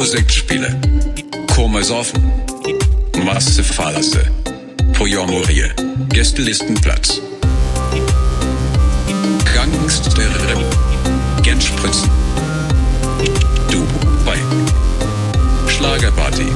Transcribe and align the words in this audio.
Musikspiele. 0.00 0.80
Komas 1.54 1.90
offen. 1.90 2.32
Masse 3.22 3.62
Fallasse. 3.62 4.30
Pojomorie. 4.96 5.70
Gästelistenplatz. 6.08 7.20
Gangster. 9.54 10.10
Genspritzen. 11.42 12.08
Dubai. 13.70 14.38
Schlagerparty. 15.68 16.46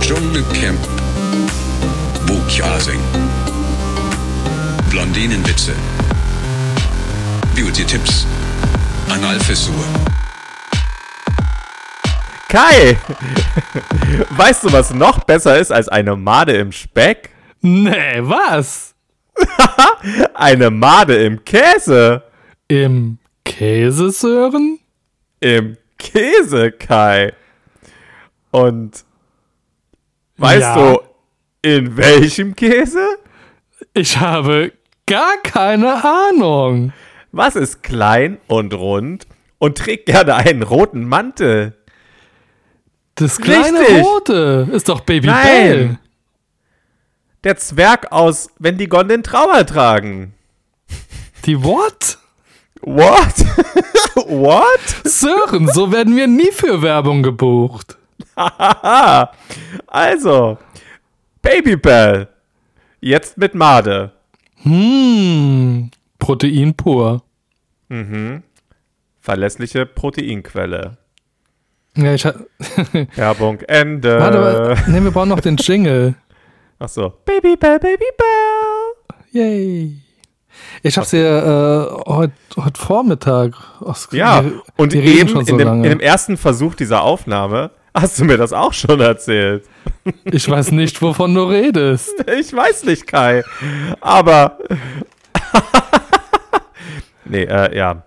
Dschungelcamp. 0.00 0.80
Buchjasing. 2.26 3.00
Blondinenwitze. 4.90 5.72
Beauty-Tipps. 7.54 8.26
Analfissur. 9.08 10.13
Kai, 12.54 12.96
weißt 14.36 14.62
du, 14.62 14.72
was 14.72 14.94
noch 14.94 15.24
besser 15.24 15.58
ist 15.58 15.72
als 15.72 15.88
eine 15.88 16.14
Made 16.14 16.52
im 16.52 16.70
Speck? 16.70 17.30
Nee, 17.60 18.20
was? 18.20 18.94
Eine 20.34 20.70
Made 20.70 21.16
im 21.16 21.44
Käse. 21.44 22.22
Im 22.68 23.18
Käsesören? 23.44 24.78
Im 25.40 25.76
Käse, 25.98 26.70
Kai. 26.70 27.32
Und 28.52 29.04
weißt 30.36 30.60
Ja. 30.60 30.74
du, 30.92 31.00
in 31.62 31.96
welchem 31.96 32.54
Käse? 32.54 33.04
Ich 33.94 34.20
habe 34.20 34.70
gar 35.06 35.38
keine 35.42 36.04
Ahnung. 36.04 36.92
Was 37.32 37.56
ist 37.56 37.82
klein 37.82 38.38
und 38.46 38.72
rund 38.74 39.26
und 39.58 39.76
trägt 39.76 40.06
gerne 40.06 40.36
einen 40.36 40.62
roten 40.62 41.08
Mantel? 41.08 41.76
Das 43.16 43.38
kleine 43.38 43.80
Richtig. 43.80 44.04
Rote 44.04 44.68
ist 44.72 44.88
doch 44.88 45.00
Baby 45.00 45.28
Nein. 45.28 45.42
Bell. 45.44 45.98
Der 47.44 47.56
Zwerg 47.56 48.10
aus 48.10 48.48
Wenn 48.58 48.78
die 48.78 48.88
Gonnen 48.88 49.08
den 49.08 49.22
Trauer 49.22 49.64
tragen. 49.66 50.34
Die 51.44 51.62
what? 51.62 52.18
What? 52.80 53.34
What? 54.26 54.80
Sören, 55.04 55.68
so 55.68 55.92
werden 55.92 56.16
wir 56.16 56.26
nie 56.26 56.50
für 56.52 56.82
Werbung 56.82 57.22
gebucht. 57.22 57.98
Also, 59.86 60.58
Babybell. 61.42 62.28
Jetzt 63.00 63.36
mit 63.38 63.54
Made. 63.54 64.12
Hm, 64.62 65.90
Protein 66.18 66.74
pur. 66.74 67.22
Verlässliche 69.20 69.86
Proteinquelle. 69.86 70.96
Ja, 71.96 72.14
ich 72.14 72.24
Werbung 73.16 73.60
Ende. 73.68 74.18
Warte, 74.18 74.40
warte. 74.40 74.90
Nee, 74.90 75.02
wir 75.02 75.10
brauchen 75.10 75.28
noch 75.28 75.40
den 75.40 75.56
Jingle. 75.56 76.14
Ach 76.78 76.88
so. 76.88 77.12
Babybell, 77.24 77.78
Babybell. 77.78 78.94
Yay. 79.30 79.96
Ich 80.82 80.96
hab's 80.98 81.10
hier 81.10 81.26
äh, 82.06 82.10
heute 82.10 82.32
heut 82.56 82.78
Vormittag. 82.78 83.52
aus- 83.80 84.08
Ja, 84.12 84.44
wir- 84.44 84.62
und 84.76 84.92
reden 84.92 85.28
eben 85.28 85.28
so 85.44 85.52
in 85.52 85.58
dem, 85.58 85.68
in 85.84 85.90
dem 85.90 86.00
ersten 86.00 86.36
Versuch 86.36 86.74
dieser 86.74 87.02
Aufnahme 87.02 87.70
hast 87.94 88.18
du 88.18 88.24
mir 88.24 88.36
das 88.38 88.52
auch 88.52 88.72
schon 88.72 89.00
erzählt. 89.00 89.64
Ich 90.24 90.48
weiß 90.50 90.72
nicht, 90.72 91.00
wovon 91.00 91.34
du 91.34 91.44
redest. 91.44 92.12
Ich 92.38 92.52
weiß 92.52 92.84
nicht, 92.84 93.06
Kai. 93.06 93.42
Aber. 94.02 94.58
nee, 97.24 97.44
äh, 97.44 97.76
ja. 97.76 98.02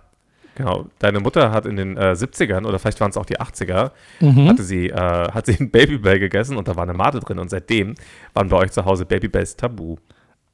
Genau. 0.58 0.86
Deine 0.98 1.20
Mutter 1.20 1.50
hat 1.52 1.64
in 1.66 1.76
den 1.76 1.96
äh, 1.96 2.12
70ern 2.12 2.66
oder 2.66 2.78
vielleicht 2.78 3.00
waren 3.00 3.10
es 3.10 3.16
auch 3.16 3.24
die 3.24 3.38
80er, 3.40 3.92
Mhm. 4.20 4.48
hatte 4.48 4.62
sie, 4.62 4.88
äh, 4.90 5.30
hat 5.32 5.46
sie 5.46 5.56
ein 5.60 5.70
Babybell 5.70 6.18
gegessen 6.18 6.56
und 6.58 6.68
da 6.68 6.76
war 6.76 6.82
eine 6.82 6.92
Made 6.94 7.20
drin 7.20 7.38
und 7.38 7.48
seitdem 7.48 7.94
waren 8.34 8.48
bei 8.48 8.56
euch 8.58 8.72
zu 8.72 8.84
Hause 8.84 9.06
Babybells 9.06 9.56
tabu. 9.56 9.96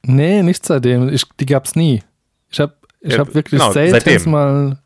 Nee, 0.03 0.43
nicht 0.43 0.64
seitdem. 0.64 1.09
Ich, 1.09 1.25
die 1.41 1.47
gab's 1.47 1.75
nie. 1.75 2.03
Ich 2.50 2.60
hab, 2.60 2.76
ich 3.00 3.12
Ja, 3.14 3.19
hab 3.20 3.34
wirklich 3.34 3.60
genau, 3.60 3.72
selten 3.72 3.93
seitdem. 4.00 4.31
mal, 4.31 4.78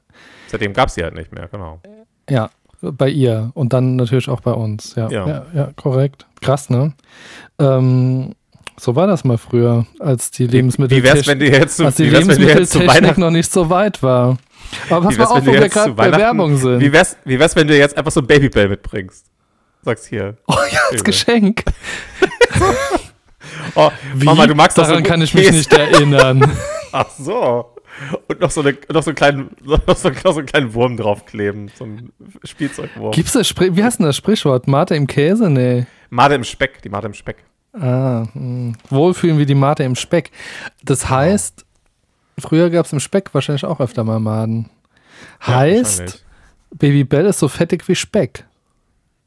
Seitdem 0.46 0.72
gab 0.72 0.88
es 0.88 0.94
sie 0.94 1.02
halt 1.02 1.14
nicht 1.14 1.32
mehr, 1.32 1.48
genau. 1.48 1.80
ja, 2.30 2.48
bei 2.80 3.08
ihr 3.10 3.50
und 3.54 3.72
dann 3.72 3.96
natürlich 3.96 4.28
auch 4.30 4.40
bei 4.40 4.52
uns. 4.52 4.94
Ja, 4.94 5.10
Ja. 5.10 5.26
ja, 5.28 5.46
ja, 5.52 5.70
korrekt. 5.76 6.26
Krass, 6.40 6.70
ne? 6.70 6.94
Ähm, 7.58 8.34
so 8.78 8.94
war 8.94 9.08
das 9.08 9.24
mal 9.24 9.38
früher, 9.38 9.86
als 9.98 10.30
die 10.30 10.46
Lebensmittel 10.46 10.96
Wie 10.96 11.02
wär's, 11.02 11.26
wenn 11.26 11.40
du 11.40 11.46
jetzt 11.50 11.78
zu, 11.78 11.84
als 11.84 11.96
die 11.96 12.04
wie 12.04 12.10
du 12.10 12.16
jetzt 12.18 12.26
zu 12.28 12.32
Lebensmitteltechnik 12.38 12.88
Weihnachten 12.88 13.20
noch 13.20 13.30
nicht 13.32 13.50
so 13.50 13.68
weit 13.70 14.02
war. 14.04 14.38
Aber 14.90 15.06
pass 15.06 15.14
Wie 15.14 15.18
mal 15.18 15.24
wär's, 15.24 15.30
auf, 15.30 15.36
wenn 15.38 15.46
wo 15.46 15.52
wir 15.52 15.60
jetzt 15.62 15.72
gerade 15.72 15.92
bei 15.92 16.12
Werbung 16.12 16.56
sind. 16.56 16.80
Wie 16.80 16.92
wär's, 16.92 17.16
wie 17.24 17.38
wär's, 17.38 17.56
wenn 17.56 17.68
du 17.68 17.76
jetzt 17.76 17.96
einfach 17.96 18.12
so 18.12 18.20
ein 18.20 18.26
Babybell 18.26 18.68
mitbringst? 18.68 19.26
Sagst 19.82 20.06
hier. 20.06 20.36
oh 20.46 20.54
ja, 20.70 20.80
als 20.90 21.04
Geschenk. 21.04 21.64
Oh, 23.74 23.90
Wie? 24.14 24.24
Mama, 24.24 24.46
du 24.46 24.54
magst 24.54 24.76
Daran 24.78 24.96
so 24.96 25.02
kann 25.02 25.22
ich 25.22 25.34
mich 25.34 25.50
nicht 25.50 25.72
erinnern. 25.72 26.50
Ach 26.92 27.08
so. 27.18 27.74
Und 28.28 28.40
noch 28.40 28.50
so, 28.50 28.60
eine, 28.60 28.76
noch 28.92 29.02
so, 29.02 29.10
einen 29.10 29.16
kleinen, 29.16 29.50
noch 29.64 29.96
so, 29.96 30.10
noch 30.10 30.32
so 30.32 30.38
einen 30.38 30.46
kleinen 30.46 30.74
Wurm 30.74 30.96
draufkleben. 30.96 31.70
So 31.76 31.84
ein 31.84 32.12
Spielzeugwurm. 32.44 33.12
Gibt's 33.12 33.32
das 33.32 33.48
Sprich 33.48 33.74
wie 33.74 33.82
heißt 33.82 33.98
denn 33.98 34.06
das 34.06 34.16
Sprichwort? 34.16 34.68
Mate 34.68 34.94
im 34.94 35.06
Käse? 35.06 35.50
Nee. 35.50 35.86
Made 36.10 36.34
im 36.34 36.44
Speck, 36.44 36.82
die 36.82 36.88
Made 36.88 37.06
im 37.06 37.14
Speck. 37.14 37.36
Ah, 37.72 38.26
mh. 38.34 38.74
Wohlfühlen 38.90 39.38
wie 39.38 39.46
die 39.46 39.54
Mate 39.54 39.82
im 39.82 39.94
Speck. 39.94 40.30
Das 40.84 41.08
heißt, 41.08 41.64
früher 42.40 42.70
gab 42.70 42.86
es 42.86 42.92
im 42.92 43.00
Speck 43.00 43.32
wahrscheinlich 43.34 43.64
auch 43.64 43.80
öfter 43.80 44.04
mal 44.04 44.20
Maden. 44.20 44.70
Ja, 45.46 45.54
heißt, 45.56 46.00
wahrscheinlich. 46.00 46.24
Baby 46.76 47.04
Bell 47.04 47.26
ist 47.26 47.38
so 47.38 47.48
fettig 47.48 47.86
wie 47.88 47.94
Speck. 47.94 48.44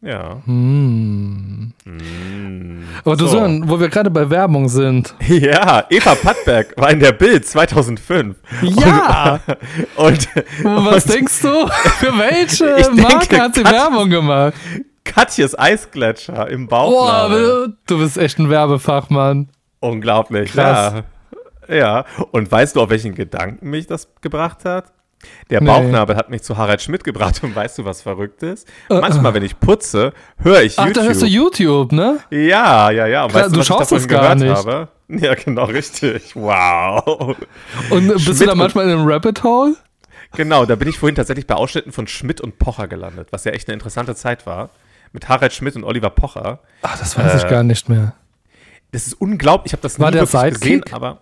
Ja. 0.04 0.42
Hm. 0.46 1.74
Mm. 1.86 2.84
Aber 3.04 3.16
du 3.16 3.26
So. 3.26 3.32
Sören, 3.34 3.70
wo 3.70 3.80
wir 3.80 3.88
gerade 3.90 4.10
bei 4.10 4.28
Werbung 4.30 4.68
sind. 4.68 5.14
Ja, 5.28 5.86
Eva 5.90 6.16
Pattberg 6.16 6.74
war 6.78 6.90
in 6.90 7.00
der 7.00 7.12
Bild 7.12 7.46
2005. 7.48 8.36
Ja! 8.64 9.40
Und, 9.96 10.28
Was 10.64 11.06
und 11.06 11.14
denkst 11.14 11.42
du? 11.42 11.68
Für 12.00 12.18
welche 12.18 12.66
denke, 12.84 13.02
Marke 13.02 13.40
hat 13.42 13.54
sie 13.56 13.64
Kat- 13.64 13.74
Werbung 13.74 14.10
gemacht? 14.10 14.54
Katjes 15.04 15.58
Eisgletscher 15.58 16.50
im 16.50 16.68
Boah, 16.68 17.28
Bauchnabel. 17.30 17.78
du 17.86 17.98
bist 18.00 18.18
echt 18.18 18.40
ein 18.40 18.50
Werbefachmann. 18.50 19.50
Unglaublich, 19.82 20.52
Krass. 20.52 20.94
ja. 20.96 21.04
Ja. 21.68 22.06
Und 22.32 22.52
weißt 22.52 22.76
du, 22.76 22.82
auf 22.82 22.90
welchen 22.90 23.16
Gedanken 23.16 23.70
mich 23.70 23.88
das 23.88 24.08
gebracht 24.22 24.66
hat? 24.66 24.92
Der 25.52 25.62
Nee. 25.62 25.68
Bauchnabel 25.68 26.16
hat 26.16 26.30
mich 26.32 26.42
zu 26.42 26.58
Harald 26.58 26.82
Schmidt 26.82 27.04
gebracht 27.04 27.44
und 27.44 27.56
weißt 27.56 27.78
du, 27.78 27.86
was 27.86 28.02
verrückt 28.02 28.42
ist? 28.42 28.68
Äh, 28.90 29.00
Manchmal, 29.00 29.34
wenn 29.36 29.44
ich 29.44 29.60
putze, 29.60 30.14
höre 30.38 30.62
ich 30.64 30.80
Ach, 30.80 30.88
YouTube. 30.88 31.04
da 31.04 31.08
hörst 31.08 31.22
du 31.22 31.26
YouTube, 31.28 31.92
ne? 31.92 32.20
Ja, 32.32 32.90
ja, 32.90 33.06
ja. 33.06 33.24
Und 33.26 33.30
Klar, 33.32 33.44
weißt 33.44 33.54
du 33.56 33.60
was 33.60 33.64
ich 33.66 33.68
schaust 33.68 33.82
davon 33.92 33.98
es 34.00 34.08
gar 34.08 34.22
gehört 34.36 34.40
nicht. 34.40 34.56
Habe? 34.68 34.88
Ja, 35.14 35.36
genau, 35.36 35.66
richtig. 35.66 36.36
Wow. 36.38 37.36
Und 37.90 38.08
bist 38.08 38.28
du 38.28 38.34
Schmidt 38.34 38.48
da 38.48 38.54
und- 38.54 38.58
manchmal 38.60 38.86
in 38.86 38.92
einem 38.98 39.06
Rabbit 39.08 39.44
Hole? 39.44 39.76
Genau, 40.38 40.66
da 40.66 40.76
bin 40.76 40.88
ich 40.88 40.98
vorhin 40.98 41.16
tatsächlich 41.16 41.46
bei 41.46 41.56
Ausschnitten 41.56 41.92
von 41.92 42.08
Schmidt 42.08 42.40
und 42.40 42.58
Pocher 42.60 42.88
gelandet, 42.88 43.28
was 43.32 43.44
ja 43.44 43.52
echt 43.52 43.68
eine 43.68 43.74
interessante 43.74 44.16
Zeit 44.16 44.46
war. 44.46 44.70
Mit 45.12 45.28
Harald 45.28 45.52
Schmidt 45.52 45.76
und 45.76 45.84
Oliver 45.84 46.10
Pocher. 46.12 46.60
Ach, 46.82 46.98
das 46.98 47.18
weiß 47.18 47.36
ich 47.36 47.44
Äh, 47.44 47.50
gar 47.50 47.64
nicht 47.64 47.90
mehr. 47.90 48.14
Das 48.94 49.06
ist 49.06 49.16
unglaublich. 49.16 49.72
Ich 49.72 49.74
habe 49.74 49.82
das 49.84 50.00
War 50.00 50.10
nie 50.12 50.18
der 50.18 50.32
wirklich 50.34 50.54
gesehen, 50.62 50.84
aber 50.94 51.20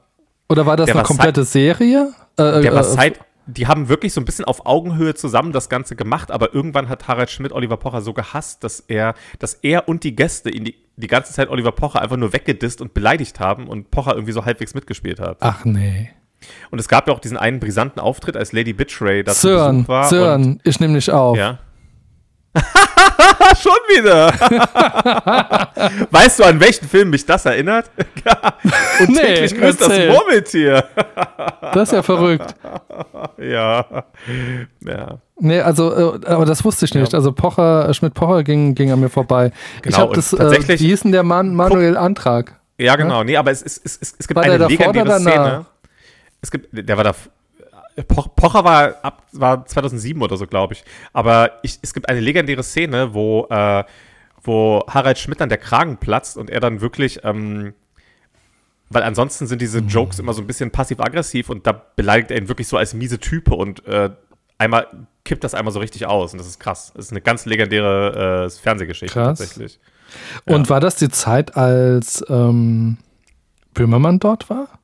Oder 0.49 0.65
war 0.65 0.75
das 0.75 0.87
der 0.87 0.95
eine 0.95 1.01
war 1.01 1.07
komplette 1.07 1.43
Serie? 1.43 2.11
Äh, 2.37 2.61
der 2.61 2.73
war 2.73 3.05
äh. 3.05 3.13
Die 3.45 3.65
haben 3.65 3.89
wirklich 3.89 4.13
so 4.13 4.21
ein 4.21 4.25
bisschen 4.25 4.45
auf 4.45 4.67
Augenhöhe 4.67 5.15
zusammen 5.15 5.51
das 5.53 5.69
Ganze 5.69 5.95
gemacht, 5.95 6.29
aber 6.29 6.53
irgendwann 6.53 6.87
hat 6.87 7.07
Harald 7.07 7.31
Schmidt 7.31 7.51
Oliver 7.51 7.77
Pocher 7.77 8.01
so 8.01 8.13
gehasst, 8.13 8.63
dass 8.63 8.79
er, 8.79 9.15
dass 9.39 9.55
er 9.55 9.87
und 9.87 10.03
die 10.03 10.15
Gäste 10.15 10.51
ihn 10.51 10.65
die, 10.65 10.75
die 10.97 11.07
ganze 11.07 11.33
Zeit 11.33 11.49
Oliver 11.49 11.71
Pocher 11.71 11.99
einfach 11.99 12.17
nur 12.17 12.31
weggedisst 12.31 12.79
und 12.79 12.93
beleidigt 12.93 13.39
haben 13.39 13.67
und 13.67 13.89
Pocher 13.89 14.13
irgendwie 14.13 14.33
so 14.33 14.45
halbwegs 14.45 14.75
mitgespielt 14.75 15.19
hat. 15.19 15.37
Ach 15.39 15.65
nee. 15.65 16.11
Und 16.69 16.77
es 16.79 16.87
gab 16.87 17.07
ja 17.07 17.13
auch 17.13 17.19
diesen 17.19 17.37
einen 17.37 17.59
brisanten 17.59 17.99
Auftritt, 17.99 18.37
als 18.37 18.53
Lady 18.53 18.73
Bitchray 18.73 19.23
da 19.23 19.31
zu 19.33 19.47
Besuch 19.47 19.87
war. 19.87 20.05
Sören, 20.05 20.59
ich 20.63 20.79
nehme 20.79 20.93
dich 20.93 21.11
auf. 21.11 21.37
ja. 21.37 21.59
Schon 23.61 23.71
wieder. 23.95 24.27
weißt 26.11 26.39
du, 26.39 26.43
an 26.43 26.59
welchen 26.59 26.87
Film 26.87 27.09
mich 27.11 27.25
das 27.25 27.45
erinnert? 27.45 27.89
und 28.99 29.09
Nee, 29.09 29.19
täglich 29.21 29.55
grüßt 29.57 29.81
das 29.81 29.89
erzähl. 29.89 30.11
Murmeltier. 30.11 30.83
Das 31.73 31.89
ist 31.89 31.93
ja 31.93 32.03
verrückt. 32.03 32.55
ja. 33.37 33.85
Ja. 34.85 35.17
Nee, 35.39 35.61
also, 35.61 36.15
äh, 36.15 36.25
aber 36.25 36.45
das 36.45 36.63
wusste 36.65 36.85
ich 36.85 36.93
nicht. 36.93 37.13
Ja. 37.13 37.17
Also 37.19 37.31
Pocher, 37.31 37.89
äh, 37.89 37.93
Schmidt-Pocher 37.93 38.43
ging, 38.43 38.75
ging 38.75 38.91
an 38.91 38.99
mir 38.99 39.09
vorbei. 39.09 39.51
ich 39.77 39.81
Genau, 39.83 39.97
habe 39.99 40.07
und 40.09 40.17
das, 40.17 40.33
äh, 40.33 40.37
tatsächlich- 40.37 40.81
wie 40.81 40.87
hieß 40.87 41.01
denn 41.01 41.11
der 41.11 41.23
Mann, 41.23 41.55
Manuel 41.55 41.97
Antrag? 41.97 42.59
Ja, 42.77 42.95
genau. 42.95 43.23
Nee, 43.23 43.37
aber 43.37 43.51
es, 43.51 43.61
es, 43.61 43.77
es, 43.83 43.99
es, 44.17 44.27
gibt 44.27 44.35
War 44.35 44.43
eine 44.43 44.67
legendäre? 44.67 45.19
Szene. 45.19 45.65
Es 46.41 46.49
gibt, 46.49 46.67
der 46.71 46.95
war 46.97 47.03
da. 47.03 47.13
Poch, 48.07 48.29
Pocher 48.35 48.63
war, 48.63 48.95
ab, 49.03 49.23
war 49.31 49.65
2007 49.65 50.21
oder 50.21 50.37
so, 50.37 50.47
glaube 50.47 50.73
ich. 50.73 50.83
Aber 51.13 51.51
ich, 51.63 51.79
es 51.81 51.93
gibt 51.93 52.07
eine 52.09 52.19
legendäre 52.19 52.63
Szene, 52.63 53.13
wo, 53.13 53.47
äh, 53.49 53.83
wo 54.41 54.83
Harald 54.87 55.17
Schmidt 55.19 55.41
dann 55.41 55.49
der 55.49 55.57
Kragen 55.57 55.97
platzt 55.97 56.37
und 56.37 56.49
er 56.49 56.59
dann 56.59 56.81
wirklich, 56.81 57.23
ähm, 57.23 57.73
weil 58.89 59.03
ansonsten 59.03 59.47
sind 59.47 59.61
diese 59.61 59.81
Mhm. 59.81 59.87
Jokes 59.89 60.19
immer 60.19 60.33
so 60.33 60.41
ein 60.41 60.47
bisschen 60.47 60.71
passiv-aggressiv 60.71 61.49
und 61.49 61.67
da 61.67 61.73
beleidigt 61.95 62.31
er 62.31 62.37
ihn 62.37 62.47
wirklich 62.47 62.67
so 62.67 62.77
als 62.77 62.93
miese 62.93 63.19
Type 63.19 63.53
und 63.53 63.85
äh, 63.85 64.09
einmal 64.57 64.87
kippt 65.25 65.43
das 65.43 65.53
einmal 65.53 65.73
so 65.73 65.79
richtig 65.79 66.05
aus. 66.07 66.31
Und 66.33 66.39
das 66.39 66.47
ist 66.47 66.59
krass. 66.59 66.91
Das 66.95 67.05
ist 67.05 67.11
eine 67.11 67.21
ganz 67.21 67.45
legendäre 67.45 68.45
äh, 68.45 68.49
Fernsehgeschichte 68.49 69.13
Krass. 69.13 69.39
tatsächlich. 69.39 69.79
Und 70.45 70.69
war 70.69 70.79
das 70.79 70.95
die 70.95 71.09
Zeit, 71.09 71.55
als 71.55 72.25
ähm, 72.29 72.97
Böhmermann 73.75 74.19
dort 74.19 74.49
war? 74.49 74.78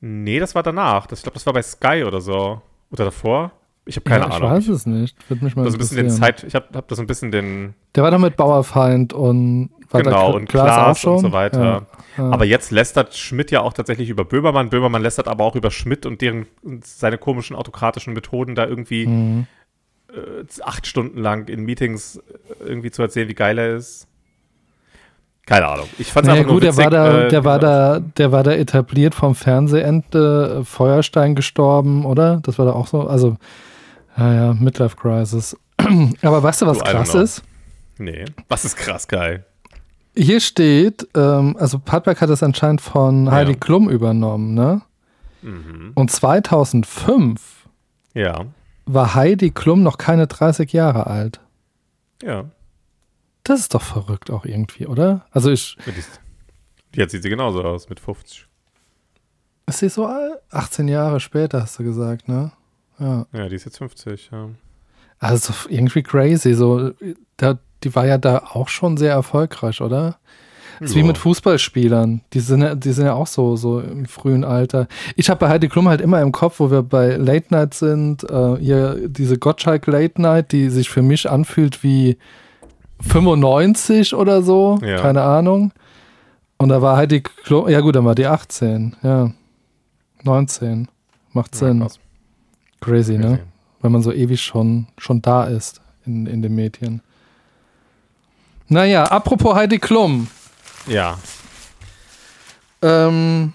Nee, 0.00 0.38
das 0.38 0.54
war 0.54 0.62
danach. 0.62 1.06
Das, 1.06 1.20
ich 1.20 1.22
glaube, 1.22 1.34
das 1.34 1.46
war 1.46 1.52
bei 1.52 1.62
Sky 1.62 2.04
oder 2.06 2.20
so. 2.20 2.60
Oder 2.90 3.06
davor. 3.06 3.52
Ich 3.88 3.96
habe 3.96 4.04
keine 4.04 4.24
ja, 4.24 4.28
ich 4.28 4.34
Ahnung. 4.34 4.50
weiß 4.50 4.68
es 4.68 4.84
nicht. 4.86 5.16
Würde 5.30 5.44
mich 5.44 5.54
mal 5.54 5.64
das 5.64 5.74
ein 5.74 5.78
bisschen 5.78 5.96
den. 5.96 6.10
Zeit, 6.10 6.42
ich 6.44 6.54
habe 6.54 6.66
hab 6.74 6.88
das 6.88 6.98
ein 6.98 7.06
bisschen 7.06 7.30
den 7.30 7.74
Der 7.94 8.02
war 8.02 8.10
doch 8.10 8.18
mit 8.18 8.36
Bauerfeind 8.36 9.12
und 9.12 9.70
genau 9.92 10.34
und 10.34 10.48
Klaas 10.48 11.04
und 11.04 11.20
so 11.20 11.32
weiter. 11.32 11.86
Ja, 12.18 12.22
ja. 12.24 12.30
Aber 12.30 12.44
jetzt 12.44 12.72
lästert 12.72 13.14
Schmidt 13.14 13.52
ja 13.52 13.60
auch 13.60 13.72
tatsächlich 13.72 14.08
über 14.08 14.24
Böhmermann. 14.24 14.70
Böhmermann 14.70 15.02
lästert 15.02 15.28
aber 15.28 15.44
auch 15.44 15.54
über 15.54 15.70
Schmidt 15.70 16.04
und 16.04 16.20
deren 16.20 16.46
seine 16.82 17.16
komischen 17.16 17.54
autokratischen 17.54 18.12
Methoden 18.12 18.56
da 18.56 18.66
irgendwie 18.66 19.06
Mhm. 19.06 19.46
äh, 20.12 20.62
acht 20.62 20.86
Stunden 20.88 21.18
lang 21.18 21.46
in 21.48 21.62
Meetings 21.64 22.16
äh, 22.16 22.64
irgendwie 22.64 22.90
zu 22.90 23.02
erzählen, 23.02 23.28
wie 23.28 23.34
geil 23.34 23.56
er 23.58 23.76
ist. 23.76 24.08
Keine 25.46 25.68
Ahnung. 25.68 25.86
Ich 25.98 26.12
fand 26.12 26.26
es 26.26 26.28
Naja, 26.28 26.40
einfach 26.40 26.52
gut, 26.54 26.62
nur 26.64 26.72
der 26.72 26.76
witzig. 26.76 26.84
war 26.84 26.90
da, 26.90 27.20
äh, 27.22 27.28
der 27.28 27.44
war 27.44 27.58
da, 27.60 28.00
der 28.00 28.32
war 28.32 28.42
da 28.42 28.52
etabliert 28.52 29.14
vom 29.14 29.34
Fernsehende, 29.36 30.58
äh, 30.60 30.64
Feuerstein 30.64 31.34
gestorben, 31.36 32.04
oder? 32.04 32.40
Das 32.42 32.58
war 32.58 32.66
da 32.66 32.72
auch 32.72 32.88
so, 32.88 33.06
also, 33.06 33.36
ja, 34.18 34.34
ja, 34.34 34.54
Midlife 34.54 34.96
Crisis. 34.96 35.56
Aber 36.22 36.42
weißt 36.42 36.62
du, 36.62 36.66
was 36.66 36.78
Du, 36.78 36.84
krass 36.84 37.14
ist? 37.14 37.42
Nee, 37.98 38.24
was 38.48 38.64
ist 38.64 38.76
krass 38.76 39.06
geil. 39.08 39.44
Hier 40.16 40.40
steht, 40.40 41.06
ähm, 41.14 41.56
also 41.60 41.78
Padberg 41.78 42.20
hat 42.20 42.30
das 42.30 42.42
anscheinend 42.42 42.80
von 42.80 43.26
Ja. 43.26 43.32
Heidi 43.32 43.54
Klum 43.54 43.88
übernommen, 43.88 44.54
ne? 44.54 44.80
Mhm. 45.42 45.92
Und 45.94 46.10
2005 46.10 47.66
Ja, 48.14 48.46
war 48.86 49.14
Heidi 49.14 49.50
Klum 49.50 49.82
noch 49.82 49.98
keine 49.98 50.26
30 50.26 50.72
Jahre 50.72 51.06
alt. 51.06 51.40
ja. 52.22 52.44
Das 53.46 53.60
ist 53.60 53.74
doch 53.74 53.82
verrückt 53.82 54.28
auch 54.30 54.44
irgendwie, 54.44 54.86
oder? 54.88 55.24
Also 55.30 55.52
ich, 55.52 55.76
jetzt 56.92 57.12
sieht 57.12 57.22
sie 57.22 57.28
genauso 57.28 57.62
aus, 57.62 57.88
mit 57.88 58.00
50. 58.00 58.44
ist 59.68 59.78
sie 59.78 59.88
so 59.88 60.06
alt? 60.06 60.40
18 60.50 60.88
Jahre 60.88 61.20
später, 61.20 61.62
hast 61.62 61.78
du 61.78 61.84
gesagt, 61.84 62.28
ne? 62.28 62.50
Ja. 62.98 63.26
Ja, 63.32 63.48
die 63.48 63.54
ist 63.54 63.64
jetzt 63.64 63.78
50, 63.78 64.30
ja. 64.32 64.48
Also 65.20 65.54
irgendwie 65.68 66.02
crazy. 66.02 66.54
So, 66.54 66.90
da, 67.36 67.60
die 67.84 67.94
war 67.94 68.04
ja 68.04 68.18
da 68.18 68.38
auch 68.38 68.68
schon 68.68 68.96
sehr 68.96 69.12
erfolgreich, 69.12 69.80
oder? 69.80 70.18
Das 70.80 70.90
ist 70.90 70.96
wie 70.96 71.04
mit 71.04 71.16
Fußballspielern. 71.16 72.22
Die 72.32 72.40
sind, 72.40 72.62
ja, 72.62 72.74
die 72.74 72.92
sind 72.92 73.06
ja 73.06 73.14
auch 73.14 73.28
so, 73.28 73.54
so 73.54 73.78
im 73.78 74.06
frühen 74.06 74.44
Alter. 74.44 74.88
Ich 75.14 75.30
habe 75.30 75.38
bei 75.38 75.48
Heidi 75.48 75.68
Klum 75.68 75.88
halt 75.88 76.00
immer 76.00 76.20
im 76.20 76.32
Kopf, 76.32 76.58
wo 76.58 76.68
wir 76.68 76.82
bei 76.82 77.16
Late 77.16 77.46
Night 77.50 77.74
sind, 77.74 78.24
äh, 78.28 78.56
hier 78.56 79.08
diese 79.08 79.38
Gottschalk 79.38 79.86
Late 79.86 80.20
Night, 80.20 80.50
die 80.50 80.68
sich 80.68 80.90
für 80.90 81.02
mich 81.02 81.30
anfühlt 81.30 81.84
wie 81.84 82.18
95 83.00 84.14
oder 84.14 84.42
so. 84.42 84.78
Ja. 84.82 85.00
Keine 85.00 85.22
Ahnung. 85.22 85.72
Und 86.58 86.70
da 86.70 86.80
war 86.80 86.96
Heidi 86.96 87.20
Klum, 87.20 87.68
ja 87.68 87.80
gut, 87.80 87.96
dann 87.96 88.04
war 88.04 88.14
die 88.14 88.26
18, 88.26 88.96
ja. 89.02 89.30
19. 90.22 90.88
Macht 91.32 91.54
Ja, 91.54 91.58
Sinn. 91.66 91.80
krass. 91.80 91.98
Crazy, 92.80 93.18
ne? 93.18 93.26
Crazy. 93.36 93.42
Weil 93.82 93.90
man 93.90 94.02
so 94.02 94.12
ewig 94.12 94.40
schon, 94.40 94.86
schon 94.96 95.20
da 95.20 95.44
ist 95.44 95.80
in, 96.06 96.26
in 96.26 96.40
den 96.42 96.54
Medien. 96.54 97.02
Naja, 98.68 99.04
apropos 99.04 99.54
Heidi 99.54 99.78
Klum. 99.78 100.28
Ja, 100.86 101.18
Ähm, 102.82 103.52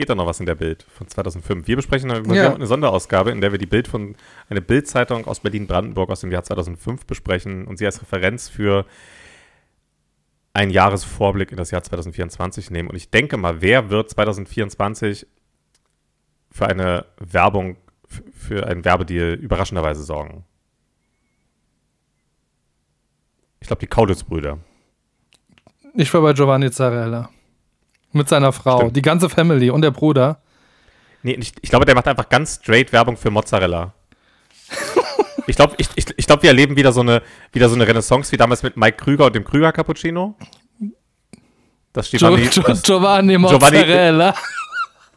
geht 0.00 0.10
da 0.10 0.14
noch 0.14 0.26
was 0.26 0.40
in 0.40 0.46
der 0.46 0.54
Bild 0.56 0.82
von 0.82 1.06
2005. 1.06 1.66
Wir 1.68 1.76
besprechen 1.76 2.10
eine, 2.10 2.26
Ja. 2.26 2.32
wir 2.34 2.44
haben 2.44 2.54
eine 2.56 2.66
Sonderausgabe, 2.66 3.30
in 3.30 3.40
der 3.40 3.52
wir 3.52 3.58
die 3.58 3.66
Bild 3.66 3.86
von 3.86 4.16
eine 4.48 4.60
Bildzeitung 4.60 5.26
aus 5.26 5.40
Berlin-Brandenburg 5.40 6.10
aus 6.10 6.20
dem 6.22 6.32
Jahr 6.32 6.42
2005 6.42 7.06
besprechen 7.06 7.66
und 7.66 7.76
sie 7.76 7.86
als 7.86 8.00
Referenz 8.02 8.48
für 8.48 8.86
einen 10.52 10.70
Jahresvorblick 10.72 11.52
in 11.52 11.56
das 11.56 11.70
Jahr 11.70 11.82
2024 11.82 12.70
nehmen. 12.70 12.88
Und 12.88 12.96
ich 12.96 13.10
denke 13.10 13.36
mal, 13.36 13.60
wer 13.62 13.90
wird 13.90 14.10
2024 14.10 15.26
für 16.50 16.66
eine 16.66 17.06
Werbung, 17.18 17.76
für 18.36 18.66
einen 18.66 18.84
Werbedeal 18.84 19.34
überraschenderweise 19.34 20.02
sorgen? 20.02 20.44
Ich 23.60 23.66
glaube, 23.68 23.80
die 23.80 23.86
Kaulitz-Brüder. 23.86 24.58
ich 25.94 26.12
war 26.14 26.22
bei 26.22 26.32
Giovanni 26.32 26.70
Zarella. 26.70 27.30
Mit 28.12 28.28
seiner 28.28 28.52
Frau. 28.52 28.78
Stimmt. 28.78 28.96
Die 28.96 29.02
ganze 29.02 29.28
Family 29.28 29.70
und 29.70 29.82
der 29.82 29.90
Bruder. 29.90 30.40
Nee, 31.22 31.32
ich, 31.32 31.52
ich 31.60 31.70
glaube, 31.70 31.84
der 31.84 31.94
macht 31.94 32.08
einfach 32.08 32.28
ganz 32.28 32.56
straight 32.62 32.92
Werbung 32.92 33.16
für 33.16 33.30
Mozzarella. 33.30 33.92
ich 35.46 35.56
glaube, 35.56 35.74
ich, 35.78 35.88
ich, 35.94 36.06
ich 36.16 36.26
glaub, 36.26 36.42
wir 36.42 36.50
erleben 36.50 36.76
wieder 36.76 36.92
so, 36.92 37.00
eine, 37.00 37.22
wieder 37.52 37.68
so 37.68 37.74
eine 37.74 37.86
Renaissance 37.86 38.32
wie 38.32 38.36
damals 38.36 38.62
mit 38.62 38.76
Mike 38.76 38.96
Krüger 38.96 39.26
und 39.26 39.34
dem 39.34 39.44
Krüger 39.44 39.72
Cappuccino. 39.72 40.36
Das 41.92 42.08
steht 42.08 42.20
Gio 42.20 42.36
Gio 42.36 42.74
Giovanni 42.82 43.38
Mozzarella. 43.38 44.34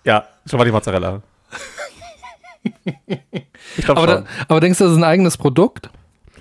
Ja, 0.05 0.27
Giovanni 0.45 0.71
Mozzarella. 0.71 1.21
Ich 3.75 3.85
glaube 3.85 4.01
Aber, 4.01 4.07
da, 4.07 4.25
aber 4.47 4.59
denkst 4.59 4.77
du, 4.77 4.83
das 4.85 4.93
ist 4.93 4.97
ein 4.97 5.03
eigenes 5.03 5.37
Produkt? 5.37 5.89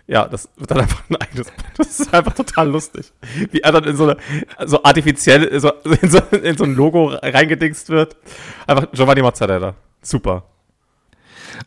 Ja, 0.08 0.26
das 0.26 0.48
wird 0.56 0.70
dann 0.70 0.80
einfach 0.80 1.02
ein 1.08 1.16
eigenes. 1.16 1.46
Das 1.78 2.00
ist 2.00 2.12
einfach 2.12 2.34
total 2.34 2.68
lustig. 2.70 3.12
Wie 3.50 3.60
er 3.60 3.72
dann 3.72 3.84
in 3.84 3.96
so 3.96 4.04
eine, 4.04 4.16
so 4.66 4.82
artifiziell, 4.82 5.58
so, 5.60 5.70
in, 6.02 6.10
so, 6.10 6.18
in 6.42 6.56
so 6.56 6.64
ein 6.64 6.74
Logo 6.74 7.06
reingedingst 7.14 7.88
wird. 7.88 8.16
Einfach 8.66 8.90
Giovanni 8.92 9.22
Mozzarella. 9.22 9.74
Super. 10.02 10.44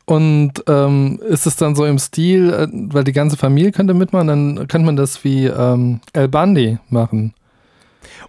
Und 0.06 0.54
ähm, 0.68 1.20
ist 1.28 1.46
es 1.48 1.56
dann 1.56 1.76
so 1.76 1.86
im 1.86 1.98
Stil, 2.00 2.52
äh, 2.52 2.68
weil 2.94 3.04
die 3.04 3.14
ganze 3.14 3.38
Familie 3.38 3.72
könnte 3.72 3.94
mitmachen, 3.94 4.28
dann 4.28 4.56
könnte 4.68 4.86
man 4.86 4.96
das 4.96 5.24
wie 5.24 5.46
ähm, 5.46 6.02
El 6.14 6.28
Bandi 6.28 6.78
machen. 6.90 7.34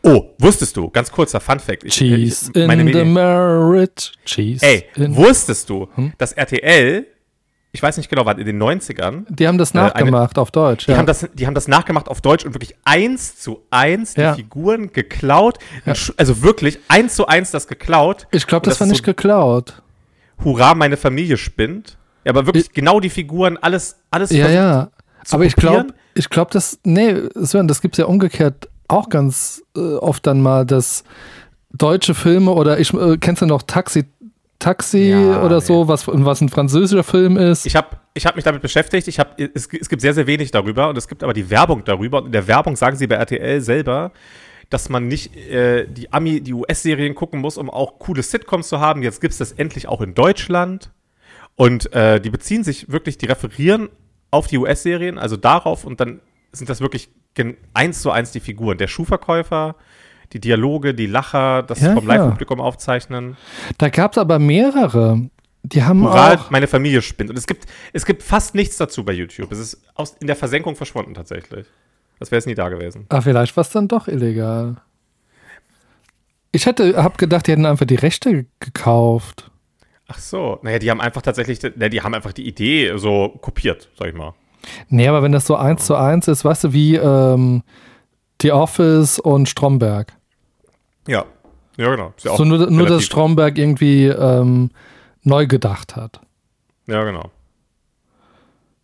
Oh, 0.02 0.30
wusstest 0.38 0.76
du, 0.76 0.88
ganz 0.90 1.10
kurzer 1.10 1.40
Fun 1.40 1.58
Fact. 1.58 1.82
Ich, 1.84 1.94
Cheese 1.94 2.50
ich, 2.54 2.66
meine 2.66 2.82
in 2.82 2.88
the 2.88 2.94
Medien- 2.94 3.12
marriage. 3.12 4.12
Cheese. 4.24 4.64
Ey, 4.64 4.84
wusstest 4.96 5.68
du, 5.68 5.88
Hm? 5.96 6.12
dass 6.18 6.32
RTL, 6.32 7.06
ich 7.76 7.82
weiß 7.82 7.96
nicht 7.98 8.08
genau, 8.08 8.24
wann, 8.24 8.38
in 8.38 8.46
den 8.46 8.58
90ern, 8.60 9.24
Die 9.28 9.46
haben 9.46 9.58
das 9.58 9.74
Äh, 9.74 9.78
eine- 9.78 9.88
nachgemacht 9.88 10.38
auf 10.38 10.50
Deutsch. 10.50 10.86
die, 10.86 10.92
ja. 10.92 10.96
haben 10.98 11.06
das, 11.06 11.28
die 11.34 11.46
haben 11.46 11.54
das 11.54 11.68
nachgemacht 11.68 12.08
auf 12.08 12.20
Deutsch 12.22 12.44
und 12.46 12.54
wirklich 12.54 12.74
eins 12.84 13.38
zu 13.38 13.62
eins 13.70 14.14
die 14.14 14.22
Ja. 14.22 14.34
Figuren 14.34 14.92
geklaut. 14.92 15.58
Also 16.16 16.42
wirklich 16.42 16.78
eins 16.88 17.14
zu 17.14 17.26
eins 17.26 17.50
das 17.50 17.68
geklaut. 17.68 18.26
ich 18.30 18.46
glaube, 18.46 18.64
Und 18.64 18.70
das, 18.72 18.80
war 18.80 18.86
nicht 18.86 18.98
so, 19.04 19.12
geklaut. 19.12 19.82
Hurra, 20.42 20.74
meine 20.74 20.96
Familie 20.96 21.36
spinnt. 21.36 21.98
Ja, 22.24 22.30
aber 22.32 22.46
wirklich 22.46 22.72
genau 22.72 22.98
die 23.00 23.10
Figuren, 23.10 23.56
alles, 23.60 23.96
alles 24.10 24.30
Ja, 24.30 24.48
ja. 24.48 24.90
Aber 25.30 25.44
ich 25.44 25.54
glaube, 25.56 25.92
ich 26.14 26.30
glaube, 26.30 26.50
das, 26.52 26.78
nee, 26.84 27.14
Sören, 27.34 27.68
das 27.68 27.80
gibt 27.80 27.94
es 27.94 27.98
ja 27.98 28.06
umgekehrt 28.06 28.68
auch 28.88 29.08
ganz 29.08 29.62
äh, 29.76 29.80
oft 29.96 30.26
dann 30.26 30.40
mal, 30.40 30.64
dass 30.64 31.04
deutsche 31.72 32.14
Filme 32.14 32.52
oder 32.52 32.78
ich, 32.78 32.94
äh, 32.94 33.16
kennst 33.18 33.42
du 33.42 33.46
noch 33.46 33.62
Taxi, 33.64 34.04
Taxi 34.58 35.10
Ja, 35.10 35.44
oder 35.44 35.56
nee. 35.56 35.64
so, 35.64 35.88
was, 35.88 36.06
was 36.06 36.40
ein 36.40 36.48
französischer 36.48 37.04
Film 37.04 37.36
ist? 37.36 37.66
Ich 37.66 37.76
habe 37.76 37.96
ich 38.14 38.26
hab 38.26 38.36
mich 38.36 38.44
damit 38.44 38.62
beschäftigt. 38.62 39.08
Ich 39.08 39.18
hab, 39.18 39.38
es, 39.38 39.68
es 39.70 39.88
gibt 39.88 40.00
sehr, 40.00 40.14
sehr 40.14 40.26
wenig 40.26 40.50
darüber 40.50 40.88
und 40.88 40.96
es 40.96 41.08
gibt 41.08 41.22
aber 41.22 41.34
die 41.34 41.50
Werbung 41.50 41.84
darüber. 41.84 42.18
Und 42.18 42.26
in 42.26 42.32
der 42.32 42.46
Werbung 42.46 42.76
sagen 42.76 42.96
sie 42.96 43.06
bei 43.06 43.16
RTL 43.16 43.60
selber, 43.60 44.12
dass 44.70 44.88
man 44.88 45.06
nicht 45.06 45.36
äh, 45.36 45.86
die 45.86 46.12
Ami, 46.12 46.40
die 46.40 46.54
US-Serien 46.54 47.14
gucken 47.14 47.40
muss, 47.40 47.58
um 47.58 47.70
auch 47.70 47.98
coole 47.98 48.22
Sitcoms 48.22 48.68
zu 48.68 48.80
haben. 48.80 49.02
Jetzt 49.02 49.20
gibt 49.20 49.32
es 49.32 49.38
das 49.38 49.52
endlich 49.52 49.88
auch 49.88 50.00
in 50.00 50.14
Deutschland. 50.14 50.90
Und 51.54 51.92
äh, 51.94 52.20
die 52.20 52.30
beziehen 52.30 52.64
sich 52.64 52.90
wirklich, 52.90 53.18
die 53.18 53.26
referieren 53.26 53.88
auf 54.30 54.46
die 54.46 54.58
US-Serien, 54.58 55.18
also 55.18 55.36
darauf, 55.36 55.84
und 55.84 56.00
dann 56.00 56.20
sind 56.52 56.68
das 56.68 56.80
wirklich 56.80 57.10
eins 57.74 58.02
zu 58.02 58.10
eins 58.10 58.32
die 58.32 58.40
Figuren. 58.40 58.78
Der 58.78 58.88
Schuhverkäufer, 58.88 59.76
die 60.32 60.40
Dialoge, 60.40 60.94
die 60.94 61.06
Lacher, 61.06 61.62
das 61.62 61.80
Ja, 61.80 61.94
vom 61.94 62.08
ja. 62.08 62.14
Live-Publikum 62.16 62.60
aufzeichnen. 62.60 63.36
Da 63.78 63.88
gab 63.88 64.12
es 64.12 64.18
aber 64.18 64.38
mehrere. 64.38 65.28
Die 65.62 65.82
haben 65.82 65.98
Moral, 66.00 66.36
auch, 66.36 66.50
meine 66.50 66.66
Familie 66.68 67.02
spinnt. 67.02 67.30
Und 67.30 67.36
es 67.36 67.46
gibt, 67.46 67.66
es 67.92 68.06
gibt 68.06 68.22
fast 68.22 68.54
nichts 68.54 68.76
dazu 68.76 69.04
bei 69.04 69.12
YouTube. 69.12 69.50
Es 69.50 69.58
ist 69.58 69.82
aus, 69.94 70.16
in 70.20 70.26
der 70.28 70.36
Versenkung 70.36 70.76
verschwunden 70.76 71.14
tatsächlich. 71.14 71.66
Das 72.18 72.30
wäre 72.30 72.38
es 72.38 72.46
nie 72.46 72.54
da 72.54 72.68
gewesen. 72.68 73.06
ah, 73.08 73.20
vielleicht 73.20 73.56
war 73.56 73.62
es 73.62 73.70
dann 73.70 73.88
doch 73.88 74.08
illegal. 74.08 74.76
Ich 76.52 76.66
hätte, 76.66 77.02
hab 77.02 77.18
gedacht, 77.18 77.46
die 77.46 77.52
hätten 77.52 77.66
einfach 77.66 77.84
die 77.86 77.96
Rechte 77.96 78.46
gekauft. 78.60 79.50
Ach 80.08 80.18
so. 80.18 80.58
Naja, 80.62 80.78
die 80.78 80.90
haben 80.90 81.00
einfach 81.00 81.20
tatsächlich, 81.22 81.60
ne, 81.62 81.90
die 81.90 82.00
haben 82.00 82.14
einfach 82.14 82.32
die 82.32 82.46
Idee 82.46 82.92
so 82.96 83.28
kopiert, 83.42 83.90
sag 83.98 84.08
ich 84.08 84.14
mal. 84.14 84.34
Nee, 84.88 85.08
aber 85.08 85.22
wenn 85.22 85.32
das 85.32 85.46
so 85.46 85.56
eins 85.56 85.84
zu 85.86 85.94
eins 85.96 86.28
ist, 86.28 86.44
weißt 86.44 86.64
du, 86.64 86.72
wie 86.72 86.94
ähm, 86.96 87.62
The 88.42 88.52
Office 88.52 89.18
und 89.18 89.48
Stromberg. 89.48 90.12
Ja. 91.06 91.24
Ja, 91.76 91.90
genau. 91.90 92.12
Ja 92.22 92.36
So 92.36 92.44
nur, 92.44 92.70
nur 92.70 92.86
dass 92.86 93.04
Stromberg 93.04 93.58
irgendwie 93.58 94.06
ähm, 94.06 94.70
neu 95.22 95.46
gedacht 95.46 95.96
hat. 95.96 96.20
Ja, 96.86 97.04
genau. 97.04 97.30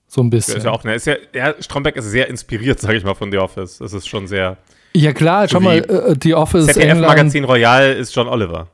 So 0.06 0.21
ein 0.21 0.28
bisschen. 0.28 0.59
ist 0.59 0.64
ja 0.64 0.71
auch, 0.73 0.85
ne, 0.85 0.94
ist 0.94 1.06
ja, 1.06 1.16
ja, 1.35 1.54
Stromberg 1.59 1.97
ist 1.97 2.04
sehr 2.06 2.28
inspiriert, 2.28 2.80
sag 2.80 2.94
ich 2.94 3.04
mal, 3.04 3.14
von 3.14 3.30
The 3.32 3.38
Office. 3.38 3.78
Das 3.78 3.92
ist 3.92 4.09
schon 4.09 4.26
sehr. 4.26 4.59
Ja 4.94 5.12
klar, 5.14 5.49
So 5.49 5.54
schau 5.54 5.61
mal, 5.61 5.82
wie 5.82 5.92
äh, 5.92 6.14
The 6.23 6.35
Office. 6.35 6.66
ZDF-Magazin 6.66 7.44
Royal 7.44 7.92
ist 7.94 8.14
John 8.14 8.28
Oliver. 8.28 8.68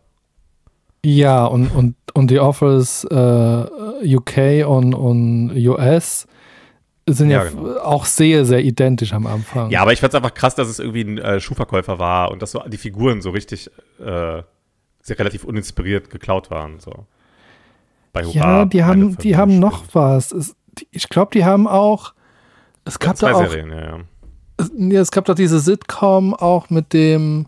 Ja, 1.04 1.44
und, 1.44 1.68
und, 1.68 1.94
und 2.12 2.30
die 2.32 2.40
Offers 2.40 3.04
äh, 3.04 4.16
UK 4.16 4.66
und, 4.66 4.94
und 4.94 5.52
US 5.56 6.26
sind 7.12 7.30
ja, 7.30 7.44
Ja, 7.44 7.50
genau. 7.50 7.78
auch 7.78 8.04
sehr, 8.04 8.44
sehr 8.44 8.60
identisch 8.60 9.12
am 9.12 9.26
Anfang. 9.26 9.70
Ja, 9.70 9.82
aber 9.82 9.92
ich 9.92 10.00
fand 10.00 10.12
es 10.12 10.16
einfach 10.16 10.34
krass, 10.34 10.54
dass 10.54 10.68
es 10.68 10.78
irgendwie 10.78 11.02
ein 11.02 11.18
äh, 11.18 11.40
Schuhverkäufer 11.40 11.98
war 11.98 12.30
und 12.30 12.42
dass 12.42 12.52
so 12.52 12.62
die 12.66 12.76
Figuren 12.78 13.20
so 13.22 13.30
richtig 13.30 13.70
äh, 14.00 14.42
sehr 15.02 15.18
relativ 15.18 15.44
uninspiriert 15.44 16.10
geklaut 16.10 16.50
waren. 16.50 16.80
So. 16.80 17.06
Bei 18.12 18.24
Hurra, 18.24 18.34
Ja, 18.34 18.64
die 18.64 18.84
haben, 18.84 19.16
die 19.18 19.36
haben 19.36 19.58
noch 19.58 19.82
was. 19.92 20.32
Es, 20.32 20.54
ich 20.90 21.08
glaube, 21.08 21.30
die 21.32 21.44
haben 21.44 21.66
auch. 21.66 22.12
Es 22.84 22.98
gab 22.98 23.16
zwei 23.16 23.30
da 23.30 23.36
auch. 23.36 23.48
Serien, 23.48 23.70
ja, 23.70 23.80
ja. 23.80 23.98
Es, 24.56 24.70
nee, 24.74 24.96
es 24.96 25.10
gab 25.10 25.24
doch 25.26 25.34
diese 25.34 25.60
Sitcom 25.60 26.34
auch 26.34 26.70
mit 26.70 26.92
dem 26.92 27.46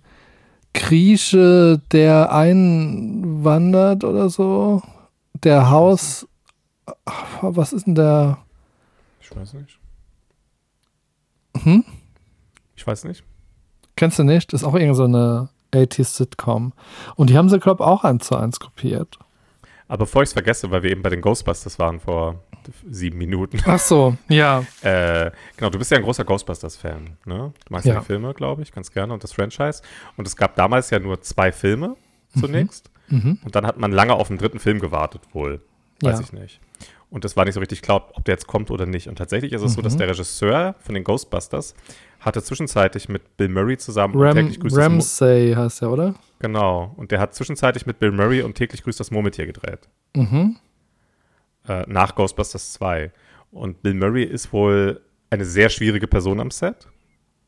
Grieche, 0.75 1.81
der 1.93 2.33
einwandert 2.33 4.05
oder 4.05 4.31
so. 4.31 4.83
Der 5.35 5.71
Haus. 5.71 6.27
Ach, 7.05 7.25
Was 7.43 7.73
ist 7.73 7.87
denn 7.87 7.95
der? 7.95 8.39
Ich 9.31 9.37
weiß 9.37 9.55
nicht. 9.55 9.79
Hm? 11.63 11.85
Ich 12.77 12.87
weiß 12.87 13.05
nicht. 13.05 13.25
Kennst 13.97 14.19
du 14.19 14.25
nicht? 14.25 14.53
Das 14.53 14.63
ist 14.63 14.67
auch 14.67 14.75
irgendeine 14.75 14.95
so 14.95 15.05
eine 15.05 15.49
80s 15.73 16.17
Sitcom. 16.17 16.73
Und 17.17 17.31
die 17.31 17.37
haben 17.37 17.49
sie, 17.49 17.59
glaube 17.59 17.83
ich, 17.83 17.87
auch 17.89 18.05
eins 18.05 18.27
zu 18.27 18.37
eins 18.37 18.59
kopiert. 18.61 19.19
Aber 19.89 19.99
bevor 19.99 20.23
ich 20.23 20.29
es 20.29 20.33
vergesse, 20.33 20.71
weil 20.71 20.83
wir 20.83 20.91
eben 20.91 21.03
bei 21.03 21.11
den 21.11 21.21
Ghostbusters 21.21 21.79
waren 21.79 22.01
vor 22.01 22.43
sieben 22.89 23.19
Minuten. 23.19 23.59
Ach 23.67 23.79
so, 23.79 24.17
ja. 24.29 24.65
Äh, 24.83 25.31
genau, 25.57 25.71
du 25.71 25.79
bist 25.79 25.91
ja 25.91 25.97
ein 25.97 26.05
großer 26.05 26.25
Ghostbusters-Fan, 26.25 27.17
ne? 27.25 27.53
Du 27.67 27.73
magst 27.73 27.87
ja, 27.87 27.99
die 27.99 28.05
Filme, 28.07 28.33
glaube 28.35 28.63
ich, 28.63 28.71
ganz 28.73 28.93
gerne 28.93 29.13
und 29.13 29.25
das 29.25 29.33
Franchise. 29.33 29.83
Und 30.17 30.27
es 30.27 30.37
gab 30.37 30.55
damals 30.57 30.91
ja 30.91 30.99
nur 31.01 31.21
zwei 31.23 31.51
Filme 31.53 31.97
zunächst. 32.39 32.91
Mhm. 33.09 33.39
Und 33.45 33.55
dann 33.57 33.67
hat 33.67 33.79
man 33.79 33.91
lange 33.91 34.15
auf 34.15 34.29
den 34.29 34.39
dritten 34.39 34.61
Film 34.61 34.79
gewartet, 34.79 35.23
wohl. 35.33 35.61
Weiß 36.01 36.19
Ja. 36.19 36.25
ich 36.25 36.33
nicht. 36.33 36.61
Und 37.11 37.25
das 37.25 37.37
war 37.37 37.45
nicht 37.45 37.55
so 37.55 37.61
richtig 37.61 37.83
klar, 37.83 38.09
ob 38.15 38.25
der 38.25 38.35
jetzt 38.35 38.47
kommt 38.47 38.71
oder 38.71 38.87
nicht. 38.87 39.09
Und 39.09 39.17
tatsächlich 39.17 39.53
ist 39.53 39.63
es 39.63 39.75
so, 39.75 39.83
dass 39.83 39.95
Mhm. 39.95 39.99
der 39.99 40.09
Regisseur 40.11 40.77
von 40.79 40.95
den 40.95 41.03
Ghostbusters 41.05 41.75
hatte 42.21 42.43
zwischenzeitlich 42.43 43.09
mit 43.09 43.37
Bill 43.37 43.49
Murray 43.49 43.77
zusammen 43.79 44.15
und 44.15 44.23
Ram, 44.23 44.35
täglich 44.37 44.61
grüßt 44.61 44.77
Ramsay 44.77 45.55
heißt 45.55 45.83
er, 45.83 45.91
oder? 45.91 46.15
Genau. 46.39 46.95
Und 46.97 47.11
der 47.11 47.19
hat 47.19 47.35
zwischenzeitlich 47.35 47.85
mit 47.87 47.99
Bill 47.99 48.13
Murray 48.13 48.43
und 48.43 48.55
täglich 48.55 48.83
grüßt 48.85 49.01
das 49.01 49.11
Murmeltier 49.11 49.47
gedreht. 49.47 49.89
Mhm. 50.15 50.57
Äh, 51.69 51.85
nach 51.89 52.15
Ghostbusters 52.15 52.73
2. 52.75 53.11
Und 53.51 53.83
Bill 53.83 53.95
Murray 53.95 54.23
ist 54.25 54.53
wohl 54.53 55.01
eine 55.31 55.45
sehr 55.45 55.69
schwierige 55.69 56.07
Person 56.07 56.39
am 56.41 56.51
Set. 56.53 56.87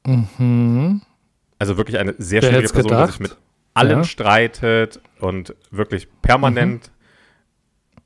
Mhm. 0.07 1.03
Also 1.59 1.77
wirklich 1.77 1.99
eine 1.99 2.15
sehr 2.19 2.43
Wer 2.43 2.49
schwierige 2.51 2.73
Person, 2.73 2.89
die 2.91 2.95
gedacht? 2.97 3.13
sich 3.13 3.21
mit 3.21 3.37
allen 3.75 3.99
Ja. 3.99 4.05
streitet 4.05 5.01
und 5.21 5.55
wirklich 5.71 6.09
permanent, 6.23 6.91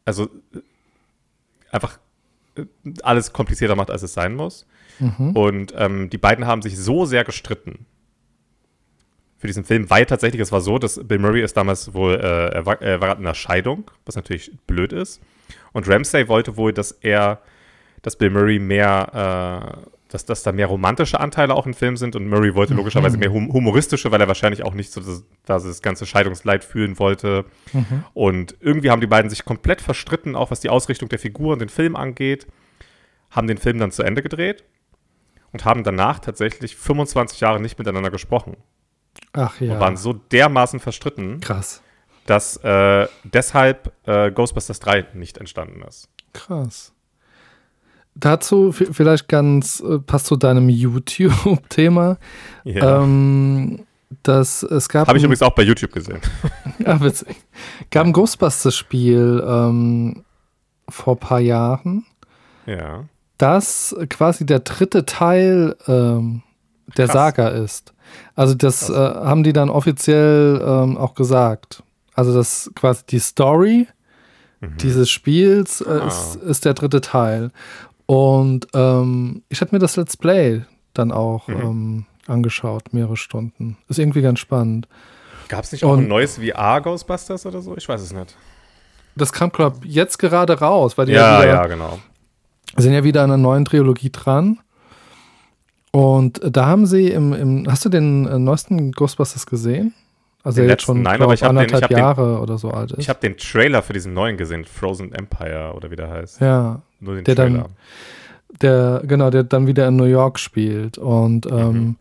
also 0.04 0.24
äh, 0.54 0.58
einfach 1.76 1.98
äh, 2.56 2.64
alles 3.02 3.32
komplizierter 3.32 3.76
macht, 3.76 3.90
als 3.90 4.02
es 4.02 4.12
sein 4.12 4.34
muss. 4.34 4.66
Mhm. 4.98 5.30
Und 5.30 5.74
ähm, 5.76 6.10
die 6.10 6.18
beiden 6.18 6.46
haben 6.46 6.62
sich 6.62 6.76
so 6.78 7.04
sehr 7.04 7.24
gestritten 7.24 7.86
für 9.38 9.46
diesen 9.46 9.64
Film, 9.64 9.90
weil 9.90 10.06
tatsächlich 10.06 10.40
es 10.40 10.52
war 10.52 10.60
so, 10.60 10.78
dass 10.78 10.98
Bill 11.02 11.18
Murray 11.18 11.42
ist 11.42 11.56
damals 11.56 11.92
wohl, 11.92 12.14
äh, 12.14 12.54
er, 12.54 12.66
war, 12.66 12.80
er 12.80 13.00
war 13.00 13.12
in 13.12 13.18
einer 13.18 13.34
Scheidung, 13.34 13.90
was 14.06 14.16
natürlich 14.16 14.50
blöd 14.66 14.92
ist. 14.92 15.20
Und 15.72 15.88
Ramsay 15.88 16.28
wollte 16.28 16.56
wohl, 16.56 16.72
dass 16.72 16.92
er, 16.92 17.40
dass 18.02 18.16
Bill 18.16 18.30
Murray 18.30 18.58
mehr, 18.58 19.84
äh, 19.84 20.05
dass, 20.16 20.24
dass 20.24 20.42
da 20.42 20.52
mehr 20.52 20.66
romantische 20.66 21.20
Anteile 21.20 21.54
auch 21.54 21.66
im 21.66 21.74
Film 21.74 21.96
sind 21.98 22.16
und 22.16 22.26
Murray 22.26 22.54
wollte 22.54 22.72
logischerweise 22.72 23.18
mehr 23.18 23.30
hum 23.30 23.52
humoristische, 23.52 24.10
weil 24.10 24.20
er 24.20 24.28
wahrscheinlich 24.28 24.64
auch 24.64 24.72
nicht 24.72 24.90
so 24.90 25.00
das, 25.00 25.24
das, 25.44 25.64
das 25.64 25.82
ganze 25.82 26.06
Scheidungsleid 26.06 26.64
fühlen 26.64 26.98
wollte. 26.98 27.44
Und 28.14 28.56
irgendwie 28.60 28.90
haben 28.90 29.00
die 29.00 29.06
beiden 29.06 29.28
sich 29.28 29.44
komplett 29.44 29.82
verstritten, 29.82 30.34
auch 30.34 30.50
was 30.50 30.60
die 30.60 30.70
Ausrichtung 30.70 31.10
der 31.10 31.18
Figur 31.18 31.52
und 31.52 31.58
den 31.58 31.68
Film 31.68 31.96
angeht, 31.96 32.46
haben 33.30 33.46
den 33.46 33.58
Film 33.58 33.78
dann 33.78 33.92
zu 33.92 34.02
Ende 34.02 34.22
gedreht 34.22 34.64
und 35.52 35.64
haben 35.66 35.84
danach 35.84 36.18
tatsächlich 36.18 36.76
25 36.76 37.40
Jahre 37.40 37.60
nicht 37.60 37.78
miteinander 37.78 38.10
gesprochen 38.10 38.56
Ach 39.34 39.60
ja. 39.60 39.74
und 39.74 39.80
waren 39.80 39.96
so 39.98 40.14
dermaßen 40.14 40.80
verstritten, 40.80 41.40
Krass. 41.40 41.82
dass 42.24 42.56
äh, 42.58 43.06
deshalb 43.24 43.92
äh, 44.06 44.30
Ghostbusters 44.30 44.80
3 44.80 45.08
nicht 45.12 45.36
entstanden 45.36 45.82
ist. 45.82 46.08
Krass. 46.32 46.95
Dazu 48.18 48.72
vielleicht 48.72 49.28
ganz, 49.28 49.80
äh, 49.80 49.98
passt 49.98 50.26
zu 50.26 50.36
deinem 50.36 50.68
YouTube-Thema, 50.70 52.16
Ja. 52.64 53.02
ähm, 53.02 53.80
dass 54.22 54.62
es 54.62 54.88
gab. 54.88 55.08
Habe 55.08 55.18
ich 55.18 55.24
übrigens 55.24 55.42
auch 55.42 55.54
bei 55.54 55.62
YouTube 55.62 55.92
gesehen. 55.92 56.20
Ja, 56.78 57.00
witzig. 57.02 57.36
Gab 57.90 58.06
ein 58.06 58.12
Ghostbusters-Spiel 58.12 59.44
ähm, 59.46 60.24
vor 60.88 61.14
ein 61.16 61.20
paar 61.20 61.40
Jahren, 61.40 62.04
Ja. 62.66 63.04
das 63.38 63.94
quasi 64.08 64.46
der 64.46 64.60
dritte 64.60 65.04
Teil 65.04 65.76
ähm, 65.86 66.42
der 66.96 67.06
Krass. 67.06 67.12
Saga 67.14 67.48
ist. 67.48 67.92
Also 68.36 68.54
das 68.54 68.88
äh, 68.88 68.94
haben 68.94 69.42
die 69.42 69.52
dann 69.52 69.68
offiziell 69.68 70.62
ähm, 70.64 70.96
auch 70.96 71.14
gesagt. 71.14 71.82
Also 72.14 72.32
das 72.32 72.70
quasi 72.74 73.02
die 73.10 73.18
Story 73.18 73.88
dieses 74.80 75.10
Spiels 75.10 75.80
äh, 75.82 75.90
Mhm. 75.94 76.00
Ah. 76.00 76.06
ist, 76.06 76.36
ist 76.36 76.64
der 76.64 76.72
dritte 76.74 77.00
Teil. 77.02 77.50
Und 78.06 78.68
ähm, 78.74 79.42
ich 79.48 79.60
habe 79.60 79.70
mir 79.74 79.78
das 79.80 79.96
Let's 79.96 80.16
Play 80.16 80.62
dann 80.94 81.10
auch 81.12 81.48
Mhm. 81.48 81.60
ähm, 81.60 82.06
angeschaut, 82.28 82.92
mehrere 82.92 83.16
Stunden. 83.16 83.76
Ist 83.88 83.98
irgendwie 83.98 84.22
ganz 84.22 84.38
spannend. 84.40 84.88
Gab 85.48 85.64
es 85.64 85.72
nicht 85.72 85.84
auch 85.84 85.92
Und- 85.92 86.04
ein 86.04 86.08
neues 86.08 86.38
VR-Ghostbusters 86.38 87.46
oder 87.46 87.60
so? 87.62 87.76
Ich 87.76 87.88
weiß 87.88 88.00
es 88.00 88.12
nicht. 88.12 88.36
Das 89.16 89.32
kam, 89.32 89.50
glaube 89.50 89.78
ich, 89.86 89.94
jetzt 89.94 90.18
gerade 90.18 90.58
raus, 90.58 90.98
weil 90.98 91.06
die 91.06 91.12
Ja, 91.12 91.40
wieder, 91.40 91.48
ja, 91.48 91.66
genau. 91.66 91.98
sind 92.76 92.92
ja 92.92 93.02
wieder 93.04 93.22
an 93.22 93.30
einer 93.30 93.38
neuen 93.42 93.64
Trilogie 93.64 94.10
dran. 94.10 94.58
Und 95.92 96.40
da 96.44 96.66
haben 96.66 96.84
sie 96.86 97.08
im, 97.08 97.32
im 97.32 97.70
hast 97.70 97.84
du 97.84 97.88
den 97.88 98.26
äh, 98.26 98.38
neuesten 98.38 98.92
Ghostbusters 98.92 99.46
gesehen? 99.46 99.94
Also 100.42 100.56
Den 100.56 100.66
der 100.66 100.74
jetzt 100.74 100.82
schon 100.84 101.02
Nein, 101.02 101.16
glaub, 101.16 101.28
aber 101.28 101.34
ich 101.34 101.42
hab 101.42 101.50
den- 101.50 101.56
ich 101.56 101.60
anderthalb 101.62 101.82
hab 101.84 101.88
den- 101.88 101.98
Jahre 101.98 102.40
oder 102.40 102.58
so 102.58 102.70
alt 102.70 102.92
ist. 102.92 102.98
Ich 102.98 103.08
habe 103.08 103.18
den 103.20 103.36
Trailer 103.36 103.82
für 103.82 103.92
diesen 103.94 104.12
neuen 104.14 104.36
gesehen, 104.36 104.64
Frozen 104.64 105.12
Empire 105.12 105.72
oder 105.74 105.90
wie 105.90 105.96
der 105.96 106.10
heißt. 106.10 106.40
ja, 106.40 106.82
Nur 107.00 107.16
den 107.16 107.24
der 107.24 107.34
dann- 107.34 107.52
Trailer. 107.54 107.68
der, 108.60 109.02
genau, 109.06 109.30
der 109.30 109.44
dann 109.44 109.66
wieder 109.66 109.86
in 109.88 109.96
New 109.96 110.04
York 110.04 110.38
spielt. 110.38 110.98
Und 110.98 111.46
ähm, 111.46 111.72
Mhm. 111.72 111.96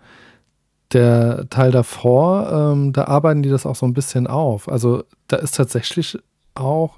der 0.93 1.49
Teil 1.49 1.71
davor, 1.71 2.51
ähm, 2.73 2.93
da 2.93 3.05
arbeiten 3.05 3.41
die 3.43 3.49
das 3.49 3.65
auch 3.65 3.75
so 3.75 3.85
ein 3.85 3.93
bisschen 3.93 4.27
auf. 4.27 4.69
Also 4.69 5.03
da 5.27 5.37
ist 5.37 5.55
tatsächlich 5.55 6.17
auch, 6.53 6.97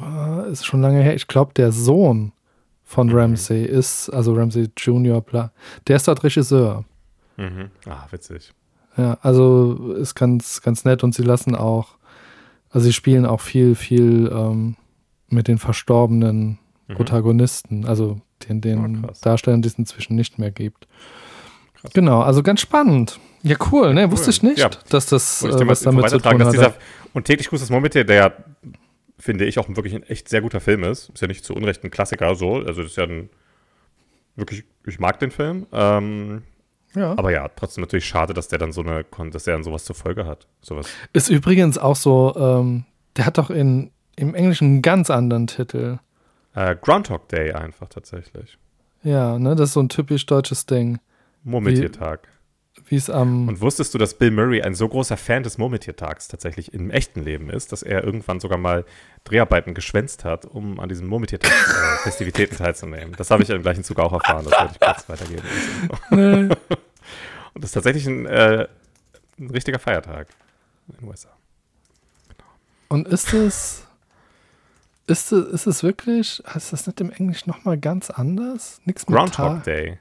äh, 0.00 0.50
ist 0.50 0.66
schon 0.66 0.80
lange 0.80 1.02
her, 1.02 1.14
ich 1.14 1.28
glaube, 1.28 1.52
der 1.54 1.70
Sohn 1.72 2.32
von 2.82 3.08
Mhm. 3.08 3.14
Ramsey 3.16 3.64
ist, 3.64 4.08
also 4.10 4.34
Ramsey 4.34 4.68
Junior, 4.76 5.22
der 5.86 5.96
ist 5.96 6.08
dort 6.08 6.24
Regisseur. 6.24 6.84
Mhm. 7.36 7.70
Ah, 7.86 8.06
witzig. 8.10 8.52
Ja, 8.96 9.18
also 9.22 9.92
ist 9.92 10.14
ganz, 10.16 10.60
ganz 10.62 10.84
nett 10.84 11.04
und 11.04 11.14
sie 11.14 11.22
lassen 11.22 11.54
auch, 11.54 11.90
also 12.70 12.84
sie 12.86 12.92
spielen 12.92 13.24
auch 13.26 13.40
viel, 13.40 13.76
viel 13.76 14.28
ähm, 14.34 14.76
mit 15.28 15.46
den 15.46 15.58
verstorbenen 15.58 16.58
Mhm. 16.90 16.94
Protagonisten, 16.94 17.84
also 17.86 18.20
den, 18.48 18.60
den 18.60 19.02
krass. 19.02 19.20
Darstellern, 19.20 19.62
die 19.62 19.68
es 19.68 19.74
inzwischen 19.78 20.16
nicht 20.16 20.38
mehr 20.38 20.50
gibt. 20.50 20.86
Genau, 21.94 22.20
also 22.20 22.42
ganz 22.42 22.60
spannend. 22.60 23.18
Ja, 23.42 23.56
cool, 23.72 23.94
ne? 23.94 24.10
Wusste 24.10 24.30
ich 24.30 24.42
nicht, 24.42 24.58
Ja. 24.58 24.68
dass 24.90 25.06
das 25.06 25.42
äh, 25.42 25.66
was 25.66 25.80
damit 25.80 26.08
zu 26.10 26.18
tun 26.18 26.44
hat. 26.44 26.52
dieser 26.52 26.74
und 27.14 27.24
täglich 27.24 27.48
grüßt 27.48 27.62
das 27.62 27.70
Murmeltier, 27.70 28.04
der 28.04 28.16
ja, 28.16 28.32
finde 29.18 29.46
ich, 29.46 29.58
auch 29.58 29.68
wirklich 29.68 29.94
ein 29.94 30.02
echt 30.04 30.28
sehr 30.28 30.42
guter 30.42 30.60
Film 30.60 30.84
ist. 30.84 31.08
Ist 31.10 31.22
ja 31.22 31.26
nicht 31.28 31.44
zu 31.44 31.54
Unrecht 31.54 31.82
ein 31.82 31.90
Klassiker 31.90 32.34
so. 32.34 32.56
Also 32.56 32.82
das 32.82 32.92
ist 32.92 32.96
ja 32.96 33.04
ein 33.04 33.30
wirklich, 34.36 34.64
ich 34.86 34.98
mag 35.00 35.18
den 35.20 35.30
Film. 35.30 35.66
Ähm, 35.72 36.42
Ja. 36.94 37.12
aber 37.12 37.30
ja, 37.32 37.48
trotzdem 37.48 37.82
natürlich 37.82 38.04
schade, 38.06 38.34
dass 38.34 38.48
der 38.48 38.58
dann 38.58 38.72
so 38.72 38.82
eine, 38.82 39.04
dass 39.30 39.44
der 39.44 39.54
dann 39.54 39.64
sowas 39.64 39.84
zur 39.84 39.96
Folge 39.96 40.26
hat. 40.26 40.46
Sowas. 40.60 40.86
Ist 41.12 41.30
übrigens 41.30 41.78
auch 41.78 41.96
so, 41.96 42.34
ähm, 42.36 42.84
der 43.16 43.26
hat 43.26 43.38
doch 43.38 43.50
in, 43.50 43.90
im 44.16 44.34
Englischen 44.34 44.66
einen 44.66 44.82
ganz 44.82 45.08
anderen 45.10 45.46
Titel. 45.46 45.98
Äh, 46.54 46.76
Groundhog 46.80 47.28
Day 47.28 47.52
einfach 47.52 47.88
tatsächlich. 47.88 48.58
Ja, 49.02 49.38
ne? 49.38 49.56
Das 49.56 49.70
ist 49.70 49.74
so 49.74 49.80
ein 49.80 49.88
typisch 49.88 50.26
deutsches 50.26 50.66
Ding. 50.66 50.98
Murmeltiertag. 51.44 52.28
Wie 52.86 52.96
es 52.96 53.10
am. 53.10 53.48
Und 53.48 53.60
wusstest 53.60 53.94
du, 53.94 53.98
dass 53.98 54.14
Bill 54.14 54.30
Murray 54.30 54.62
ein 54.62 54.74
so 54.74 54.88
großer 54.88 55.16
Fan 55.16 55.42
des 55.42 55.58
Murmeltiertags 55.58 56.28
tatsächlich 56.28 56.72
im 56.72 56.90
echten 56.90 57.22
Leben 57.22 57.50
ist, 57.50 57.72
dass 57.72 57.82
er 57.82 58.04
irgendwann 58.04 58.40
sogar 58.40 58.58
mal 58.58 58.84
Dreharbeiten 59.24 59.74
geschwänzt 59.74 60.24
hat, 60.24 60.44
um 60.44 60.80
an 60.80 60.88
diesen 60.88 61.06
Murmeltiertag-Festivitäten 61.06 62.56
teilzunehmen? 62.58 63.14
Das 63.16 63.30
habe 63.30 63.42
ich 63.42 63.50
im 63.50 63.62
gleichen 63.62 63.84
Zug 63.84 63.98
auch 63.98 64.12
erfahren, 64.12 64.44
das 64.44 64.58
wollte 64.58 64.74
ich 64.74 64.80
kurz 64.80 65.08
weitergeben. 65.08 65.42
Nee. 66.10 66.54
Und 67.54 67.64
das 67.64 67.70
ist 67.70 67.74
tatsächlich 67.74 68.06
ein, 68.06 68.26
äh, 68.26 68.68
ein 69.38 69.50
richtiger 69.50 69.78
Feiertag 69.78 70.28
in 70.88 70.98
den 70.98 71.08
USA. 71.08 71.30
Und 72.88 73.08
ist 73.08 73.32
es. 73.32 73.86
Ist 75.10 75.32
es, 75.32 75.46
ist 75.52 75.66
es 75.66 75.82
wirklich, 75.82 76.40
ist 76.54 76.72
das 76.72 76.86
nicht 76.86 77.00
im 77.00 77.10
Englisch 77.10 77.46
nochmal 77.46 77.76
ganz 77.78 78.10
anders? 78.10 78.80
Nichts 78.84 79.08
mit 79.08 79.16
Groundhog 79.18 79.34
Tag? 79.56 79.64
Day. 79.64 79.98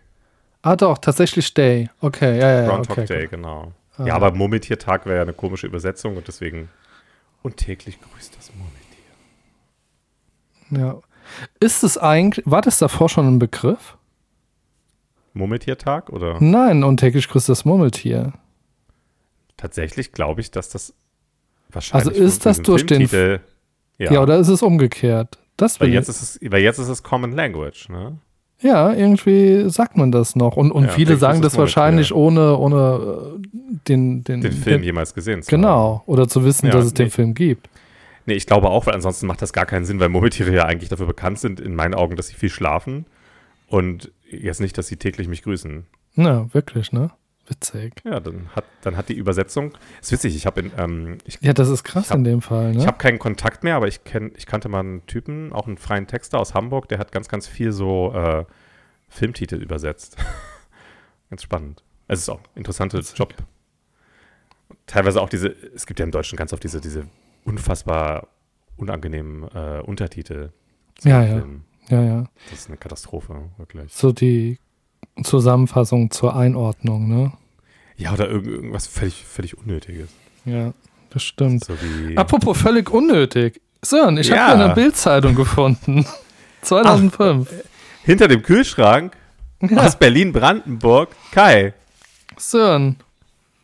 Ah, 0.62 0.76
doch, 0.76 1.00
tatsächlich 1.00 1.52
Day. 1.54 1.90
Okay, 2.00 2.40
ja, 2.40 2.62
ja. 2.62 2.68
Groundhog 2.70 2.98
okay, 3.00 3.06
Day, 3.08 3.22
gut. 3.24 3.32
genau. 3.32 3.74
Ah. 3.98 4.06
Ja, 4.06 4.16
aber 4.16 4.32
Murmeltiertag 4.36 5.06
wäre 5.08 5.16
ja 5.18 5.22
eine 5.24 5.34
komische 5.34 5.66
Übersetzung 5.66 6.16
und 6.16 6.28
deswegen 6.28 6.70
Und 7.42 7.58
täglich 7.58 7.98
grüßt 8.00 8.38
das 8.38 8.52
Murmeltier. 8.54 8.78
Ja. 10.86 11.02
Ist 11.60 11.84
es 11.84 11.98
eigentlich, 11.98 12.46
war 12.46 12.62
das 12.62 12.78
davor 12.78 13.10
schon 13.10 13.28
ein 13.28 13.40
Begriff? 13.40 13.98
Murmeltiertag 15.34 16.10
oder? 16.10 16.38
Nein, 16.40 16.84
und 16.84 16.98
täglich 16.98 17.28
grüßt 17.30 17.50
das 17.50 17.66
Murmeltier. 17.66 18.34
Tatsächlich 19.58 20.12
glaube 20.12 20.42
ich, 20.42 20.52
dass 20.52 20.70
das 20.70 20.94
wahrscheinlich 21.70 22.08
Also 22.10 22.24
ist 22.24 22.46
das 22.46 22.62
durch 22.62 22.86
den- 22.86 23.10
Filmtitel- 24.00 24.14
Ja, 24.14 24.22
oder 24.22 24.38
ist 24.38 24.48
es 24.48 24.62
umgekehrt? 24.62 25.38
Das 25.58 25.80
weil 25.82 25.90
jetzt 25.90 26.08
ist 26.10 26.22
es, 26.22 26.52
weil 26.52 26.62
jetzt 26.62 26.80
ist 26.80 26.88
es 26.88 27.04
Common 27.04 27.34
Language, 27.34 27.90
ne? 27.90 28.18
Ja, 28.62 28.92
irgendwie 28.94 29.70
sagt 29.70 29.96
man 29.96 30.12
das 30.12 30.36
noch. 30.36 30.58
Und, 30.58 30.72
und 30.72 30.84
Ja, 30.86 30.90
viele 30.90 31.16
sagen 31.16 31.42
das 31.42 31.58
wahrscheinlich 31.58 32.14
ohne, 32.14 32.58
ohne 32.58 33.38
äh, 33.38 33.48
den, 33.88 34.24
den, 34.26 34.42
Den 34.42 34.52
Film 34.52 34.82
den, 34.82 34.84
jemals 34.84 35.14
gesehen 35.14 35.42
zu 35.44 35.52
haben. 35.52 35.62
Genau. 35.62 36.04
Oder 36.08 36.28
zu 36.28 36.44
wissen, 36.44 36.66
Ja, 36.66 36.74
dass 36.74 36.86
es 36.86 36.94
den 36.94 37.06
nee. 37.06 37.10
Film 37.12 37.34
gibt. 37.36 37.70
Nee, 38.26 38.34
ich 38.34 38.46
glaube 38.48 38.70
auch, 38.70 38.86
weil 38.86 38.96
ansonsten 38.96 39.28
macht 39.28 39.42
das 39.42 39.54
gar 39.54 39.66
keinen 39.66 39.86
Sinn, 39.86 40.00
weil 40.02 40.10
Murmeltiere 40.10 40.54
ja 40.54 40.66
eigentlich 40.66 40.90
dafür 40.90 41.06
bekannt 41.08 41.40
sind, 41.40 41.60
in 41.62 41.74
meinen 41.74 41.94
Augen, 41.94 42.16
dass 42.18 42.28
sie 42.28 42.36
viel 42.36 42.50
schlafen 42.50 43.06
und 43.68 44.12
jetzt 44.30 44.60
nicht, 44.62 44.78
dass 44.78 44.88
sie 44.88 44.98
täglich 44.98 45.28
mich 45.30 45.42
grüßen. 45.44 45.86
Ja, 46.16 46.54
wirklich, 46.54 46.92
ne? 46.92 47.12
Witzig. 47.50 47.94
Ja, 48.06 48.20
dann 48.20 48.48
hat, 48.56 48.66
dann 48.82 48.96
hat 48.96 49.10
die 49.10 49.16
Übersetzung, 49.16 49.76
ist 50.02 50.12
witzig, 50.12 50.36
ich 50.36 50.46
habe 50.46 50.70
ähm, 50.78 51.18
ich, 51.26 51.40
Ja, 51.42 51.52
das 51.54 51.68
ist 51.70 51.84
krass 51.84 52.12
hab- 52.12 52.18
in 52.18 52.24
dem 52.24 52.42
Fall, 52.42 52.74
ne? 52.74 52.80
ich 52.80 52.86
hab 52.88 53.00
keinen 53.00 53.18
Kontakt 53.20 53.64
mehr, 53.64 53.76
aber 53.76 53.88
ich, 53.88 54.04
kenn, 54.04 54.32
ich 54.38 54.46
kannte 54.46 54.70
mal 54.70 54.82
einen 54.82 55.06
Typen, 55.08 55.52
auch 55.52 55.66
einen 55.68 55.78
freien 55.78 56.06
Texter 56.06 56.40
aus 56.40 56.54
Hamburg, 56.54 56.88
der 56.90 57.00
hat 57.00 57.12
ganz, 57.12 57.28
ganz 57.28 57.48
viel 57.48 57.72
so 57.72 58.14
äh, 58.14 58.46
Filmtitel 59.08 59.56
übersetzt. 59.56 60.18
ganz 61.32 61.42
spannend. 61.44 61.84
Es 62.08 62.20
ist 62.20 62.30
auch 62.30 62.40
ein 62.40 62.46
interessanter. 62.56 63.00
Job. 63.16 63.34
Teilweise 64.86 65.22
auch 65.22 65.30
diese, 65.30 65.48
es 65.76 65.86
gibt 65.86 66.00
ja 66.00 66.06
im 66.06 66.12
Deutschen 66.12 66.38
ganz 66.38 66.54
oft 66.54 66.64
diese, 66.64 66.82
diese 66.82 67.06
unfassbar 67.46 68.28
unangenehmen 68.78 69.44
äh, 69.54 69.82
Untertitel. 69.86 70.50
zu 71.00 71.10
Ja, 71.10 71.24
ja. 71.24 71.38
Filmen. 71.40 71.66
ja, 71.90 72.02
ja. 72.04 72.24
Das 72.50 72.60
ist 72.60 72.68
eine 72.68 72.78
Katastrophe, 72.78 73.50
wirklich. 73.58 73.92
So 73.94 74.12
die 74.12 74.60
Zusammenfassung 75.24 76.12
zur 76.12 76.36
Einordnung, 76.36 77.08
ne? 77.08 77.34
Ja, 78.00 78.14
oder 78.14 78.30
irgend, 78.30 78.48
irgendwas 78.48 78.88
völlig, 78.88 79.26
völlig 79.26 79.58
Unnötiges. 79.58 80.10
Ja, 80.46 80.74
das 81.10 81.22
stimmt. 81.24 81.66
So 81.66 81.74
Apropos 82.16 82.58
völlig 82.58 82.90
unnötig. 82.90 83.62
Sören, 83.84 84.18
ich 84.18 84.30
Ja. 84.30 84.48
habe 84.48 84.64
eine 84.64 84.74
Bildzeitung 84.74 85.36
gefunden. 85.36 86.06
2005. 86.62 87.48
hinter 88.04 88.28
dem 88.28 88.42
Kühlschrank 88.42 89.16
aus 89.76 89.98
Berlin-Brandenburg, 89.98 91.10
Kai. 91.32 91.74
Sören, 92.38 92.98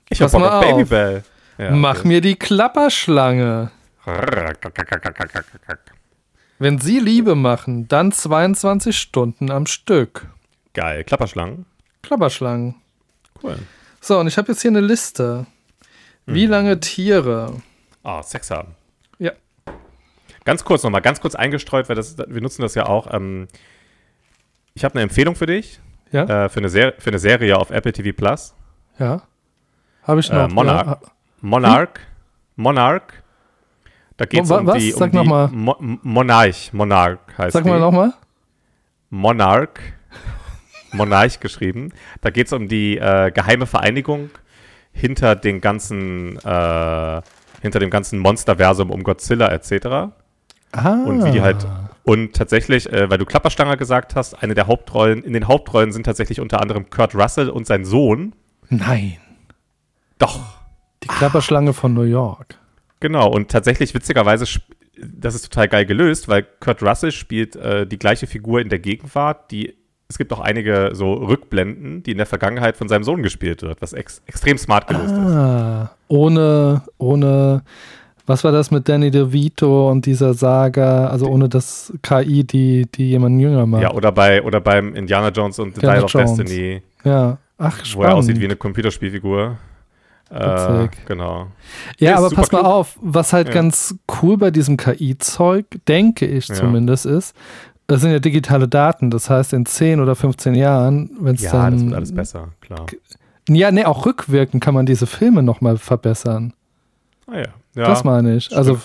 Ich 0.09 0.21
hab 0.21 0.25
Pass 0.27 0.31
Bock 0.33 0.41
mal 0.41 0.49
auf 0.59 0.65
auf. 0.65 0.71
Babybell. 0.71 1.23
Ja, 1.57 1.71
mach 1.71 1.99
okay. 1.99 2.07
mir 2.09 2.21
die 2.21 2.35
Klapperschlange. 2.35 3.71
Wenn 6.59 6.79
Sie 6.79 6.99
Liebe 6.99 7.35
machen, 7.35 7.87
dann 7.87 8.11
22 8.11 8.97
Stunden 8.97 9.51
am 9.51 9.65
Stück. 9.65 10.27
Geil. 10.73 11.03
Klapperschlangen. 11.03 11.65
Klapperschlangen. 12.01 12.75
Cool. 13.41 13.57
So, 14.05 14.19
und 14.19 14.27
ich 14.27 14.37
habe 14.37 14.51
jetzt 14.51 14.61
hier 14.61 14.69
eine 14.69 14.81
Liste. 14.81 15.47
Wie 16.27 16.45
lange 16.45 16.79
Tiere? 16.79 17.53
Ah, 18.03 18.21
Sex 18.21 18.51
haben. 18.51 18.75
Ja. 19.17 19.31
Ganz 20.43 20.63
kurz 20.63 20.83
nochmal, 20.83 21.01
ganz 21.01 21.19
kurz 21.21 21.33
eingestreut, 21.33 21.89
weil 21.89 21.95
das, 21.95 22.15
wir 22.19 22.39
nutzen 22.39 22.61
das 22.61 22.75
ja 22.75 22.85
auch. 22.85 23.11
Ähm, 23.11 23.47
ich 24.75 24.83
habe 24.85 24.93
eine 24.93 25.01
Empfehlung 25.01 25.35
für 25.35 25.47
dich, 25.47 25.79
Ja? 26.11 26.45
äh, 26.45 26.49
für, 26.49 26.59
eine 26.59 26.69
Ser 26.69 26.93
für 26.99 27.09
eine 27.09 27.17
Serie 27.17 27.57
auf 27.57 27.71
Apple 27.71 27.93
TV 27.93 28.15
Plus. 28.15 28.53
Ja. 28.99 29.23
Habe 30.03 30.19
ich 30.19 30.29
Äh, 30.29 30.35
noch. 30.35 30.49
Monarch. 30.51 30.85
Ja. 30.85 30.99
Monarch. 31.41 31.99
Monarch. 32.57 33.01
Da 34.17 34.25
geht 34.25 34.43
es 34.43 34.51
um 34.51 34.67
was? 34.67 34.77
die, 34.77 34.93
um 34.93 34.99
Sag 34.99 35.11
die 35.13 35.17
noch 35.17 35.25
mal. 35.25 35.47
Mo 35.47 35.75
Monarch. 35.79 36.71
Monarch 36.73 37.19
heißt 37.39 37.53
Sag 37.53 37.65
mal 37.65 37.79
nochmal. 37.79 38.13
Monarch. 39.09 39.79
Monarch 40.95 41.39
geschrieben. 41.39 41.91
Da 42.21 42.29
geht 42.29 42.47
es 42.47 42.53
um 42.53 42.67
die 42.67 42.97
äh, 42.97 43.31
geheime 43.31 43.65
Vereinigung 43.65 44.29
hinter 44.91 45.35
den 45.35 45.61
ganzen, 45.61 46.37
äh, 46.37 47.21
hinter 47.61 47.79
dem 47.79 47.89
ganzen 47.89 48.19
Monsterversum 48.19 48.89
um 48.89 49.03
Godzilla 49.03 49.49
etc. 49.51 50.13
Ah. 50.71 51.03
Und 51.05 51.25
wie 51.25 51.31
die 51.31 51.41
halt. 51.41 51.67
Und 52.03 52.35
tatsächlich, 52.35 52.91
äh, 52.91 53.09
weil 53.09 53.17
du 53.17 53.25
Klapperstanger 53.25 53.77
gesagt 53.77 54.15
hast, 54.15 54.41
eine 54.41 54.53
der 54.53 54.67
Hauptrollen, 54.67 55.23
in 55.23 55.33
den 55.33 55.47
Hauptrollen 55.47 55.91
sind 55.91 56.03
tatsächlich 56.03 56.39
unter 56.39 56.61
anderem 56.61 56.89
Kurt 56.89 57.15
Russell 57.15 57.49
und 57.49 57.65
sein 57.65 57.83
Sohn. 57.83 58.33
Nein. 58.69 59.17
Doch. 60.19 60.39
Die 61.03 61.07
Klapperschlange 61.07 61.73
von 61.73 61.93
New 61.93 62.03
York. 62.03 62.59
Genau, 62.99 63.27
und 63.29 63.49
tatsächlich 63.49 63.93
witzigerweise, 63.93 64.45
das 64.97 65.35
ist 65.35 65.51
total 65.51 65.67
geil 65.67 65.85
gelöst, 65.85 66.27
weil 66.27 66.43
Kurt 66.59 66.81
Russell 66.81 67.11
spielt 67.11 67.55
äh, 67.55 67.85
die 67.85 67.99
gleiche 67.99 68.27
Figur 68.27 68.61
in 68.61 68.69
der 68.69 68.79
Gegenwart, 68.79 69.51
die 69.51 69.75
es 70.07 70.17
gibt 70.17 70.31
auch 70.33 70.39
einige 70.39 70.91
so 70.93 71.13
Rückblenden, 71.13 72.03
die 72.03 72.11
in 72.11 72.17
der 72.17 72.25
Vergangenheit 72.27 72.77
von 72.77 72.87
seinem 72.87 73.03
Sohn 73.03 73.23
gespielt 73.23 73.61
wird, 73.63 73.81
was 73.81 73.93
ex 73.93 74.21
extrem 74.27 74.57
smart 74.57 74.87
gelöst 74.87 75.05
ist. 75.13 75.19
Ah, 75.19 75.91
ohne, 76.07 76.83
ohne, 76.97 77.63
was 78.27 78.43
war 78.43 78.51
das 78.51 78.69
mit 78.71 78.87
Danny 78.87 79.09
DeVito 79.11 79.89
und 79.89 80.05
dieser 80.05 80.33
Saga, 80.35 81.07
also 81.07 81.27
ohne 81.27 81.49
das 81.49 81.91
KI, 82.03 82.43
die, 82.43 82.85
die 82.93 83.09
jemanden 83.09 83.39
jünger 83.39 83.65
macht. 83.65 83.81
Ja, 83.83 83.91
oder 83.93 84.11
bei 84.11 84.41
oder 84.43 84.61
beim 84.61 84.93
Indiana 84.95 85.29
Jones 85.29 85.57
und 85.59 85.75
The 85.75 85.81
Indiana 85.81 86.05
Dial 86.05 86.25
of. 86.27 86.37
Destiny, 86.37 86.81
Ja. 87.03 87.37
Ach, 87.57 87.79
wo 87.93 88.03
er 88.03 88.13
aussieht 88.15 88.31
spannend. 88.31 88.41
wie 88.41 88.45
eine 88.45 88.55
Computerspielfigur. 88.57 89.57
Äh, 90.29 90.87
genau. 91.05 91.47
Ja, 91.99 92.13
ist 92.13 92.17
aber 92.17 92.29
pass 92.31 92.51
mal 92.51 92.61
auf, 92.65 92.97
was 93.01 93.31
halt 93.31 93.47
Ja. 93.49 93.53
ganz 93.53 93.95
cool 94.21 94.37
bei 94.37 94.51
diesem 94.51 94.75
KI-Zeug, 94.75 95.65
denke 95.87 96.25
ich 96.25 96.47
Ja. 96.47 96.55
zumindest, 96.55 97.05
ist, 97.05 97.35
das 97.87 98.01
sind 98.01 98.11
ja 98.11 98.19
digitale 98.19 98.67
Daten. 98.67 99.11
Das 99.11 99.29
heißt, 99.29 99.53
in 99.53 99.65
10 99.65 99.99
oder 99.99 100.15
15 100.15 100.55
Jahren, 100.55 101.11
wenn 101.19 101.35
es 101.35 101.41
Ja, 101.43 101.51
dann. 101.51 101.73
das 101.73 101.83
wird 101.85 101.93
alles 101.93 102.15
besser, 102.15 102.49
klar. 102.61 102.85
Ja, 103.47 103.71
nee, 103.71 103.85
auch 103.85 104.05
rückwirkend 104.05 104.63
kann 104.63 104.73
man 104.73 104.85
diese 104.85 105.05
Filme 105.05 105.43
nochmal 105.43 105.77
verbessern. 105.77 106.53
Ah, 107.27 107.37
ja. 107.37 107.45
ja. 107.75 107.87
das 107.87 108.03
meine 108.03 108.35
ich. 108.35 108.55
Also, 108.55 108.79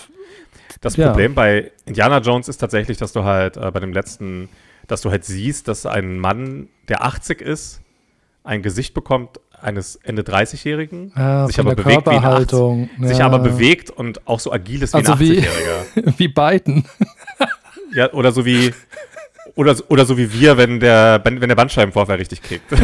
Das 0.81 0.95
Ja. 0.97 1.09
Problem 1.09 1.33
bei 1.35 1.71
Indiana 1.85 2.19
Jones 2.19 2.47
ist 2.47 2.57
tatsächlich, 2.57 2.97
dass 2.97 3.11
du 3.11 3.23
halt 3.23 3.57
äh, 3.57 3.71
bei 3.71 3.79
dem 3.79 3.91
letzten, 3.93 4.49
dass 4.87 5.01
du 5.01 5.09
halt 5.11 5.25
siehst, 5.25 5.67
dass 5.67 5.85
ein 5.85 6.17
Mann, 6.19 6.69
der 6.87 7.03
80 7.03 7.41
ist, 7.41 7.81
ein 8.43 8.61
Gesicht 8.63 8.93
bekommt 8.93 9.39
eines 9.61 9.95
Ende 9.97 10.23
30-Jährigen, 10.23 11.11
ja, 11.15 11.45
sich 11.45 11.55
von 11.57 11.67
aber 11.67 11.75
bewegt 11.75 12.05
wie 12.07 12.09
ein 12.09 12.15
80 12.17 12.21
Körperhaltung. 12.23 12.89
sich 13.01 13.17
ja. 13.19 13.25
aber 13.27 13.37
bewegt 13.39 13.91
und 13.91 14.27
auch 14.27 14.39
so 14.39 14.51
agil 14.51 14.81
ist 14.81 14.93
wie 14.93 14.97
Also 14.97 15.13
ein 15.13 15.19
wie- 15.19 15.39
80-Jähriger. 15.39 16.13
Wie 16.17 16.27
Biden. 16.27 16.85
Ja, 17.93 18.11
oder 18.13 18.31
so 18.31 18.45
wie 18.45 18.73
oder, 19.55 19.75
oder 19.89 20.05
so 20.05 20.17
wie 20.17 20.31
wir, 20.33 20.57
wenn 20.57 20.79
der, 20.79 21.21
wenn 21.23 21.39
der 21.39 21.55
Bandscheibenvorfall 21.55 22.17
richtig 22.17 22.41
kickt. 22.41 22.71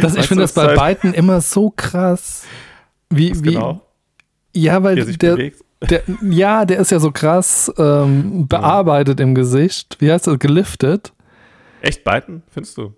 Das, 0.00 0.14
ich 0.14 0.26
finde 0.26 0.42
das 0.44 0.52
bei 0.52 0.76
halt- 0.76 1.00
Biden 1.00 1.14
immer 1.14 1.40
so 1.40 1.70
krass. 1.74 2.44
Wie, 3.10 3.34
wie, 3.42 3.54
genau, 3.54 3.80
ja, 4.54 4.82
weil 4.82 4.98
er 4.98 5.04
der, 5.06 5.50
der, 5.88 6.02
ja, 6.22 6.64
der 6.64 6.78
ist 6.78 6.90
ja 6.90 6.98
so 6.98 7.10
krass 7.10 7.72
ähm, 7.78 8.46
bearbeitet 8.46 9.18
im 9.20 9.34
Gesicht. 9.34 9.96
Wie 9.98 10.12
heißt 10.12 10.26
das? 10.26 10.38
Geliftet? 10.38 11.12
Echt 11.80 12.04
Biden, 12.04 12.42
findest 12.50 12.76
du? 12.78 12.94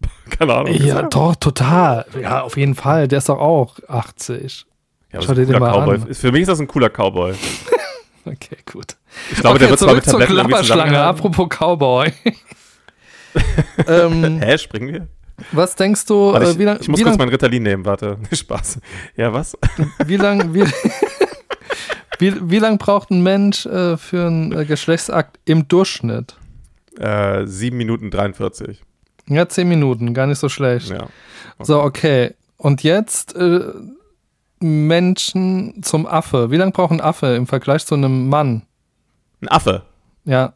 Keine 0.30 0.54
Ahnung. 0.54 0.74
Ja, 0.74 1.02
doch, 1.02 1.36
total. 1.36 2.06
Ja, 2.20 2.42
auf 2.42 2.56
jeden 2.56 2.74
Fall. 2.74 3.08
Der 3.08 3.18
ist 3.18 3.28
doch 3.28 3.38
auch 3.38 3.78
80. 3.88 4.66
Ja, 5.12 5.20
Schau 5.20 5.34
dir 5.34 5.46
den 5.46 5.58
mal 5.58 5.72
Cowboy. 5.72 5.96
an. 5.96 6.14
Für 6.14 6.32
mich 6.32 6.42
ist 6.42 6.48
das 6.48 6.60
ein 6.60 6.66
cooler 6.66 6.88
Cowboy. 6.88 7.34
Okay, 8.26 8.56
gut. 8.70 8.96
Ich 9.32 9.40
glaube, 9.40 9.56
okay, 9.56 9.58
der 9.64 9.70
wird 9.70 9.80
zwar 9.80 9.94
mit 9.94 10.04
zur 10.04 10.12
Tabletten 10.12 10.36
irgendwie 10.36 10.52
Klapperschlange. 10.52 11.00
Apropos 11.00 11.48
Cowboy. 11.48 12.12
ähm, 13.88 14.40
Hä, 14.40 14.58
springen 14.58 14.92
wir? 14.92 15.08
was 15.50 15.74
denkst 15.74 16.06
du, 16.06 16.32
Warte, 16.32 16.46
äh, 16.46 16.50
ich, 16.52 16.58
wie 16.58 16.64
lange 16.64 16.80
ich 16.80 16.88
muss 16.88 17.00
wie 17.00 17.02
kurz 17.02 17.16
lang, 17.16 17.26
mein 17.26 17.28
Ritalin 17.30 17.62
nehmen, 17.62 17.84
warte. 17.84 18.18
Spaß. 18.32 18.78
Ja, 19.16 19.32
was? 19.32 19.56
wie 20.06 20.16
lang, 20.16 20.54
wie, 20.54 20.64
wie, 22.18 22.50
wie 22.50 22.58
lang 22.58 22.78
braucht 22.78 23.10
ein 23.10 23.22
Mensch 23.22 23.66
äh, 23.66 23.96
für 23.96 24.26
einen 24.26 24.52
äh, 24.52 24.64
Geschlechtsakt 24.64 25.40
im 25.44 25.68
Durchschnitt? 25.68 26.36
Äh, 26.98 27.46
7 27.46 27.76
Minuten 27.76 28.10
43. 28.10 28.82
Ja, 29.28 29.48
10 29.48 29.68
Minuten, 29.68 30.14
gar 30.14 30.26
nicht 30.26 30.38
so 30.38 30.48
schlecht. 30.48 30.90
Ja. 30.90 31.08
So, 31.60 31.80
okay. 31.82 32.34
Und 32.56 32.82
jetzt 32.82 33.34
äh, 33.34 33.72
Menschen 34.62 35.82
zum 35.82 36.06
Affe. 36.06 36.50
Wie 36.50 36.56
lange 36.56 36.72
braucht 36.72 36.92
ein 36.92 37.00
Affe 37.00 37.34
im 37.34 37.46
Vergleich 37.46 37.84
zu 37.86 37.94
einem 37.94 38.28
Mann? 38.28 38.62
Ein 39.40 39.48
Affe. 39.48 39.82
Ja, 40.24 40.54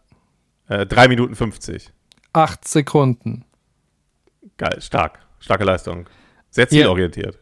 Äh, 0.68 0.86
3 0.86 1.08
Minuten 1.08 1.34
50. 1.34 1.90
acht 2.32 2.66
Sekunden. 2.66 3.44
Geil, 4.56 4.80
stark. 4.80 5.18
Starke 5.38 5.64
Leistung. 5.64 6.06
Sehr 6.50 6.68
zielorientiert. 6.68 7.38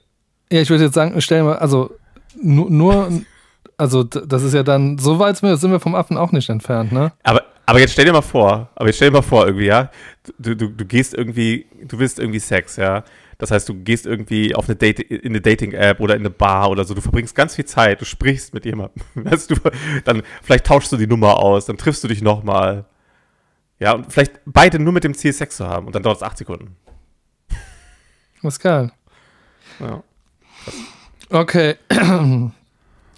Ja, 0.53 0.61
ich 0.61 0.69
würde 0.71 0.85
jetzt 0.85 0.95
sagen, 0.95 1.19
stell 1.21 1.39
dir 1.41 1.45
mal, 1.45 1.57
also 1.59 1.91
nur, 2.43 2.71
nur 2.71 3.11
also 3.77 4.03
das 4.05 4.43
ist 4.43 4.53
ja 4.55 4.63
dann, 4.63 4.99
so 4.99 5.19
weit 5.19 5.37
sind 5.37 5.49
wir- 5.49 5.57
sind 5.57 5.71
wir 5.71 5.81
vom 5.81 5.95
Affen 5.95 6.17
auch 6.17 6.33
nicht 6.33 6.49
entfernt, 6.49 6.93
ne? 6.93 7.13
Aber, 7.23 7.43
aber 7.67 7.81
jetzt 7.81 7.93
stell 7.93 8.05
dir 8.05 8.13
mal 8.13 8.21
vor, 8.23 8.69
aber 8.75 8.87
jetzt 8.87 8.97
stell 8.97 9.09
dir 9.09 9.15
mal 9.17 9.23
vor, 9.23 9.47
irgendwie, 9.47 9.67
ja, 9.67 9.91
du, 10.39 10.55
du, 10.55 10.69
du 10.69 10.85
gehst 10.85 11.15
irgendwie, 11.15 11.67
du 11.83 11.99
willst 11.99 12.19
irgendwie 12.19 12.39
Sex, 12.41 12.77
ja. 12.77 13.05
Das 13.39 13.51
heißt, 13.51 13.69
du 13.69 13.75
gehst 13.75 14.07
irgendwie 14.07 14.55
auf 14.55 14.69
eine 14.69 14.77
Date, 14.77 15.01
in 15.01 15.33
eine 15.33 15.41
Dating-App 15.41 16.01
oder 16.01 16.15
in 16.15 16.23
eine 16.23 16.31
Bar 16.31 16.71
oder 16.71 16.85
so. 16.85 16.95
Du 16.95 17.01
verbringst 17.01 17.35
ganz 17.35 17.55
viel 17.55 17.65
Zeit, 17.65 18.01
du 18.01 18.05
sprichst 18.05 18.55
mit 18.55 18.65
jemandem. 18.65 19.03
Weißt 19.15 19.51
du, 19.51 19.57
dann 20.05 20.23
vielleicht 20.43 20.67
tauschst 20.67 20.93
du 20.93 20.97
die 20.97 21.07
Nummer 21.07 21.39
aus, 21.39 21.67
dann 21.67 21.77
triffst 21.77 22.05
du 22.05 22.09
dich 22.09 22.23
nochmal. 22.23 22.85
Ja, 23.79 23.93
und 23.93 24.13
vielleicht 24.13 24.41
beide 24.47 24.79
nur 24.79 24.93
mit 24.93 25.05
dem 25.05 25.15
Ziel, 25.15 25.33
Sex 25.33 25.57
zu 25.57 25.67
haben. 25.67 25.87
Und 25.87 25.95
dann 25.95 26.03
dauert 26.03 26.19
es 26.19 26.23
acht 26.23 26.39
Sekunden. 26.39 26.77
Was 28.43 28.59
geil. 28.61 28.93
Ja. 29.81 30.03
Okay. 31.31 31.77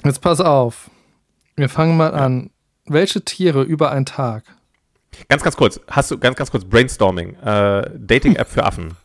Jetzt 0.05 0.20
pass 0.20 0.40
auf. 0.40 0.90
Wir 1.57 1.68
fangen 1.68 1.96
mal 1.96 2.14
an. 2.14 2.50
Welche 2.87 3.24
Tiere 3.24 3.62
über 3.62 3.90
einen 3.90 4.07
Tag? 4.07 4.44
Ganz, 5.29 5.42
ganz 5.42 5.57
kurz. 5.57 5.81
Hast 5.90 6.11
du 6.11 6.18
ganz, 6.18 6.37
ganz 6.37 6.50
kurz 6.50 6.64
Brainstorming. 6.64 7.35
Äh, 7.37 7.90
Dating-App 7.98 8.48
für 8.48 8.64
Affen. 8.64 8.96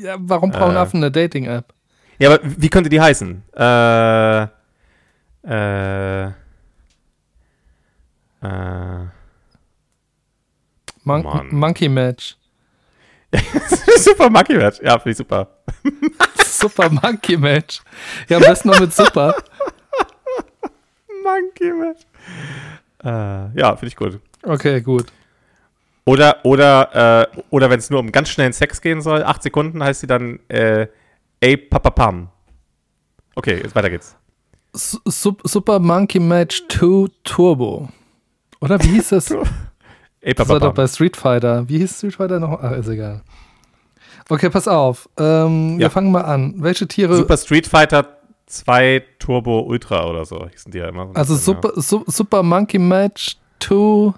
Ja, 0.00 0.16
warum 0.18 0.50
brauchen 0.50 0.76
Äh. 0.76 0.78
Affen 0.78 0.96
eine 0.98 1.10
Dating-App? 1.10 1.72
Ja, 2.18 2.32
aber 2.32 2.40
wie 2.42 2.68
könnte 2.68 2.88
die 2.88 3.00
heißen? 3.00 3.42
Äh, 3.56 4.42
äh, 5.44 6.26
äh, 6.26 6.30
Mon 11.04 11.22
Mann. 11.22 11.48
Monkey 11.50 11.88
Match. 11.88 12.36
super 13.98 14.30
Monkey 14.30 14.56
Match. 14.56 14.80
Ja, 14.82 14.98
finde 14.98 15.10
ich 15.10 15.16
super. 15.16 15.48
Super 16.44 16.90
Monkey 16.90 17.36
Match. 17.36 17.82
Ja, 18.28 18.36
am 18.36 18.42
besten 18.44 18.68
noch 18.68 18.78
mit 18.78 18.94
Super. 18.94 19.34
Monkey 21.24 21.72
Match. 21.72 22.02
Äh, 23.02 23.58
ja, 23.58 23.74
finde 23.74 23.88
ich 23.88 23.96
gut. 23.96 24.20
Okay, 24.44 24.80
gut. 24.80 25.06
Oder, 26.04 26.44
oder, 26.44 27.28
äh, 27.32 27.40
oder 27.50 27.70
wenn 27.70 27.78
es 27.78 27.88
nur 27.90 28.00
um 28.00 28.10
ganz 28.10 28.28
schnellen 28.28 28.52
Sex 28.52 28.80
gehen 28.80 29.00
soll, 29.00 29.22
acht 29.22 29.42
Sekunden 29.42 29.82
heißt 29.82 30.00
sie 30.00 30.06
dann 30.08 30.40
äh, 30.48 30.88
Ey 31.40 31.56
Papapam. 31.56 32.28
Okay, 33.34 33.60
jetzt 33.62 33.74
weiter 33.74 33.90
geht's. 33.90 34.16
Su- 34.74 34.98
Sup 35.06 35.40
Super 35.44 35.78
Monkey 35.78 36.18
Match 36.20 36.64
2 36.68 37.06
Turbo. 37.24 37.88
Oder 38.60 38.82
wie 38.82 38.88
hieß 38.88 39.10
das? 39.10 39.30
Ey 40.20 40.34
Das 40.34 40.48
war 40.48 40.56
doch 40.56 40.66
Papapam. 40.68 40.74
bei 40.74 40.86
Street 40.88 41.16
Fighter. 41.16 41.68
Wie 41.68 41.78
hieß 41.78 41.98
Street 41.98 42.14
Fighter 42.14 42.40
noch? 42.40 42.60
Ach, 42.62 42.72
ist 42.72 42.88
egal. 42.88 43.22
Okay, 44.28 44.50
pass 44.50 44.66
auf. 44.68 45.08
Ähm, 45.18 45.78
Wir 45.78 45.84
Ja. 45.84 45.90
fangen 45.90 46.10
mal 46.12 46.22
an. 46.22 46.54
Welche 46.58 46.86
Tiere. 46.88 47.16
Super 47.16 47.36
Street 47.36 47.66
Fighter 47.66 48.16
2 48.46 49.04
Turbo 49.18 49.60
Ultra 49.60 50.06
oder 50.06 50.24
so 50.24 50.46
hießen 50.48 50.70
die 50.72 50.78
ja 50.78 50.88
immer. 50.88 51.10
also 51.14 51.34
Super, 51.36 51.72
Su 51.80 52.02
Super 52.06 52.42
Monkey 52.42 52.78
Match 52.78 53.36
2 53.60 53.74
ja. 53.74 54.14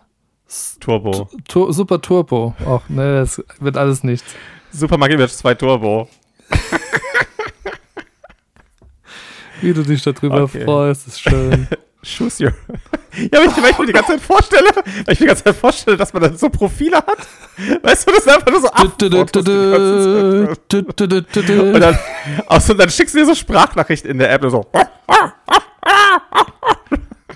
Turbo. 0.81 1.29
Tu 1.49 1.73
Super 1.73 2.01
Turbo. 2.01 2.55
Ach, 2.67 2.81
ne, 2.88 3.21
das 3.21 3.43
wird 3.61 3.77
alles 3.77 4.03
nichts. 4.05 4.25
Super 4.73 4.99
Monkey 4.99 5.17
Match 5.17 5.33
2 5.35 5.55
Turbo. 5.55 6.09
Wie 9.61 9.73
du 9.73 9.83
dich 9.83 10.03
darüber 10.03 10.43
Okay. 10.43 10.64
freust, 10.64 11.07
ist 11.09 11.21
schön. 11.21 11.69
Choose 12.05 12.45
your. 12.45 12.53
Ja, 13.33 13.38
wenn 13.40 13.49
ich, 13.49 13.57
wenn 13.57 13.71
ich 13.71 13.79
mir 13.79 13.87
die 13.87 13.93
ganze 13.93 14.11
Zeit 14.11 14.21
vorstelle, 14.23 14.71
wenn 14.75 14.85
ich 15.12 15.21
mir 15.21 15.25
die 15.27 15.27
ganze 15.27 15.45
Zeit 15.45 15.55
vorstelle, 15.55 15.97
dass 15.97 16.12
man 16.12 16.21
dann 16.25 16.37
so 16.37 16.49
Profile 16.51 16.97
hat. 16.97 17.19
Weißt 17.81 18.09
du, 18.09 18.11
das 18.11 18.27
ist 18.27 18.29
einfach 18.29 18.51
nur 18.51 18.61
so. 18.61 18.69
Und 21.62 21.81
dann, 21.81 21.97
außer, 22.49 22.73
und 22.73 22.79
dann 22.81 22.90
schickst 22.90 23.14
du 23.14 23.21
dir 23.21 23.27
so 23.27 23.37
Sprachnachrichten 23.37 24.11
in 24.11 24.19
der 24.19 24.33
App 24.33 24.43
und 24.43 24.51
so. 24.51 24.67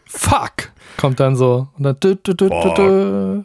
Fuck! 0.07 0.73
Kommt 0.99 1.19
dann 1.21 1.35
so. 1.37 1.69
Und 1.79 1.85
dann. 1.85 1.95
dü- 1.97 2.19
dü- 2.23 2.35
dü-. 2.35 3.45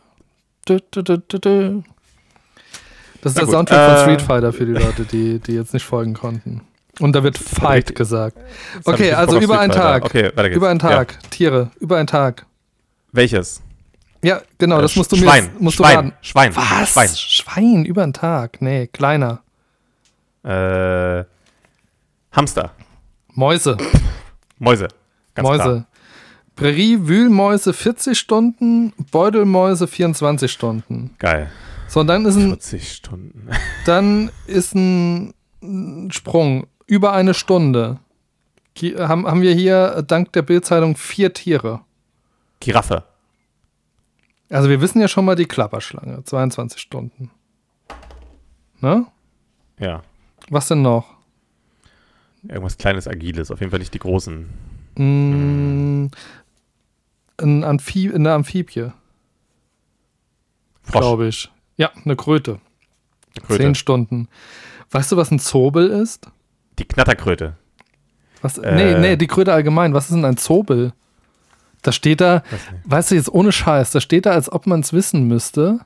Das 3.22 3.32
ist 3.32 3.36
Na 3.38 3.42
der 3.42 3.46
gut, 3.46 3.52
Soundtrack 3.54 3.80
äh, 3.80 3.88
von 3.96 3.98
Street 4.04 4.22
Fighter 4.22 4.52
für 4.54 4.66
die 4.66 4.74
Leute, 4.74 5.06
die, 5.06 5.40
die 5.40 5.54
jetzt 5.54 5.74
nicht 5.74 5.86
folgen 5.86 6.14
konnten. 6.14 6.62
Und 7.00 7.16
da 7.16 7.24
wird 7.24 7.38
Fight 7.38 7.96
gesagt. 7.96 8.38
Okay, 8.86 9.14
also 9.14 9.40
über 9.40 9.60
einen. 9.60 9.72
Tag. 9.72 10.04
Okay, 10.06 10.26
weiter 10.36 10.44
geht's. 10.50 10.58
Über 10.58 10.70
einen 10.70 10.80
Ja. 10.80 10.90
Tag. 10.90 11.18
Tiere. 11.32 11.72
Über 11.80 11.98
einen 11.98 12.08
Tag. 12.08 12.46
Welches? 13.12 13.62
Ja, 14.24 14.42
genau, 14.58 14.82
das 14.82 14.96
Äh, 14.96 15.00
musst 15.00 15.12
du 15.12 15.16
mir 15.18 15.24
Schwein. 15.24 15.44
jetzt- 15.46 15.62
musst 15.62 15.80
du 15.80 15.84
Schwein. 15.84 16.14
Schwein. 16.22 16.56
Was? 16.56 16.90
Schwein. 16.92 17.10
Schwein 17.10 17.86
über 17.86 18.04
einen 18.04 18.14
Tag. 18.14 18.62
Nee, 18.62 18.88
kleiner. 18.88 19.42
Äh, 20.44 21.24
Hamster. 22.32 22.72
Mäuse. 23.34 23.78
Mäuse. 24.60 24.88
Ganz 25.36 25.48
Mäuse. 25.48 25.64
Klar. 25.64 25.86
Prärie-Wühlmäuse 26.64 27.74
40 27.74 28.18
Stunden, 28.18 28.94
Beutelmäuse 29.12 29.86
24 29.86 30.50
Stunden. 30.50 31.14
Geil. 31.20 31.52
So, 31.90 32.00
und 32.00 32.08
dann 32.08 32.26
ist 32.26 32.38
ein, 32.38 32.48
40 32.52 32.90
Stunden. 32.94 33.50
dann 33.86 34.32
ist 34.48 34.74
ein 34.74 35.34
Sprung 36.12 36.68
über 36.88 37.12
eine 37.12 37.34
Stunde. 37.34 38.00
Ki- 38.76 38.96
Haben, 38.96 39.28
haben 39.28 39.42
wir 39.42 39.54
hier 39.54 40.04
dank 40.08 40.32
der 40.32 40.42
Bildzeitung 40.44 40.96
vier 40.96 41.34
Tiere. 41.34 41.82
Giraffe. 42.62 43.04
Also 44.50 44.70
wir 44.70 44.80
wissen 44.80 45.02
ja 45.02 45.10
schon 45.10 45.26
mal 45.26 45.36
die 45.36 45.46
Klapperschlange, 45.48 46.24
22 46.24 46.80
Stunden. 46.80 47.30
Ne? 48.80 49.06
Ja. 49.80 50.02
Was 50.50 50.70
denn 50.70 50.82
noch? 50.82 51.08
Irgendwas 52.48 52.78
kleines, 52.78 53.06
agiles. 53.06 53.52
Auf 53.52 53.60
jeden 53.60 53.70
Fall 53.72 53.80
nicht 53.80 53.94
die 53.94 54.00
großen. 54.00 54.48
Mm, 54.96 56.08
ein 57.42 57.64
Amphi 57.64 58.12
eine 58.14 58.32
Amphibie, 58.34 58.92
glaube 60.92 61.28
ich. 61.28 61.50
Ja, 61.78 61.92
eine 62.06 62.16
Kröte. 62.16 62.60
Kröte. 63.46 63.64
Zehn 63.64 63.76
Stunden. 63.76 64.28
Weißt 64.92 65.12
du, 65.12 65.18
was 65.18 65.32
ein 65.32 65.40
Zobel 65.40 65.90
ist? 65.90 66.28
Die 66.78 66.86
Knatterkröte. 66.86 67.56
Was, 68.42 68.58
Äh. 68.58 68.76
nee, 68.76 69.00
nee, 69.00 69.16
die 69.18 69.28
Kröte 69.28 69.54
allgemein. 69.54 69.94
Was 69.94 70.06
ist 70.06 70.16
denn 70.16 70.26
ein 70.26 70.38
Zobel? 70.38 70.94
Da 71.82 71.92
steht 71.92 72.22
da, 72.22 72.44
Weiß 72.50 72.60
weißt 72.86 73.12
du, 73.12 73.16
jetzt 73.16 73.34
ohne 73.34 73.52
Scheiß, 73.52 73.92
da 73.92 74.00
steht 74.00 74.26
da, 74.26 74.32
als 74.32 74.52
ob 74.52 74.68
man 74.68 74.82
es 74.82 74.94
wissen 74.94 75.28
müsste, 75.28 75.80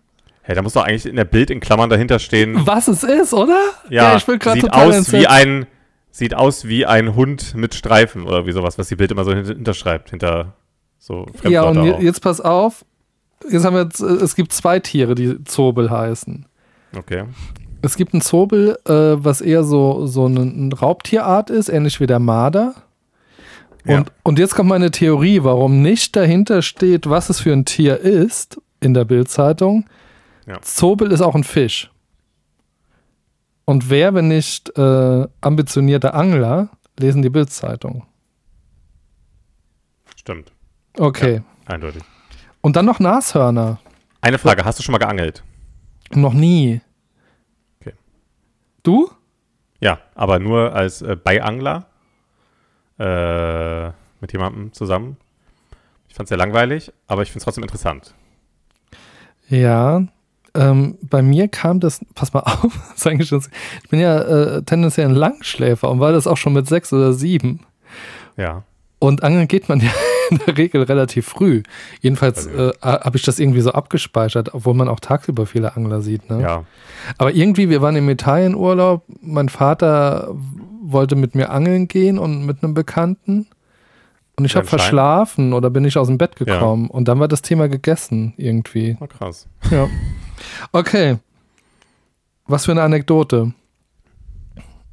Hey, 0.44 0.56
da 0.56 0.62
muss 0.62 0.74
doch 0.74 0.84
eigentlich 0.86 1.06
in 1.06 1.18
der 1.18 1.26
Bild 1.26 1.50
in 1.50 1.60
Klammern 1.60 1.90
dahinter 1.90 2.20
stehen. 2.20 2.66
was 2.66 2.88
es 2.88 3.04
ist, 3.04 3.34
oder? 3.34 3.60
Ja, 3.90 4.16
ich 4.16 4.26
bin 4.26 4.40
gerade 4.40 4.62
sieht 4.62 4.70
total 4.70 4.88
aus 4.90 4.96
entsetzt. 4.96 5.22
wie 5.22 5.28
ein 5.28 5.66
sieht 6.10 6.34
aus 6.36 6.66
wie 6.66 6.86
ein 6.86 7.16
Hund 7.16 7.54
mit 7.56 7.76
Streifen 7.76 8.24
oder 8.24 8.46
wie 8.46 8.52
sowas, 8.54 8.78
was 8.78 8.88
die 8.88 8.96
Bild 8.96 9.12
immer 9.12 9.26
so 9.26 9.34
hint- 9.34 9.48
hinterschreibt 9.48 10.10
hinter 10.12 10.54
so 11.00 11.26
Ja, 11.44 11.64
und 11.64 11.78
auch. 11.78 12.00
jetzt 12.00 12.22
pass 12.22 12.42
auf. 12.42 12.86
Jetzt 13.50 13.66
haben 13.66 13.76
wir 13.76 13.84
jetzt, 13.84 14.02
äh, 14.02 14.06
es 14.06 14.36
gibt 14.36 14.52
zwei 14.52 14.80
Tiere, 14.80 15.16
die 15.16 15.44
Zobel 15.44 15.90
heißen. 15.90 16.46
Okay. 16.96 17.26
Es 17.82 17.96
gibt 17.96 18.14
ein 18.14 18.22
Zobel, 18.22 18.78
äh, 18.86 18.92
was 18.92 19.42
eher 19.42 19.64
so, 19.64 20.08
so 20.08 20.26
eine, 20.26 20.42
eine 20.42 20.74
Raubtierart 20.74 21.50
ist, 21.50 21.70
ähnlich 21.70 22.00
wie 22.00 22.08
der 22.08 22.20
Marder. 22.20 22.74
Ja. 23.86 24.00
Und, 24.00 24.12
und 24.24 24.40
jetzt 24.40 24.56
kommt 24.56 24.70
meine 24.70 24.92
Theorie, 24.92 25.44
warum 25.44 25.82
nicht 25.82 26.16
dahinter 26.16 26.62
steht, 26.62 27.10
was 27.10 27.30
es 27.30 27.40
für 27.40 27.54
ein 27.54 27.66
Tier 27.66 28.00
ist 28.00 28.60
in 28.80 28.94
der 28.94 29.06
Bildzeitung. 29.06 29.86
Ja. 30.46 30.60
Zobel 30.62 31.12
ist 31.12 31.22
auch 31.22 31.36
ein 31.36 31.44
Fisch. 31.44 31.92
Und 33.66 33.90
wer, 33.90 34.14
wenn 34.14 34.28
nicht 34.30 34.78
äh, 34.78 35.28
ambitionierte 35.42 36.14
Angler, 36.14 36.70
lesen 37.00 37.22
die 37.22 37.30
Bildzeitung. 37.30 38.06
Stimmt. 40.16 40.52
Okay. 40.98 41.42
Eindeutig. 41.66 42.04
Und 42.62 42.76
dann 42.76 42.86
noch 42.86 43.00
Nashörner. 43.00 43.80
Eine 44.22 44.38
Frage, 44.38 44.66
hast 44.66 44.80
du 44.80 44.84
schon 44.84 44.94
mal 44.94 44.98
geangelt? 44.98 45.44
Noch 46.12 46.34
nie. 46.34 46.82
Okay. 47.80 47.94
Du? 48.84 49.10
Ja, 49.80 50.00
aber 50.16 50.40
nur 50.40 50.74
als 50.74 51.02
äh, 51.02 51.16
Beiangler 51.16 51.86
äh, 52.98 53.88
mit 54.20 54.34
jemandem 54.34 54.74
zusammen. 54.74 55.18
Ich 56.10 56.16
fand 56.16 56.26
es 56.26 56.30
sehr 56.30 56.38
langweilig, 56.38 56.92
aber 57.06 57.22
ich 57.22 57.30
finde 57.30 57.40
es 57.40 57.44
trotzdem 57.44 57.64
interessant. 57.64 58.16
Ja, 59.50 60.04
ähm, 60.56 60.98
bei 61.02 61.22
mir 61.22 61.48
kam 61.48 61.80
das, 61.80 62.04
pass 62.16 62.34
mal 62.34 62.40
auf, 62.40 62.74
ich 63.06 63.90
bin 63.90 64.00
ja 64.00 64.22
äh, 64.22 64.64
tendenziell 64.64 65.08
ein 65.08 65.16
Langschläfer 65.16 65.90
und 65.92 66.00
war 66.00 66.12
das 66.12 66.26
auch 66.26 66.38
schon 66.38 66.54
mit 66.54 66.68
sechs 66.68 66.92
oder 66.92 67.14
sieben. 67.14 67.66
Ja. 68.36 68.64
Und 69.00 69.24
angeln 69.24 69.48
geht 69.48 69.70
man 69.70 69.80
ja 69.80 69.92
in 70.30 70.40
der 70.46 70.58
Regel 70.58 70.84
relativ 70.84 71.28
früh. 71.28 71.64
Jedenfalls 72.02 72.48
Also- 72.48 72.70
äh, 72.72 72.74
habe 72.82 73.18
ich 73.18 73.24
das 73.24 73.40
irgendwie 73.40 73.62
so 73.62 73.72
abgespeichert, 73.72 74.54
obwohl 74.54 74.74
man 74.74 74.88
auch 74.88 75.00
tagsüber 75.00 75.46
viele 75.46 75.76
Angler 75.76 76.02
sieht. 76.02 76.30
Ne? 76.30 76.42
Ja. 76.42 76.64
Aber 77.18 77.34
irgendwie, 77.34 77.70
wir 77.70 77.82
waren 77.82 77.96
im 77.96 78.10
Italienurlaub, 78.10 79.04
mein 79.22 79.50
Vater 79.50 80.34
wollte 80.82 81.16
mit 81.16 81.36
mir 81.36 81.50
angeln 81.50 81.88
gehen 81.88 82.18
und 82.20 82.46
mit 82.46 82.64
einem 82.64 82.74
Bekannten. 82.74 83.48
Und 84.38 84.46
ich 84.46 84.54
Ja, 84.54 84.58
habe 84.60 84.68
verschlafen 84.68 85.54
oder 85.54 85.70
bin 85.72 85.84
ich 85.84 85.98
aus 85.98 86.08
dem 86.08 86.18
Bett 86.20 86.36
Ja. 86.40 86.46
gekommen. 86.46 86.90
Und 86.90 87.08
dann 87.08 87.20
war 87.20 87.28
das 87.28 87.42
Thema 87.42 87.68
gegessen 87.68 88.34
irgendwie. 88.38 88.96
Oh, 89.00 89.08
krass. 89.08 89.48
Ja. 89.72 89.88
Okay. 90.72 91.18
Was 92.46 92.66
für 92.66 92.72
eine 92.72 92.84
Anekdote. 92.84 93.52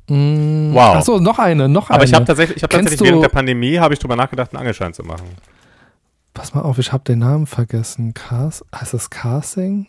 Mm, 0.08 0.74
Wow. 0.74 0.96
Achso, 0.96 1.18
noch 1.18 1.38
eine, 1.38 1.68
noch 1.68 1.88
eine. 1.88 1.96
Aber 1.96 2.04
ich 2.04 2.12
habe 2.14 2.24
tatsächlich, 2.24 2.56
ich 2.58 2.62
hab 2.62 2.70
Kennst 2.70 2.84
tatsächlich 2.90 3.08
während 3.08 3.22
der 3.24 3.28
Pandemie 3.30 3.78
habe 3.78 3.94
ich 3.94 4.00
drüber 4.00 4.16
nachgedacht, 4.16 4.50
einen 4.52 4.58
Angelschein 4.60 4.92
zu 4.92 5.02
machen. 5.02 5.26
Pass 6.34 6.52
mal 6.52 6.62
auf, 6.62 6.78
ich 6.78 6.92
habe 6.92 7.04
den 7.04 7.20
Namen 7.20 7.46
vergessen. 7.46 8.12
Cast, 8.12 8.64
heißt 8.74 8.92
das 8.94 9.08
Casting? 9.08 9.86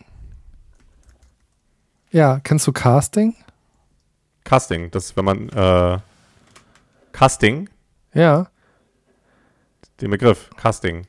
Ja, 2.12 2.40
kennst 2.44 2.66
du 2.68 2.72
Casting? 2.72 3.36
Casting, 4.44 4.92
das 4.92 5.06
ist, 5.06 5.18
wenn 5.18 5.26
man 5.26 5.50
äh, 5.50 5.98
Casting, 7.12 7.68
Ja, 8.14 8.48
den 10.02 10.12
Begriff, 10.12 10.50
Casting. 10.56 11.08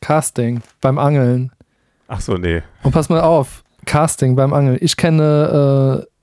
Casting 0.00 0.62
beim 0.80 0.98
Angeln. 0.98 1.52
Ach 2.06 2.20
so, 2.20 2.34
nee. 2.34 2.62
Und 2.82 2.92
pass 2.92 3.08
mal 3.08 3.20
auf, 3.20 3.62
Casting 3.84 4.36
beim 4.36 4.52
Angeln. 4.54 4.78
Ich 4.80 4.96
kenne, 4.96 6.06
äh, 6.06 6.17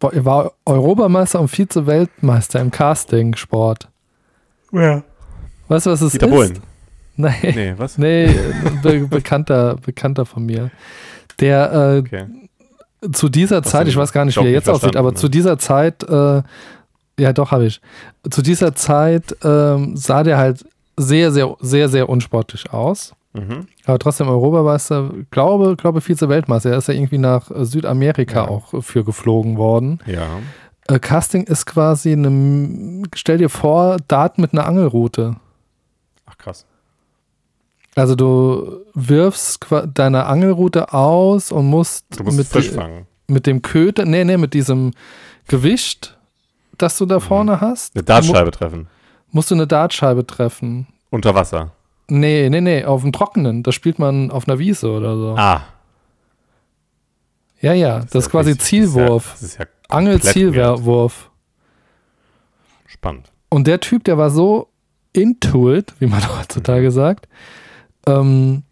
war 0.00 0.52
Europameister 0.64 1.40
und 1.40 1.48
Vize-Weltmeister 1.48 2.60
im 2.60 2.70
Casting-Sport. 2.70 3.88
Ja. 4.72 5.02
Weißt 5.68 5.86
du, 5.86 5.90
was 5.90 6.00
es 6.00 6.12
Dieter 6.12 6.26
ist? 6.26 6.32
Bohlen. 6.32 6.58
Nee, 7.16 7.52
Nee, 7.54 7.74
was? 7.76 7.98
nee 7.98 8.32
be 8.82 9.00
bekannter, 9.08 9.76
bekannter 9.84 10.24
von 10.24 10.46
mir. 10.46 10.70
Der 11.40 11.72
äh, 11.72 11.98
Okay. 11.98 12.26
zu 13.12 13.28
dieser 13.28 13.62
Zeit, 13.64 13.88
ich 13.88 13.96
weiß 13.96 14.12
gar 14.12 14.24
nicht, 14.24 14.36
wie 14.38 14.44
er 14.44 14.50
jetzt 14.52 14.68
aussieht, 14.68 14.94
aber 14.96 15.10
verstanden, 15.10 15.16
zu 15.16 15.26
ne? 15.26 15.30
dieser 15.30 15.58
Zeit, 15.58 16.02
äh, 16.04 16.42
ja 17.18 17.32
doch, 17.32 17.50
habe 17.50 17.66
ich. 17.66 17.80
Zu 18.30 18.40
dieser 18.42 18.74
Zeit 18.76 19.36
ähm, 19.42 19.96
sah 19.96 20.22
der 20.22 20.38
halt 20.38 20.64
sehr, 20.96 21.32
sehr, 21.32 21.56
sehr, 21.60 21.88
sehr 21.88 22.08
unsportlich 22.08 22.72
aus. 22.72 23.14
Mhm. 23.38 23.66
Aber 23.86 23.98
trotzdem 23.98 24.28
Europameister, 24.28 25.10
glaube, 25.30 25.76
glaube 25.76 26.00
Vize-Weltmeister. 26.00 26.70
Er 26.70 26.78
ist 26.78 26.88
ja 26.88 26.94
irgendwie 26.94 27.18
nach 27.18 27.50
Südamerika 27.54 28.44
Ja. 28.44 28.48
auch 28.48 28.82
für 28.82 29.04
geflogen 29.04 29.56
worden. 29.56 30.00
Ja. 30.06 30.26
Äh, 30.88 30.98
Casting 30.98 31.44
ist 31.44 31.66
quasi 31.66 32.12
eine, 32.12 33.02
stell 33.14 33.38
dir 33.38 33.48
vor, 33.50 33.98
Daten 34.08 34.40
mit 34.40 34.52
einer 34.52 34.66
Angelrute. 34.66 35.36
Ach 36.26 36.36
krass. 36.38 36.64
Also 37.94 38.14
du 38.14 38.80
wirfst 38.94 39.66
deine 39.94 40.26
Angelrute 40.26 40.92
aus 40.92 41.50
und 41.50 41.66
musst, 41.66 42.04
mit, 42.24 42.46
fangen. 42.46 43.06
mit 43.26 43.46
dem 43.46 43.60
Köder, 43.62 44.04
nee, 44.04 44.24
nee, 44.24 44.36
mit 44.36 44.54
diesem 44.54 44.92
Gewicht, 45.48 46.16
das 46.76 46.96
du 46.96 47.04
Mhm. 47.04 47.08
da 47.08 47.20
vorne 47.20 47.60
hast, 47.60 47.96
Eine 47.96 48.04
Dartscheibe 48.04 48.50
treffen. 48.52 48.86
musst 49.32 49.50
du 49.50 49.56
eine 49.56 49.66
Dartscheibe 49.66 50.24
treffen. 50.26 50.86
Unter 51.10 51.34
Wasser. 51.34 51.72
Nee, 52.08 52.48
nee, 52.48 52.60
nee, 52.60 52.84
auf 52.84 53.02
dem 53.02 53.12
Trockenen. 53.12 53.62
Das 53.62 53.74
spielt 53.74 53.98
man 53.98 54.30
auf 54.30 54.48
einer 54.48 54.58
Wiese 54.58 54.90
oder 54.90 55.16
so. 55.16 55.34
Ah. 55.36 55.62
ja, 57.60 57.74
ja, 57.74 58.00
das, 58.00 58.14
ist 58.14 58.24
ja 58.24 58.30
quasi 58.30 58.56
Zielwurf. 58.56 59.32
Das 59.32 59.42
ist 59.42 59.58
ja, 59.58 59.64
das 59.64 59.68
ist 59.68 59.80
ja. 59.90 59.96
Angelzielwurf. 59.96 61.30
Spannend. 62.86 63.30
Und 63.50 63.66
der 63.66 63.80
Typ, 63.80 64.04
der 64.04 64.16
war 64.18 64.30
so 64.30 64.68
into 65.12 65.72
it, 65.74 65.94
wie 65.98 66.06
man 66.06 66.26
heutzutage 66.38 66.90
sagt, 66.90 67.28
ähm, 68.06 68.62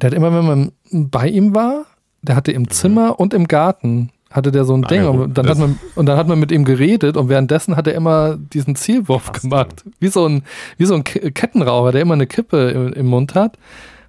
der 0.00 0.10
hat 0.10 0.16
immer, 0.16 0.32
wenn 0.32 0.46
man 0.46 0.72
bei 0.90 1.28
ihm 1.28 1.54
war, 1.54 1.86
der 2.22 2.36
hatte 2.36 2.52
im 2.52 2.70
Zimmer 2.70 3.18
und 3.18 3.34
im 3.34 3.48
Garten 3.48 4.10
hatte 4.32 4.50
der 4.52 4.64
so 4.64 4.74
ein 4.74 4.82
Ding 4.82 5.00
Angelrute. 5.00 5.24
und 5.24 5.38
dann, 5.38 5.48
hat 5.48 5.58
man, 5.58 5.78
und 5.94 6.06
dann 6.06 6.16
hat 6.16 6.26
man 6.28 6.38
mit 6.38 6.50
ihm 6.52 6.64
geredet 6.64 7.16
und 7.16 7.28
währenddessen 7.28 7.76
hat 7.76 7.86
er 7.86 7.94
immer 7.94 8.36
diesen 8.36 8.74
Zielwurf 8.76 9.32
Krass, 9.32 9.42
gemacht. 9.42 9.84
Wie 10.00 10.08
so 10.08 10.26
ein, 10.26 10.42
wie 10.78 10.84
so 10.86 10.94
ein 10.94 11.04
Kettenraucher, 11.04 11.92
der 11.92 12.00
immer 12.02 12.14
eine 12.14 12.26
Kippe 12.26 12.70
im, 12.70 12.92
im 12.92 13.06
Mund 13.06 13.34
hat, 13.34 13.58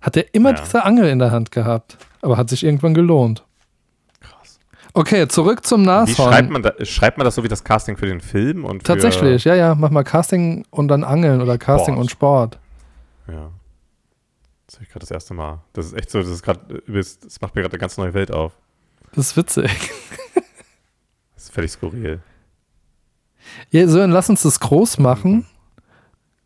hat 0.02 0.18
er 0.18 0.34
immer 0.34 0.54
Ja. 0.56 0.62
diese 0.62 0.84
Angel 0.86 1.08
in 1.10 1.20
der 1.20 1.32
Hand 1.32 1.52
gehabt. 1.52 1.98
Aber 2.22 2.38
hat 2.38 2.50
sich 2.50 2.64
irgendwann 2.64 2.94
gelohnt. 2.94 3.44
Krass. 4.22 4.60
Okay, 4.94 5.28
zurück 5.28 5.66
zum 5.66 5.82
Wie 5.82 5.86
Nashorn. 5.88 6.32
schreibt 6.32 6.50
man, 6.50 6.64
da, 6.64 6.74
schreibt 6.84 7.18
man 7.18 7.26
das 7.26 7.36
so 7.36 7.44
wie 7.44 7.50
das 7.50 7.64
Casting 7.64 7.98
für 7.98 8.06
den 8.06 8.22
Film? 8.22 8.64
Und 8.64 8.86
Tatsächlich, 8.86 9.44
ja, 9.44 9.56
ja, 9.56 9.76
mach 9.76 9.90
mal 9.90 10.04
Casting 10.04 10.66
und 10.70 10.88
dann 10.88 11.04
Angeln 11.04 11.42
oder 11.42 11.58
Casting 11.58 11.96
Sport. 11.96 12.02
und 12.02 12.12
Sport. 12.12 12.60
Ja. 13.28 13.50
Das 14.68 14.76
habe 14.76 14.86
ich 14.86 14.90
gerade 14.90 15.02
das 15.02 15.12
erste 15.12 15.34
Mal. 15.34 15.60
Das 15.74 15.86
ist 15.88 15.94
echt 15.94 16.10
so, 16.10 16.20
das 16.20 16.30
ist 16.30 16.42
gerade, 16.44 16.62
das 16.88 17.42
macht 17.42 17.54
mir 17.56 17.62
gerade 17.62 17.74
eine 17.74 17.80
ganz 17.80 17.98
neue 17.98 18.14
Welt 18.14 18.32
auf. 18.32 18.54
Das 19.15 19.28
ist 19.28 19.38
witzig. 19.38 19.71
Das 21.36 21.43
ist 21.45 21.54
völlig 21.54 21.71
skurril. 21.71 22.21
Ja, 23.71 23.88
so, 23.88 23.97
dann 23.97 24.12
lass 24.12 24.30
uns 24.30 24.43
das 24.43 24.60
groß 24.60 24.99
machen. 24.99 25.45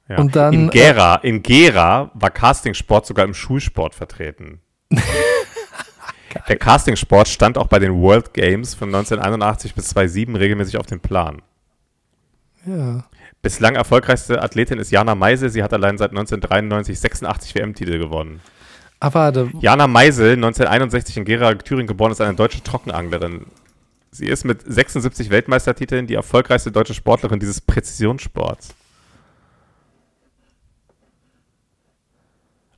Ja. 0.09 0.17
Und 0.17 0.35
dann, 0.35 0.53
in 0.53 0.69
Gera, 0.69 1.15
in 1.15 1.43
Gera 1.43 2.11
war 2.13 2.29
Castingsport 2.29 3.05
sogar 3.05 3.25
im 3.25 3.33
Schulsport 3.33 3.93
vertreten. 3.93 4.61
Der 6.47 6.57
Castingsport 6.57 7.27
stand 7.27 7.57
auch 7.57 7.67
bei 7.67 7.79
den 7.79 8.01
World 8.01 8.33
Games 8.33 8.73
von 8.73 8.89
1981 8.89 9.73
bis 9.75 9.89
2007 9.89 10.35
regelmäßig 10.35 10.77
auf 10.77 10.85
dem 10.85 10.99
Plan. 10.99 11.41
Ja. 12.65 13.05
Bislang 13.41 13.75
erfolgreichste 13.75 14.41
Athletin 14.41 14.79
ist 14.79 14.91
Jana 14.91 15.15
Meisel. 15.15 15.49
Sie 15.49 15.63
hat 15.63 15.73
allein 15.73 15.97
seit 15.97 16.11
1993 16.11 16.99
86 16.99 17.55
WM-Titel 17.55 17.97
gewonnen. 17.97 18.41
Aber 18.99 19.49
Jana 19.59 19.85
Meisel, 19.87 20.33
1961 20.33 21.17
in 21.17 21.25
Gera, 21.25 21.53
Thüringen 21.55 21.87
geboren, 21.87 22.11
ist 22.11 22.21
eine 22.21 22.33
deutsche 22.35 22.63
Trockenanglerin. 22.63 23.45
Sie 24.11 24.25
ist 24.25 24.43
mit 24.45 24.61
76 24.65 25.29
Weltmeistertiteln 25.29 26.07
die 26.07 26.15
erfolgreichste 26.15 26.71
deutsche 26.71 26.93
Sportlerin 26.95 27.39
dieses 27.39 27.61
Präzisionssports. 27.61 28.69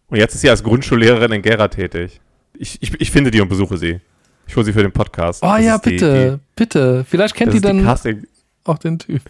Und 0.08 0.18
jetzt 0.18 0.34
ist 0.36 0.42
sie 0.42 0.50
als 0.50 0.64
Grundschullehrerin 0.64 1.32
in 1.32 1.42
Gera 1.42 1.68
tätig. 1.68 2.20
Ich, 2.58 2.82
ich, 2.82 3.00
ich 3.00 3.12
finde 3.12 3.32
die 3.32 3.42
und 3.42 3.48
besuche 3.50 3.78
sie. 3.78 4.00
Ich 4.48 4.56
hole 4.56 4.66
sie 4.66 4.74
für 4.74 4.82
den 4.82 4.92
Podcast. 4.92 5.44
oh 5.44 5.48
Das 5.56 5.64
ja, 5.64 5.76
ist 5.76 5.86
die- 5.86 5.90
bitte, 5.92 6.40
bitte. 6.56 7.06
Vielleicht 7.08 7.36
Die, 7.36 7.38
kennt 7.38 7.54
die 7.54 7.58
die 7.58 7.62
dann 7.62 7.84
Casting. 7.84 8.26
auch 8.66 8.80
den 8.80 8.98
Typ. 9.00 9.22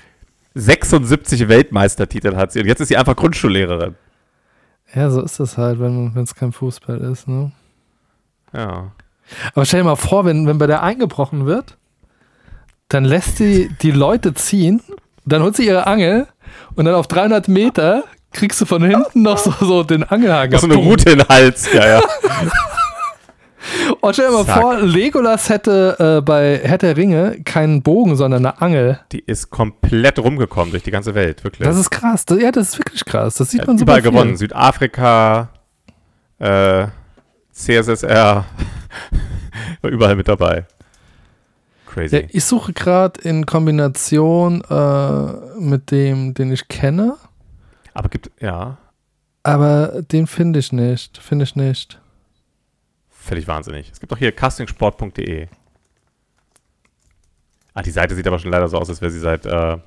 76 0.56 1.47
Weltmeistertitel 1.47 2.36
hat 2.36 2.52
sie 2.54 2.62
und 2.62 2.65
jetzt 2.65 2.80
ist 2.80 2.88
sie 2.88 2.97
einfach 2.97 3.15
Grundschullehrerin. 3.15 3.95
Ja, 4.93 5.10
so 5.10 5.21
ist 5.21 5.39
das 5.39 5.58
halt, 5.58 5.80
wenn 5.80 6.15
es 6.17 6.36
kein 6.36 6.52
Fußball 6.52 6.97
ist, 6.99 7.28
ne? 7.28 7.52
Ja. 8.54 8.91
Aber 9.54 9.65
stell 9.65 9.82
dir 9.82 9.86
mal 9.86 9.95
vor, 9.95 10.25
wenn, 10.25 10.47
wenn 10.47 10.58
bei 10.58 10.67
der 10.67 10.82
eingebrochen 10.82 11.45
wird, 11.45 11.78
dann 12.88 13.06
lässt 13.06 13.38
sie 13.38 13.69
die 13.82 13.91
Leute 13.91 14.34
ziehen, 14.34 14.82
dann 15.25 15.43
holt 15.43 15.56
sie 15.56 15.67
ihre 15.67 15.86
Angel 15.86 16.28
und 16.75 16.86
dann 16.86 16.95
auf 16.95 17.08
300 17.08 17.47
Meter 17.47 18.04
kriegst 18.32 18.60
du 18.62 18.65
von 18.65 18.84
hinten 18.84 19.21
noch 19.21 19.38
so, 19.38 19.54
so 19.60 19.84
den 19.84 20.04
Angelhaken. 20.04 20.58
So 20.58 20.65
eine 20.65 20.75
Route 20.75 21.12
in 21.12 21.19
den 21.19 21.28
Hals. 21.28 21.71
Ja, 21.71 21.88
ja. 21.88 22.02
Und 24.01 24.13
stell 24.13 24.27
dir 24.27 24.34
mal 24.34 24.45
Zack. 24.45 24.62
vor, 24.62 24.79
Legolas 24.79 25.49
hätte 25.49 26.17
äh, 26.17 26.21
bei 26.21 26.60
Herr 26.63 26.77
der 26.77 26.97
Ringe 26.97 27.41
keinen 27.43 27.82
Bogen, 27.82 28.15
sondern 28.15 28.45
eine 28.45 28.62
Angel. 28.62 28.99
Die 29.12 29.19
ist 29.19 29.49
komplett 29.49 30.19
rumgekommen 30.19 30.71
durch 30.71 30.84
die 30.84 30.91
ganze 30.91 31.15
Welt, 31.15 31.43
wirklich. 31.43 31.67
Das 31.67 31.77
ist 31.77 31.89
krass. 31.89 32.25
Das, 32.25 32.41
ja, 32.41 32.51
das 32.51 32.69
ist 32.69 32.79
wirklich 32.79 33.05
krass. 33.05 33.36
Das 33.36 33.51
sieht 33.51 33.62
Er 33.62 33.67
man 33.67 33.77
so 33.77 33.84
überall 33.84 34.01
gewonnen. 34.01 34.38
Südafrika, 34.38 35.49
äh, 36.39 36.88
CSSR, 37.51 38.45
war 39.82 39.91
überall 39.91 40.15
mit 40.15 40.27
dabei. 40.27 40.65
Crazy. 41.88 42.15
Ja, 42.15 42.21
ich 42.29 42.45
suche 42.45 42.73
gerade 42.73 43.19
in 43.21 43.45
Kombination 43.45 44.62
äh, 44.69 45.60
mit 45.60 45.91
dem, 45.91 46.34
den 46.36 46.51
ich 46.51 46.67
kenne, 46.67 47.15
Aber 47.93 48.10
gibt, 48.10 48.29
ja, 48.39 48.77
aber 49.43 50.01
den 50.12 50.27
finde 50.27 50.60
ich 50.60 50.71
nicht. 50.71 51.17
Finde 51.17 51.43
ich 51.43 51.55
nicht. 51.55 51.99
Völlig 53.19 53.47
wahnsinnig. 53.47 53.89
Es 53.91 53.99
gibt 53.99 54.12
auch 54.13 54.17
hier 54.17 54.32
castingsport.de. 54.32 55.47
Ah, 57.73 57.82
die 57.82 57.91
Seite 57.91 58.15
sieht 58.15 58.27
aber 58.27 58.39
schon 58.39 58.51
leider 58.51 58.67
so 58.67 58.77
aus, 58.77 58.89
als 58.89 59.01
wäre 59.01 59.12
sie 59.12 59.19
seit, 59.19 59.45
äh, 59.45 59.77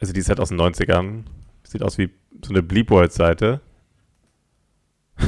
also 0.00 0.12
die 0.12 0.20
ist 0.20 0.28
halt 0.28 0.40
aus 0.40 0.48
den 0.48 0.60
90ern. 0.60 1.24
Sieht 1.62 1.82
aus 1.82 1.98
wie 1.98 2.10
so 2.42 2.50
eine 2.50 2.62
Bleep 2.62 2.90
World 2.90 3.12
Seite. 3.12 3.60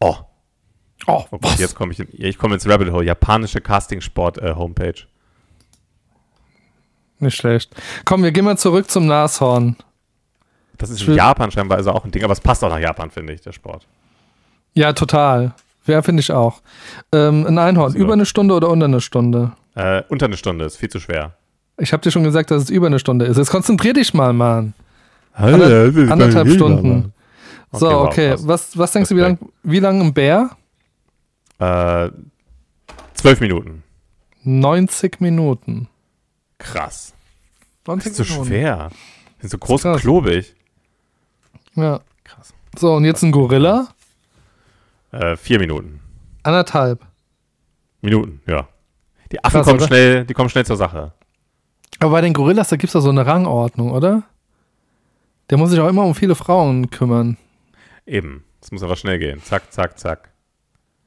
oh, 0.00 0.16
Oh, 1.06 1.24
oh 1.30 1.38
Gott, 1.38 1.58
jetzt 1.58 1.74
komme 1.74 1.92
ich, 1.92 2.00
in, 2.00 2.08
ich 2.12 2.38
komme 2.38 2.54
ins 2.54 2.68
Rabbit 2.68 2.92
Hole. 2.92 3.04
Japanische 3.04 3.60
Castingsport 3.60 4.38
äh, 4.38 4.54
Homepage. 4.54 5.06
Nicht 7.18 7.36
schlecht. 7.36 7.74
Komm, 8.04 8.22
wir 8.22 8.32
gehen 8.32 8.44
mal 8.44 8.58
zurück 8.58 8.90
zum 8.90 9.06
Nashorn. 9.06 9.76
Das 10.78 10.88
ist 10.88 11.02
in 11.02 11.14
Japan 11.14 11.50
scheinbar 11.50 11.78
also 11.78 11.92
auch 11.92 12.04
ein 12.04 12.10
Ding, 12.10 12.24
aber 12.24 12.32
es 12.32 12.40
passt 12.40 12.64
auch 12.64 12.70
nach 12.70 12.78
Japan, 12.78 13.10
finde 13.10 13.34
ich, 13.34 13.42
der 13.42 13.52
Sport. 13.52 13.86
Ja, 14.74 14.92
total. 14.92 15.54
Ja, 15.86 16.02
finde 16.02 16.20
ich 16.20 16.30
auch. 16.32 16.60
Ähm, 17.12 17.46
ein 17.46 17.58
Einhorn, 17.58 17.94
über 17.94 18.12
eine 18.12 18.26
Stunde 18.26 18.54
oder 18.54 18.68
unter 18.68 18.86
eine 18.86 19.00
Stunde? 19.00 19.52
Äh, 19.74 20.02
unter 20.08 20.26
eine 20.26 20.36
Stunde 20.36 20.64
ist 20.64 20.76
viel 20.76 20.88
zu 20.88 21.00
schwer. 21.00 21.36
Ich 21.78 21.92
habe 21.92 22.02
dir 22.02 22.10
schon 22.10 22.24
gesagt, 22.24 22.50
dass 22.50 22.64
es 22.64 22.70
über 22.70 22.86
eine 22.86 22.98
Stunde 22.98 23.24
ist. 23.24 23.38
Jetzt 23.38 23.50
konzentrier 23.50 23.94
dich 23.94 24.12
mal, 24.12 24.32
Mann. 24.32 24.74
Ander, 25.32 25.84
Anderthalb 26.12 26.48
Stunden. 26.50 27.12
So, 27.72 27.86
wow, 27.86 28.06
okay. 28.06 28.34
Was, 28.38 28.76
was 28.76 28.92
denkst 28.92 29.10
du, 29.10 29.16
wie 29.16 29.20
lang, 29.20 29.38
wie 29.62 29.78
lang 29.78 30.00
ein 30.00 30.12
Bär? 30.12 30.50
Äh, 31.58 32.10
zwölf 33.14 33.40
Minuten. 33.40 33.82
90 34.42 35.20
Minuten. 35.20 35.88
Krass. 36.58 37.14
90 37.86 38.12
Das 38.12 38.20
ist 38.20 38.34
so 38.34 38.44
schwer. 38.44 38.90
Die 39.38 39.42
sind 39.42 39.50
so 39.50 39.58
groß 39.58 39.84
und 39.86 39.96
klobig. 39.96 40.54
Ja. 41.74 42.00
Krass. 42.24 42.52
So, 42.76 42.94
und 42.94 43.04
jetzt 43.04 43.22
ein 43.22 43.32
Gorilla? 43.32 43.88
Äh, 45.12 45.36
vier 45.36 45.58
Minuten. 45.58 46.00
Anderthalb. 46.42 47.04
Minuten, 48.00 48.40
ja. 48.46 48.68
Die 49.32 49.42
Affen 49.44 49.58
Krass, 49.58 49.66
kommen 49.66 49.78
oder? 49.78 49.86
schnell, 49.86 50.24
die 50.24 50.34
kommen 50.34 50.48
schnell 50.48 50.64
zur 50.66 50.76
Sache. 50.76 51.12
Aber 51.98 52.10
bei 52.12 52.20
den 52.20 52.32
Gorillas, 52.32 52.68
da 52.68 52.76
gibt 52.76 52.88
es 52.88 52.92
doch 52.94 53.00
so 53.00 53.10
eine 53.10 53.26
Rangordnung, 53.26 53.92
oder? 53.92 54.22
Der 55.50 55.58
muss 55.58 55.70
sich 55.70 55.80
auch 55.80 55.88
immer 55.88 56.04
um 56.04 56.14
viele 56.14 56.34
Frauen 56.34 56.90
kümmern. 56.90 57.36
Eben. 58.06 58.44
Es 58.62 58.70
muss 58.72 58.82
aber 58.82 58.96
schnell 58.96 59.18
gehen. 59.18 59.42
Zack, 59.42 59.72
zack, 59.72 59.98
zack. 59.98 60.30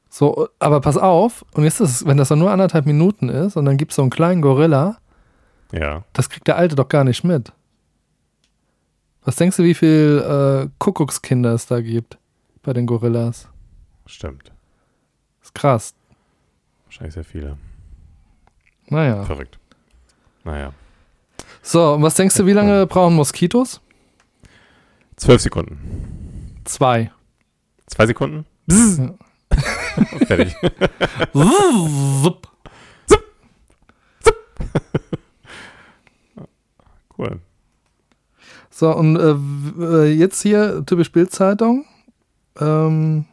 So, 0.08 0.48
aber 0.58 0.80
pass 0.80 0.96
auf, 0.96 1.44
und 1.54 1.64
jetzt 1.64 1.80
ist 1.80 1.90
es, 1.90 2.06
wenn 2.06 2.16
das 2.16 2.28
dann 2.28 2.38
nur 2.38 2.50
anderthalb 2.52 2.86
Minuten 2.86 3.28
ist 3.28 3.56
und 3.56 3.64
dann 3.64 3.76
gibt 3.76 3.90
es 3.92 3.96
so 3.96 4.02
einen 4.02 4.10
kleinen 4.10 4.42
Gorilla, 4.42 4.98
Ja. 5.72 6.04
das 6.12 6.30
kriegt 6.30 6.46
der 6.46 6.56
Alte 6.56 6.76
doch 6.76 6.88
gar 6.88 7.02
nicht 7.04 7.24
mit. 7.24 7.52
Was 9.24 9.36
denkst 9.36 9.56
du, 9.56 9.64
wie 9.64 9.74
viel 9.74 10.22
äh, 10.66 10.68
Kuckuckskinder 10.78 11.52
es 11.54 11.66
da 11.66 11.80
gibt 11.80 12.18
bei 12.62 12.72
den 12.72 12.86
Gorillas? 12.86 13.48
Stimmt. 14.06 14.52
ist 15.42 15.54
krass. 15.54 15.94
Wahrscheinlich 16.86 17.14
sehr 17.14 17.24
viele. 17.24 17.56
Naja. 18.88 19.24
Verrückt. 19.24 19.58
Naja. 20.44 20.72
So, 21.62 21.94
und 21.94 22.02
was 22.02 22.14
denkst 22.14 22.36
du, 22.36 22.46
wie 22.46 22.52
lange 22.52 22.86
brauchen 22.86 23.14
Moskitos? 23.14 23.80
Zwölf 25.16 25.40
Sekunden. 25.40 26.60
Zwei. 26.64 27.10
Zwei 27.86 28.06
Sekunden? 28.06 28.44
Ja. 28.66 29.14
Fertig. 30.26 30.54
Wupp. 31.32 32.48
Cool. 37.16 37.38
So, 38.70 38.92
und 38.94 39.16
äh, 39.16 39.36
äh, 39.84 40.12
jetzt 40.12 40.42
hier 40.42 40.84
typisch 40.84 41.12
Bildzeitung. 41.12 41.84
Ähm, 42.58 43.26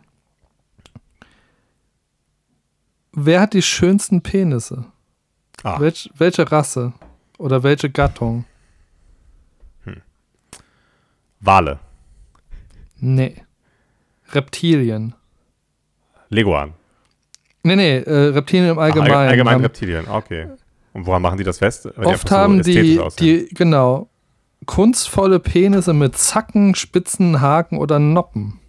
wer 3.14 3.42
hat 3.42 3.54
die 3.54 3.62
schönsten 3.62 4.22
Penisse? 4.22 4.86
Ah, 5.64 5.80
Welch, 5.80 6.10
welche 6.16 6.52
Rasse 6.52 6.94
oder 7.38 7.64
welche 7.64 7.90
Gattung? 7.90 8.46
Wale. 11.40 11.80
Nee. 13.00 13.36
Reptilien. 14.32 15.16
Leguan. 16.30 16.74
Nee, 17.64 17.76
nee, 17.76 17.98
äh, 17.98 18.28
Reptilien 18.30 18.70
im 18.72 18.80
Ach, 18.80 18.84
Allgemeinen. 18.84 19.12
allgemein, 19.12 19.28
allgemein 19.30 19.54
haben, 19.56 19.62
Reptilien. 19.64 20.08
Okay. 20.08 20.48
Und 20.94 21.06
woran 21.06 21.22
machen 21.22 21.38
die 21.38 21.44
das 21.44 21.58
fest? 21.58 21.86
Wenn 21.86 22.06
oft 22.06 22.26
einfach 22.26 22.32
haben 22.32 22.60
ästhetisch 22.60 22.82
die, 22.84 23.00
aussehen? 23.00 23.48
die, 23.50 23.54
genau, 23.56 24.10
kunstvolle 24.66 25.40
Penisse 25.40 25.94
mit 25.94 26.16
Zacken, 26.18 26.76
Spitzen, 26.76 27.42
Haken 27.42 27.78
oder 27.78 28.00
Noppen. 28.00 28.60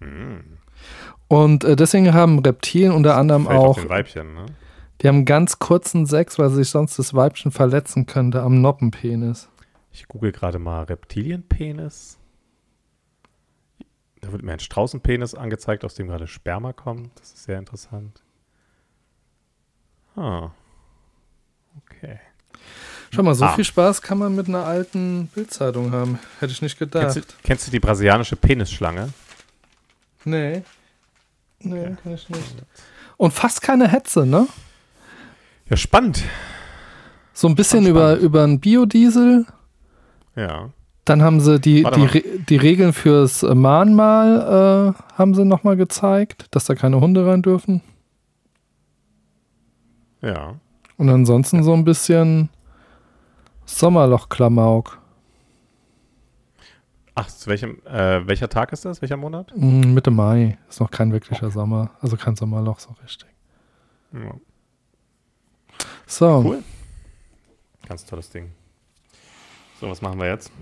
Hm. 0.00 0.57
Und 1.28 1.64
äh, 1.64 1.76
deswegen 1.76 2.14
haben 2.14 2.38
Reptilien 2.38 2.92
unter 2.92 3.16
anderem 3.16 3.44
Vielleicht 3.46 3.60
auch, 3.60 3.78
den 3.78 3.88
Weibchen, 3.88 4.34
ne? 4.34 4.46
die 5.02 5.08
haben 5.08 5.24
ganz 5.24 5.58
kurzen 5.58 6.06
Sex, 6.06 6.38
weil 6.38 6.50
sich 6.50 6.70
sonst 6.70 6.98
das 6.98 7.12
Weibchen 7.14 7.52
verletzen 7.52 8.06
könnte 8.06 8.42
am 8.42 8.60
Noppenpenis. 8.62 9.48
Ich 9.92 10.08
google 10.08 10.32
gerade 10.32 10.58
mal 10.58 10.84
Reptilienpenis. 10.84 12.18
Da 14.20 14.32
wird 14.32 14.42
mir 14.42 14.52
ein 14.52 14.58
Straußenpenis 14.60 15.34
angezeigt, 15.34 15.84
aus 15.84 15.94
dem 15.94 16.08
gerade 16.08 16.26
Sperma 16.26 16.72
kommt. 16.72 17.10
Das 17.20 17.28
ist 17.34 17.44
sehr 17.44 17.58
interessant. 17.58 18.22
Ah. 20.16 20.50
Okay. 21.84 22.18
Schau 23.10 23.22
mal, 23.22 23.34
so 23.34 23.44
Ah. 23.44 23.52
viel 23.54 23.64
Spaß 23.64 24.02
kann 24.02 24.18
man 24.18 24.34
mit 24.34 24.48
einer 24.48 24.64
alten 24.64 25.28
Bildzeitung 25.28 25.92
haben. 25.92 26.18
Hätte 26.40 26.52
ich 26.52 26.60
nicht 26.62 26.78
gedacht. 26.78 27.02
Kennst 27.14 27.16
du, 27.16 27.34
kennst 27.42 27.66
du 27.66 27.70
die 27.70 27.80
brasilianische 27.80 28.36
Penisschlange? 28.36 29.10
Nee. 30.24 30.62
Nee, 31.60 31.96
kann 32.02 32.14
ich 32.14 32.28
nicht. 32.28 32.56
Und 33.16 33.32
fast 33.32 33.62
keine 33.62 33.88
Hetze, 33.88 34.24
ne? 34.26 34.46
Ja, 35.68 35.76
spannend. 35.76 36.22
So 37.32 37.48
ein 37.48 37.54
bisschen 37.54 37.86
über, 37.86 38.16
über 38.16 38.44
einen 38.44 38.60
Biodiesel. 38.60 39.46
Ja. 40.36 40.70
Dann 41.04 41.22
haben 41.22 41.40
sie 41.40 41.58
die, 41.58 41.84
Warte 41.84 42.00
die. 42.00 42.06
Re 42.06 42.22
die 42.48 42.56
Regeln 42.56 42.92
fürs 42.92 43.42
äh, 43.42 43.54
Mahnmal 43.54 44.94
äh, 44.94 45.18
haben 45.18 45.34
sie 45.34 45.44
nochmal 45.44 45.76
gezeigt, 45.76 46.46
dass 46.50 46.66
da 46.66 46.74
keine 46.74 47.00
Hunde 47.00 47.26
rein 47.26 47.42
dürfen. 47.42 47.82
Ja. 50.20 50.56
Und 50.96 51.08
ansonsten 51.08 51.62
so 51.62 51.72
ein 51.74 51.84
bisschen 51.84 52.50
Sommerloch-Klamauk. 53.66 54.97
Ach, 57.20 57.26
zu 57.26 57.48
welchem, 57.50 57.84
äh, 57.84 58.24
welcher 58.28 58.48
Tag 58.48 58.72
ist 58.72 58.84
das? 58.84 59.02
Welcher 59.02 59.16
Monat? 59.16 59.52
Mm, 59.56 59.92
Mitte 59.92 60.12
Mai 60.12 60.56
ist 60.68 60.78
noch 60.78 60.88
kein 60.90 61.10
wirklicher 61.10 61.50
Sommer. 61.50 61.90
Also 62.00 62.16
kein 62.16 62.36
Sommerloch 62.36 62.78
so 62.78 62.94
richtig. 63.02 63.28
Ja. 64.12 64.34
So, 66.06 66.42
Cool. 66.44 66.62
Ganz 67.88 68.04
tolles 68.04 68.30
Ding. 68.30 68.52
So, 69.80 69.88
was 69.90 70.00
machen 70.00 70.20
wir 70.20 70.28
jetzt? 70.28 70.52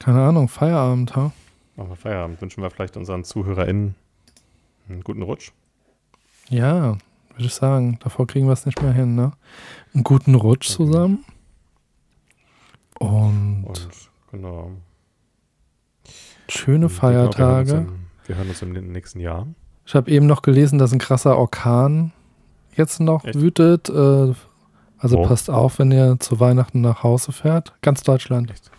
keine 0.00 0.22
Ahnung, 0.22 0.48
Feierabend, 0.48 1.14
ha? 1.14 1.30
Machen 1.76 1.90
wir 1.90 1.96
Feierabend. 1.96 2.40
Wünschen 2.40 2.62
wir 2.64 2.70
vielleicht 2.70 2.96
unseren 2.96 3.22
ZuhörerInnen 3.22 3.94
einen 4.88 5.02
guten 5.04 5.22
Rutsch. 5.22 5.52
Ja, 6.48 6.98
würde 7.34 7.44
ich 7.44 7.54
sagen. 7.54 7.98
Davor 8.02 8.26
kriegen 8.26 8.46
wir 8.46 8.54
es 8.54 8.66
nicht 8.66 8.82
mehr 8.82 8.92
hin, 8.92 9.14
ne? 9.14 9.32
Einen 9.94 10.02
guten 10.02 10.34
Rutsch 10.34 10.68
Okay. 10.70 10.76
zusammen. 10.84 11.24
Und, 12.98 13.64
Und 13.64 13.88
genau. 14.32 14.72
Schöne 16.50 16.88
genau, 16.88 17.00
wir 17.00 17.08
hören 17.08 17.26
uns 17.26 17.36
Feiertage. 17.36 17.72
im- 17.72 18.06
Wir 18.26 18.36
hören 18.36 18.48
uns 18.48 18.62
im 18.62 18.72
nächsten 18.92 19.20
Jahr. 19.20 19.46
Ich 19.86 19.94
habe 19.94 20.10
eben 20.10 20.26
noch 20.26 20.42
gelesen, 20.42 20.78
dass 20.78 20.92
ein 20.92 20.98
krasser 20.98 21.36
Orkan 21.36 22.12
jetzt 22.76 23.00
noch 23.00 23.24
Echt? 23.24 23.40
wütet. 23.40 23.88
Äh, 23.88 23.92
also 24.98 25.16
Wo? 25.18 25.22
passt 25.26 25.50
auf, 25.50 25.78
wenn 25.78 25.90
ihr 25.90 26.18
zu 26.20 26.38
Weihnachten 26.40 26.80
nach 26.80 27.02
Hause 27.02 27.32
fährt. 27.32 27.74
Ganz 27.82 28.02
Deutschland. 28.02 28.50
Echt? 28.50 28.70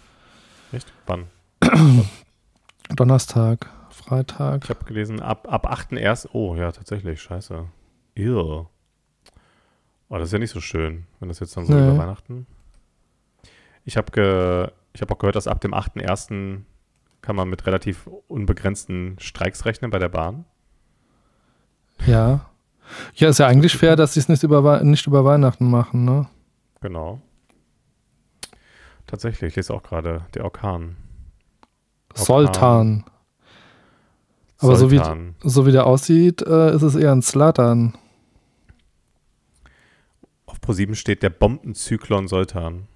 Echt? 0.71 0.93
Wann? 1.07 1.25
Donnerstag, 2.95 3.69
Freitag. 3.89 4.63
Ich 4.65 4.69
habe 4.69 4.85
gelesen, 4.85 5.19
ab, 5.21 5.47
ab 5.51 5.71
8.1. 5.71 6.29
Oh, 6.33 6.55
ja, 6.55 6.71
tatsächlich. 6.71 7.21
Scheiße. 7.21 7.65
Ew. 8.15 8.65
Oh, 10.09 10.17
das 10.17 10.23
ist 10.27 10.33
ja 10.33 10.39
nicht 10.39 10.51
so 10.51 10.59
schön, 10.59 11.05
wenn 11.19 11.29
das 11.29 11.39
jetzt 11.39 11.55
dann 11.55 11.65
so 11.65 11.73
Nee. 11.73 11.79
über 11.87 11.97
Weihnachten. 11.97 12.45
Ich 13.85 13.97
habe 13.97 14.11
ge 14.11 14.67
ich 14.93 15.01
hab 15.01 15.09
auch 15.11 15.17
gehört, 15.17 15.37
dass 15.37 15.47
ab 15.47 15.61
dem 15.61 15.73
8.1. 15.73 16.63
kann 17.21 17.35
man 17.35 17.49
mit 17.49 17.65
relativ 17.65 18.07
unbegrenzten 18.27 19.15
Streiks 19.19 19.65
rechnen 19.65 19.91
bei 19.91 19.99
der 19.99 20.09
Bahn. 20.09 20.45
Ja. 22.05 22.49
Ja, 23.15 23.29
ist 23.29 23.37
ja 23.39 23.47
eigentlich 23.47 23.77
fair, 23.77 23.95
dass 23.95 24.13
sie 24.15 24.19
es 24.19 24.27
nicht 24.27 24.43
über, 24.43 24.83
nicht 24.83 25.07
über 25.07 25.23
Weihnachten 25.23 25.69
machen, 25.69 26.03
ne? 26.03 26.27
Genau. 26.81 27.21
Tatsächlich, 29.07 29.49
ich 29.51 29.55
lese 29.55 29.73
auch 29.73 29.83
gerade 29.83 30.25
der 30.33 30.43
Orkan. 30.43 30.97
Orkan. 32.09 32.25
Soltan. 32.25 33.03
Aber 34.59 34.75
so 34.75 34.91
wie-. 34.91 35.01
So 35.41 35.65
wie 35.65 35.71
der 35.71 35.85
aussieht, 35.85 36.41
äh, 36.41 36.73
ist 36.75 36.81
es 36.81 36.95
eher 36.95 37.11
ein 37.11 37.21
Slattern. 37.21 37.97
Auf 40.45 40.57
Pro7 40.59 40.95
steht 40.95 41.23
der 41.23 41.29
Bombenzyklon 41.29 42.27
Sultan. 42.27 42.87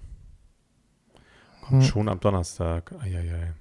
Kommt 1.62 1.82
Hm. 1.82 1.88
schon 1.88 2.08
am 2.08 2.20
Donnerstag. 2.20 2.92
Eieiei. 3.00 3.54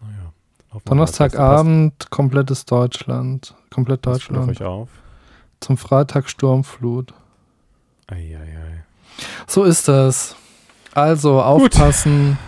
Naja. 0.00 0.32
hoffen 0.72 0.84
wir 0.84 0.90
Donnerstagabend, 0.90 2.10
komplettes 2.10 2.64
Deutschland. 2.64 3.54
Komplett 3.72 4.02
gut 4.04 4.14
Deutschland. 4.14 4.50
euch 4.50 4.62
auf. 4.62 4.88
Zum 5.60 5.76
Freitag 5.76 6.28
Sturmflut. 6.28 7.14
Eieiei. 8.08 8.84
So 9.46 9.64
ist 9.64 9.88
das. 9.88 10.36
Also 10.94 11.42
aufpassen, 11.42 12.38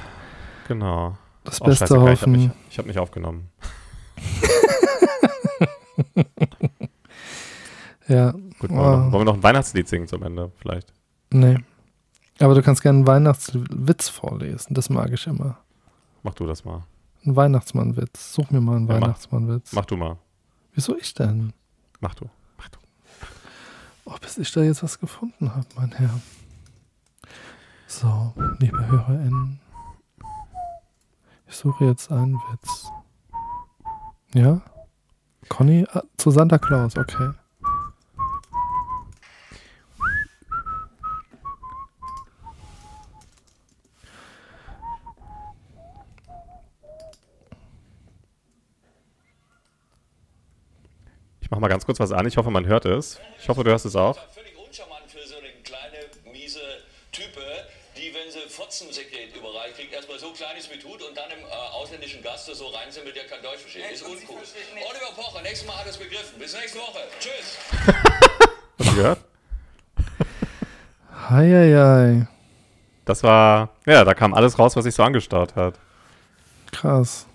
Genau. 0.68 1.16
das 1.44 1.61
Oh, 1.61 1.64
Beste 1.66 1.87
scheißegal, 1.87 2.12
ich 2.14 2.20
habe 2.22 2.30
hoffen. 2.30 2.32
nicht, 2.32 2.50
ich 2.70 2.78
hab 2.78 2.87
nicht 2.87 2.98
aufgenommen. 2.98 3.48
Ja, 8.08 8.32
Gut, 8.58 8.70
wollen, 8.70 8.70
wir 8.70 8.80
Oh. 8.80 8.96
noch, 8.96 9.12
wollen 9.12 9.20
wir 9.20 9.24
noch 9.24 9.34
ein 9.34 9.42
Weihnachtslied 9.42 9.88
singen 9.88 10.06
zum 10.08 10.22
Ende 10.22 10.50
vielleicht? 10.58 10.92
nee. 11.30 11.58
Aber 12.40 12.54
du 12.54 12.62
kannst 12.62 12.82
gerne 12.82 12.98
einen 12.98 13.06
Weihnachtswitz 13.08 14.08
vorlesen. 14.08 14.72
Das 14.72 14.90
mag 14.90 15.11
ich 15.12 15.26
immer. 15.26 15.58
Mach 16.22 16.34
du 16.34 16.46
das 16.46 16.64
mal. 16.64 16.84
Ein 17.29 17.37
Weihnachtsmannwitz. 17.37 18.33
Such 18.33 18.51
mir 18.51 18.62
mal 18.62 18.76
einen 18.76 18.89
Ja, 18.89 18.95
mach. 18.95 19.03
Weihnachtsmannwitz. 19.03 19.72
Mach 19.74 19.85
du 19.85 19.99
mal. 19.99 20.16
Wieso 20.72 20.97
ich 20.97 21.12
denn? 21.12 21.53
Mach 22.01 22.14
du. 22.14 22.24
Mach 22.57 22.70
du. 22.70 22.79
Oh, 24.07 24.14
bis 24.18 24.39
ich 24.39 24.51
da 24.51 24.62
jetzt 24.62 24.83
was 24.83 24.99
gefunden 24.99 25.55
habe, 25.55 25.66
mein 25.76 25.93
Herr. 25.93 26.20
So, 27.87 28.33
liebe 28.61 28.87
HörerInnen. 28.87 29.61
Ich 31.47 31.57
suche 31.57 31.85
jetzt 31.85 32.11
einen 32.11 32.37
Witz. 32.51 32.87
Ja? 34.33 34.62
Conny 35.51 35.87
ah, 35.93 36.03
zu 36.16 36.31
Santa 36.31 36.57
Claus, 36.57 36.97
okay. 36.97 37.33
Mach 51.59 51.62
mal 51.62 51.68
ganz 51.68 51.84
kurz 51.84 51.98
was 51.98 52.12
an. 52.12 52.24
Ich 52.26 52.36
hoffe, 52.36 52.52
man 52.52 52.66
hört 52.66 52.84
es. 52.84 53.18
Ich 53.40 53.48
hoffe, 53.48 53.64
du 53.64 53.70
hörst 53.70 53.84
es 53.84 53.96
auch. 53.96 54.16
Völlig 54.32 54.56
uncharmant 54.56 55.11
für 55.11 55.26
so 55.26 55.34
eine 55.38 55.48
kleine, 55.64 56.06
miese 56.32 56.61
Type, 57.11 57.40
die, 57.96 58.14
wenn 58.14 58.30
sie 58.30 58.48
Fotzensekret 58.48 59.34
überall 59.36 59.72
kriegt, 59.72 59.92
erstmal 59.92 60.20
so 60.20 60.30
kleines 60.30 60.70
mit 60.70 60.84
Hut 60.84 61.02
und 61.02 61.16
dann 61.16 61.28
im 61.32 61.44
äh, 61.44 61.50
ausländischen 61.74 62.22
Gast 62.22 62.46
so 62.46 62.66
rein 62.68 62.92
sind, 62.92 63.04
mit 63.06 63.16
der 63.16 63.26
kein 63.26 63.42
Deutsch 63.42 63.62
versteht. 63.62 63.90
Ist 63.90 64.02
uncool. 64.02 64.38
Oliver 64.38 65.12
Pocher, 65.16 65.42
nächstes 65.42 65.66
Mal 65.66 65.78
hat 65.78 65.86
er 65.86 65.90
es 65.90 65.96
begriffen. 65.96 66.38
Bis 66.38 66.54
nächste 66.54 66.78
Woche. 66.78 67.00
Tschüss. 67.18 67.59
Hast 68.78 68.90
du 68.90 68.94
gehört? 68.94 69.18
Heieiei. 71.28 72.28
Das 73.04 73.24
war, 73.24 73.70
ja, 73.84 74.04
da 74.04 74.14
kam 74.14 74.32
alles 74.32 74.61
raus, 74.61 74.76
was 74.76 74.84
sich 74.84 74.94
so 74.94 75.02
angestaut 75.02 75.56
hat. 75.56 75.74
Krass. 76.70 77.26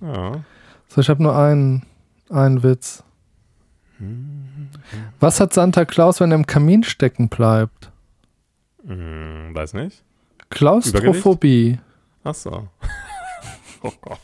Ja. 0.00 0.44
So, 0.88 1.02
ich 1.02 1.10
habe 1.10 1.22
nur 1.22 1.36
einen, 1.36 1.84
einen 2.30 2.62
Witz. 2.62 3.04
Was 5.20 5.40
hat 5.40 5.52
Santa 5.52 5.84
Claus, 5.84 6.20
wenn 6.20 6.30
er 6.32 6.36
im 6.36 6.46
Kamin 6.46 6.82
stecken 6.84 7.28
bleibt? 7.28 7.90
Hm, 8.86 9.54
weiß 9.54 9.74
nicht. 9.74 10.02
Klaustrophobie. 10.50 11.78
Ach 12.22 12.34
so. 12.34 12.68
oh 13.82 13.92
Gott. 14.00 14.20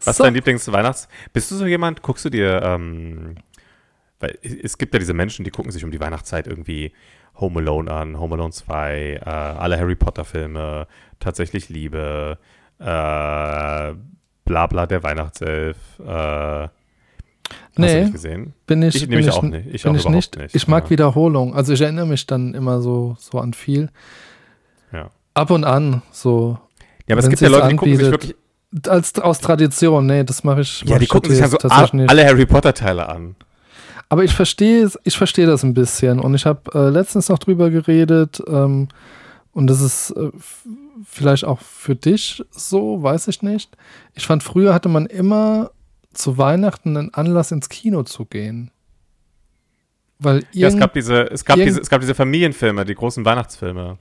Was 0.00 0.06
ist 0.06 0.16
So. 0.16 0.24
dein 0.24 0.34
Lieblingsweihnachts... 0.34 1.08
Bist 1.32 1.50
du 1.50 1.56
so 1.56 1.66
jemand, 1.66 2.02
guckst 2.02 2.24
du 2.24 2.30
dir, 2.30 2.62
ähm, 2.62 3.36
weil 4.20 4.38
es 4.42 4.78
gibt 4.78 4.94
ja 4.94 4.98
diese 4.98 5.14
Menschen, 5.14 5.44
die 5.44 5.50
gucken 5.50 5.72
sich 5.72 5.84
um 5.84 5.90
die 5.90 6.00
Weihnachtszeit 6.00 6.46
irgendwie 6.46 6.92
Home 7.40 7.60
Alone 7.60 7.90
an, 7.90 8.18
Home 8.18 8.34
Alone 8.34 8.52
2, 8.52 9.20
äh, 9.24 9.28
alle 9.28 9.78
Harry 9.78 9.96
Potter 9.96 10.24
Filme, 10.24 10.86
Tatsächlich 11.20 11.68
Liebe, 11.68 12.38
äh, 12.78 12.84
bla 12.84 14.66
bla 14.68 14.86
der 14.86 15.02
Weihnachtself, 15.02 15.76
äh, 16.00 16.68
hast 17.50 17.76
du 17.76 17.82
Nee, 17.82 18.00
nicht 18.02 18.12
gesehen? 18.12 18.54
bin 18.66 18.82
ich, 18.82 18.94
Ich 18.96 19.08
bin 19.08 19.18
ich, 19.18 19.30
auch 19.30 19.42
nicht. 19.42 19.66
Ich 19.72 19.82
bin 19.82 19.92
auch 19.92 19.96
ich 19.96 20.08
nicht. 20.08 20.36
nicht, 20.36 20.54
Ich 20.54 20.68
mag 20.68 20.84
ja. 20.84 20.90
Wiederholung. 20.90 21.54
Also 21.54 21.72
ich 21.72 21.80
erinnere 21.80 22.06
mich 22.06 22.26
dann 22.26 22.54
immer 22.54 22.80
so, 22.80 23.16
so 23.18 23.38
an 23.38 23.52
viel. 23.54 23.90
Ja. 24.92 25.10
Ab 25.34 25.50
und 25.50 25.64
an, 25.64 26.02
so 26.12 26.58
Ja, 27.06 27.14
aber 27.14 27.20
es 27.22 27.28
gibt 27.28 27.40
ja 27.40 27.48
Leute, 27.48 27.68
die 27.68 27.76
gucken 27.76 27.96
sich 27.96 28.10
wirklich, 28.10 28.34
als 28.88 29.18
aus 29.18 29.40
Tradition. 29.40 30.06
Nee, 30.06 30.24
das 30.24 30.44
mache 30.44 30.60
ich. 30.62 30.80
ja, 30.82 30.90
mach 30.90 30.98
die 30.98 31.04
ich 31.04 31.10
gucken 31.10 31.30
sich 31.30 31.40
ja 31.40 31.48
so 31.48 31.58
alle 31.58 32.24
Harry 32.26 32.46
Potter 32.46 32.74
Teile 32.74 33.08
an. 33.08 33.36
Aber 34.08 34.22
ich 34.24 34.34
verstehe 34.34 34.90
ich 35.02 35.16
verstehe 35.16 35.46
das 35.46 35.62
ein 35.64 35.74
bisschen. 35.74 36.20
Und 36.20 36.34
ich 36.34 36.46
habe 36.46 36.60
äh, 36.74 36.88
letztens 36.90 37.28
noch 37.28 37.38
drüber 37.38 37.70
geredet. 37.70 38.42
Ähm, 38.46 38.88
und 39.52 39.66
das 39.68 39.80
ist 39.80 40.10
äh, 40.10 40.30
vielleicht 41.04 41.44
auch 41.44 41.60
für 41.60 41.94
dich 41.94 42.44
so, 42.50 43.02
weiß 43.02 43.28
ich 43.28 43.42
nicht. 43.42 43.76
Ich 44.14 44.26
fand, 44.26 44.42
früher 44.42 44.74
hatte 44.74 44.88
man 44.88 45.06
immer 45.06 45.70
zu 46.14 46.38
Weihnachten 46.38 46.96
einen 46.96 47.14
Anlass 47.14 47.52
ins 47.52 47.68
Kino 47.68 48.02
zu 48.02 48.24
gehen. 48.24 48.70
Weil 50.18 50.44
Ja, 50.52 50.68
es 50.68 50.76
gab 50.76 50.92
diese, 50.94 51.30
es 51.30 51.44
gab 51.44 51.56
diese, 51.56 51.80
es 51.80 51.90
gab 51.90 52.00
diese 52.00 52.14
Familienfilme, 52.14 52.84
die 52.84 52.94
großen 52.94 53.24
Weihnachtsfilme. 53.24 53.98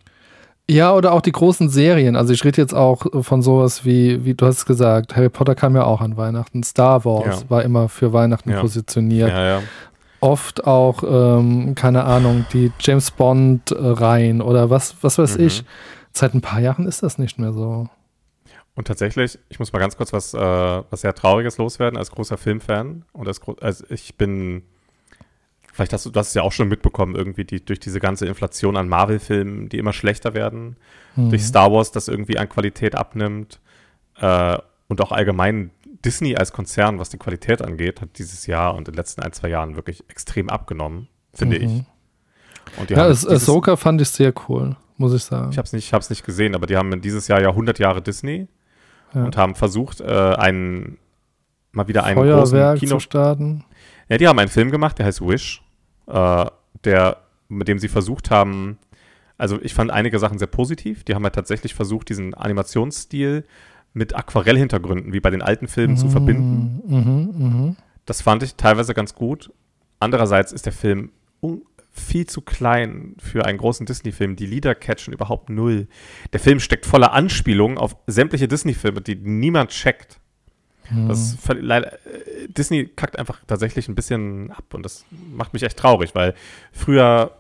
Ja, 0.70 0.94
oder 0.94 1.12
auch 1.12 1.20
die 1.22 1.32
großen 1.34 1.68
Serien. 1.70 2.16
Also 2.16 2.32
ich 2.32 2.46
rede 2.46 2.62
jetzt 2.62 2.74
auch 2.74 3.06
von 3.24 3.42
sowas 3.42 3.84
wie, 3.84 4.24
wie 4.24 4.34
du 4.34 4.46
hast 4.46 4.66
gesagt, 4.66 5.16
Harry 5.16 5.28
Potter 5.30 5.56
kam 5.56 5.76
ja 5.76 5.84
auch 5.84 6.00
an 6.00 6.16
Weihnachten. 6.16 6.64
Star 6.64 7.04
Wars 7.04 7.42
Ja. 7.42 7.50
war 7.50 7.64
immer 7.64 7.90
für 7.90 8.14
Weihnachten 8.14 8.52
Ja. 8.52 8.62
positioniert. 8.62 9.30
Ja. 9.30 9.62
Oft 10.22 10.66
auch, 10.66 11.04
ähm, 11.06 11.76
keine 11.76 12.06
Ahnung, 12.06 12.46
die 12.54 12.72
James 12.80 13.12
Bond-Reihen 13.12 14.42
oder 14.42 14.70
was, 14.70 14.96
was 15.02 15.18
weiß 15.18 15.38
Mhm. 15.38 15.48
ich. 15.48 15.64
Seit 16.14 16.34
ein 16.34 16.40
paar 16.42 16.62
Jahren 16.62 16.88
ist 16.88 17.04
das 17.04 17.18
nicht 17.18 17.40
mehr 17.40 17.52
so. 17.52 17.90
Und 18.76 18.88
tatsächlich, 18.88 19.38
ich 19.50 19.60
muss 19.60 19.72
mal 19.72 19.80
ganz 19.80 19.96
kurz 19.98 20.14
was, 20.14 20.34
äh, 20.34 20.38
was 20.38 21.02
sehr 21.02 21.14
Trauriges 21.14 21.58
loswerden 21.58 21.98
als 21.98 22.10
großer 22.12 22.38
Filmfan. 22.38 23.06
Und 23.14 23.28
als, 23.28 23.40
gro- 23.40 23.58
also 23.62 23.86
ich 23.90 24.16
bin, 24.18 24.64
vielleicht 25.72 25.94
hast 25.94 26.06
du 26.06 26.10
das 26.10 26.34
ja 26.34 26.42
auch 26.42 26.52
schon 26.52 26.70
mitbekommen, 26.70 27.16
irgendwie 27.16 27.46
die, 27.46 27.64
durch 27.64 27.80
diese 27.80 28.00
ganze 28.00 28.26
Inflation 28.26 28.76
an 28.78 28.88
Marvel-Filmen, 28.90 29.70
die 29.70 29.78
immer 29.78 29.94
schlechter 29.94 30.34
werden, 30.34 30.78
Hm. 31.16 31.30
durch 31.30 31.44
Star 31.46 31.72
Wars, 31.72 31.92
das 31.92 32.08
irgendwie 32.08 32.40
an 32.40 32.50
Qualität 32.50 32.96
abnimmt 32.96 33.60
äh, 34.20 34.58
und 34.88 35.02
auch 35.02 35.12
allgemein 35.12 35.70
Disney 36.04 36.36
als 36.36 36.52
Konzern, 36.52 36.98
was 37.00 37.10
die 37.10 37.18
Qualität 37.20 37.62
angeht, 37.62 38.02
hat 38.02 38.18
dieses 38.18 38.48
Jahr 38.48 38.74
und 38.74 38.80
in 38.88 38.94
den 38.94 38.96
letzten 38.96 39.22
ein, 39.22 39.32
zwei 39.34 39.50
Jahren 39.50 39.76
wirklich 39.76 40.04
extrem 40.10 40.50
abgenommen, 40.50 41.08
finde 41.34 41.60
Mhm. 41.60 41.64
ich. 41.66 42.80
Und 42.80 42.90
Ja, 42.90 43.08
es- 43.08 43.28
Ahsoka 43.28 43.76
fand 43.76 44.02
ich 44.02 44.10
sehr 44.10 44.34
cool, 44.50 44.76
muss 44.98 45.14
ich 45.14 45.24
sagen. 45.24 45.52
Ich 45.52 45.58
habe 45.60 45.68
es 45.68 45.74
nicht, 45.74 45.86
ich 45.86 45.94
hab's 45.94 46.10
nicht 46.10 46.26
gesehen, 46.26 46.56
aber 46.56 46.66
die 46.66 46.76
haben 46.76 47.00
dieses 47.02 47.28
Jahr 47.28 47.40
ja 47.40 47.50
100 47.54 47.78
Jahre 47.78 48.02
Disney 48.02 48.48
Ja. 49.14 49.24
und 49.24 49.38
haben 49.38 49.56
versucht, 49.56 50.02
äh, 50.02 50.06
einen, 50.06 50.98
mal 51.72 51.88
wieder 51.88 52.04
einen 52.04 52.18
großen 52.18 52.58
Feuerwerk 52.58 52.80
Kino. 52.80 52.96
zu 52.96 53.00
starten. 53.00 53.66
Ja, 54.10 54.18
die 54.18 54.28
haben 54.28 54.40
einen 54.40 54.50
Film 54.50 54.72
gemacht, 54.72 55.00
der 55.00 55.06
heißt 55.06 55.22
Wish, 55.22 55.64
äh, 56.08 56.46
der, 56.84 57.18
mit 57.48 57.68
dem 57.68 57.80
sie 57.80 57.88
versucht 57.88 58.32
haben, 58.32 58.78
also 59.38 59.60
ich 59.62 59.74
fand 59.74 59.92
einige 59.92 60.20
Sachen 60.20 60.38
sehr 60.38 60.48
positiv. 60.48 61.04
Die 61.04 61.16
haben 61.16 61.24
halt 61.24 61.36
tatsächlich 61.36 61.74
versucht, 61.74 62.10
diesen 62.10 62.34
Animationsstil 62.34 63.44
mit 63.94 64.16
Aquarellhintergründen, 64.16 65.14
wie 65.14 65.20
bei 65.20 65.30
den 65.30 65.42
alten 65.42 65.68
Filmen, 65.68 65.98
zu 65.98 66.10
verbinden. 66.10 66.82
Mhm, 66.86 67.30
mhm. 67.36 67.76
Das 68.06 68.22
fand 68.22 68.44
ich 68.44 68.56
teilweise 68.56 68.94
ganz 68.94 69.16
gut. 69.16 69.52
Andererseits 70.00 70.52
ist 70.52 70.66
der 70.66 70.74
Film 70.74 71.12
un 71.42 71.62
viel 71.96 72.26
zu 72.26 72.42
klein 72.42 73.16
für 73.20 73.46
einen 73.46 73.58
großen 73.60 73.86
Disney-Film. 73.86 74.36
Die 74.36 74.48
Lieder 74.48 74.74
catchen 74.76 75.14
überhaupt 75.14 75.50
null. 75.50 75.88
Der 76.34 76.40
Film 76.40 76.60
steckt 76.60 76.86
voller 76.86 77.14
Anspielungen 77.14 77.78
auf 77.78 77.96
sämtliche 78.08 78.48
Disney-Filme, 78.48 79.00
die 79.02 79.16
niemand 79.16 79.70
checkt. 79.70 80.20
Das 81.08 81.20
ist 81.20 81.40
ver- 81.40 81.56
leider, 81.56 81.94
äh, 81.94 82.48
Disney 82.50 82.86
kackt 82.88 83.18
einfach 83.18 83.40
tatsächlich 83.48 83.88
ein 83.88 83.96
bisschen 83.96 84.52
ab 84.52 84.74
und 84.74 84.84
das 84.84 85.06
macht 85.34 85.54
mich 85.54 85.64
echt 85.64 85.78
traurig, 85.78 86.14
weil 86.14 86.34
früher, 86.74 87.32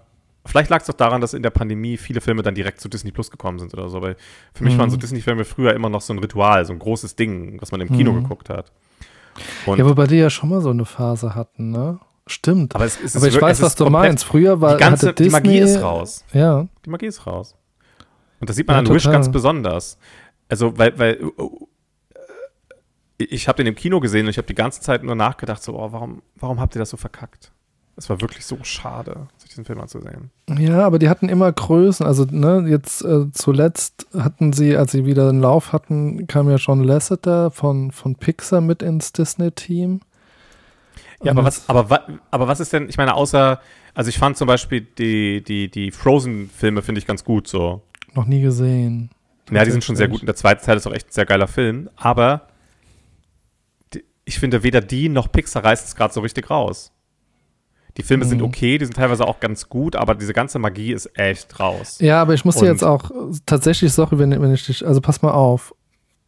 vielleicht 0.45 0.69
lag 0.69 0.79
es 0.81 0.87
doch 0.87 0.93
daran, 0.93 1.19
dass 1.19 1.33
in 1.33 1.43
der 1.43 1.49
Pandemie 1.49 1.97
viele 1.97 2.21
Filme 2.21 2.41
dann 2.41 2.55
direkt 2.55 2.79
zu 2.79 2.87
Disney 2.89 3.11
Plus 3.11 3.29
gekommen 3.31 3.59
sind 3.59 3.73
oder 3.73 3.89
so, 3.89 4.01
weil 4.01 4.15
für 4.53 4.63
mich 4.63 4.75
Mhm. 4.75 4.79
waren 4.79 4.89
so 4.91 4.97
Disney-Filme 4.97 5.43
früher 5.45 5.73
immer 5.73 5.89
noch 5.89 6.01
so 6.01 6.13
ein 6.13 6.19
Ritual, 6.19 6.63
so 6.65 6.71
ein 6.73 6.79
großes 6.79 7.15
Ding, 7.15 7.59
was 7.61 7.71
man 7.71 7.81
im 7.81 7.89
Kino 7.91 8.13
Mhm. 8.13 8.23
geguckt 8.23 8.49
hat. 8.49 8.71
Und 9.65 9.77
Ja, 9.77 9.85
wobei 9.85 10.07
die 10.07 10.15
ja 10.17 10.29
schon 10.29 10.49
mal 10.49 10.61
so 10.61 10.69
eine 10.69 10.85
Phase 10.85 11.35
hatten, 11.35 11.71
ne? 11.71 11.99
Stimmt. 12.27 12.73
Aber, 12.75 12.85
es, 12.85 12.97
es 13.03 13.15
Aber 13.17 13.27
ich 13.27 13.33
wir- 13.35 13.41
weiß, 13.41 13.61
was 13.61 13.75
du 13.75 13.89
meinst. 13.89 14.23
Früher 14.23 14.61
war 14.61 14.77
Die 14.77 14.79
ganze 14.83 15.09
hatte 15.09 15.23
die 15.23 15.29
Magie 15.29 15.59
Disney- 15.59 15.75
ist 15.77 15.83
raus. 15.83 16.23
Ja. 16.33 16.67
Die 16.85 16.89
Magie 16.89 17.07
ist 17.07 17.25
raus. 17.27 17.55
Und 18.39 18.49
das 18.49 18.55
sieht 18.55 18.67
man 18.67 18.75
Ja, 18.75 18.79
an 18.79 18.95
Wish 18.95 19.03
total. 19.03 19.13
ganz 19.17 19.31
besonders. 19.31 19.97
Also, 20.49 20.77
weil, 20.77 20.97
weil 20.99 21.19
äh, 23.19 23.23
ich 23.25 23.47
habe 23.47 23.57
den 23.57 23.67
im 23.67 23.75
Kino 23.75 23.99
gesehen 23.99 24.25
und 24.25 24.29
ich 24.29 24.37
habe 24.37 24.47
die 24.47 24.55
ganze 24.55 24.81
Zeit 24.81 25.03
nur 25.03 25.15
nachgedacht, 25.15 25.61
so, 25.63 25.77
oh, 25.79 25.91
warum, 25.91 26.21
warum 26.37 26.59
habt 26.59 26.75
ihr 26.75 26.79
das 26.79 26.89
so 26.89 26.97
verkackt? 26.97 27.51
Es 27.95 28.09
war 28.09 28.19
wirklich 28.21 28.43
so 28.45 28.57
schade, 28.63 29.27
sich 29.37 29.49
diesen 29.49 29.65
Film 29.65 29.79
anzusehen. 29.79 30.31
Ja, 30.57 30.83
aber 30.83 30.97
die 30.97 31.09
hatten 31.09 31.29
immer 31.29 31.51
Größen. 31.51 32.05
Also, 32.05 32.25
ne, 32.29 32.65
jetzt 32.67 33.03
äh, 33.03 33.31
zuletzt 33.31 34.07
hatten 34.17 34.51
sie, 34.51 34.75
als 34.75 34.91
sie 34.93 35.05
wieder 35.05 35.29
einen 35.29 35.41
Lauf 35.41 35.73
hatten, 35.73 36.25
kam 36.25 36.49
ja 36.49 36.55
John 36.55 36.83
Lasseter 36.83 37.51
von, 37.51 37.91
von 37.91 38.15
Pixar 38.15 38.61
mit 38.61 38.81
ins 38.81 39.13
Disney-Team. 39.13 39.99
Ja, 41.23 41.31
aber 41.31 41.43
das- 41.43 41.67
was, 41.67 41.69
aber, 41.69 42.07
aber 42.31 42.47
was 42.47 42.59
ist 42.59 42.73
denn, 42.73 42.89
ich 42.89 42.97
meine, 42.97 43.13
außer, 43.15 43.59
also 43.93 44.09
ich 44.09 44.17
fand 44.17 44.37
zum 44.37 44.47
Beispiel 44.47 44.81
die, 44.81 45.43
die, 45.43 45.69
die 45.69 45.91
Frozen-Filme 45.91 46.81
finde 46.81 46.99
ich 46.99 47.07
ganz 47.07 47.23
gut 47.23 47.47
so. 47.47 47.81
Noch 48.13 48.25
nie 48.25 48.41
gesehen. 48.41 49.09
Ja, 49.51 49.63
die 49.65 49.71
sind 49.71 49.83
schon 49.83 49.95
sehr 49.95 50.07
gut. 50.07 50.21
Und 50.21 50.27
der 50.27 50.35
zweite 50.35 50.63
Teil 50.65 50.77
ist 50.77 50.87
auch 50.87 50.93
echt 50.93 51.07
ein 51.07 51.11
sehr 51.11 51.25
geiler 51.25 51.47
Film. 51.47 51.89
Aber 51.95 52.47
die, 53.93 54.03
ich 54.25 54.39
finde, 54.39 54.63
weder 54.63 54.81
die 54.81 55.09
noch 55.09 55.31
Pixar 55.31 55.63
reißt 55.63 55.87
es 55.87 55.95
gerade 55.95 56.13
so 56.13 56.21
richtig 56.21 56.49
raus. 56.49 56.91
Die 57.97 58.03
Filme 58.03 58.25
sind 58.25 58.39
Mhm. 58.39 58.45
okay, 58.45 58.77
die 58.79 58.85
sind 58.85 58.95
teilweise 58.95 59.27
auch 59.27 59.39
ganz 59.39 59.69
gut, 59.69 59.95
aber 59.95 60.15
diese 60.15 60.33
ganze 60.33 60.57
Magie 60.57 60.93
ist 60.93 61.11
echt 61.17 61.59
raus. 61.59 61.97
Ja, 61.99 62.21
aber 62.21 62.33
ich 62.33 62.43
muss 62.43 62.55
dir 62.55 62.65
jetzt 62.65 62.83
auch 62.83 63.11
tatsächlich, 63.45 63.93
sorry, 63.93 64.17
wenn, 64.17 64.31
wenn 64.41 64.51
ich 64.53 64.65
dich, 64.65 64.85
also 64.85 64.99
pass 64.99 65.21
mal 65.21 65.31
auf. 65.31 65.75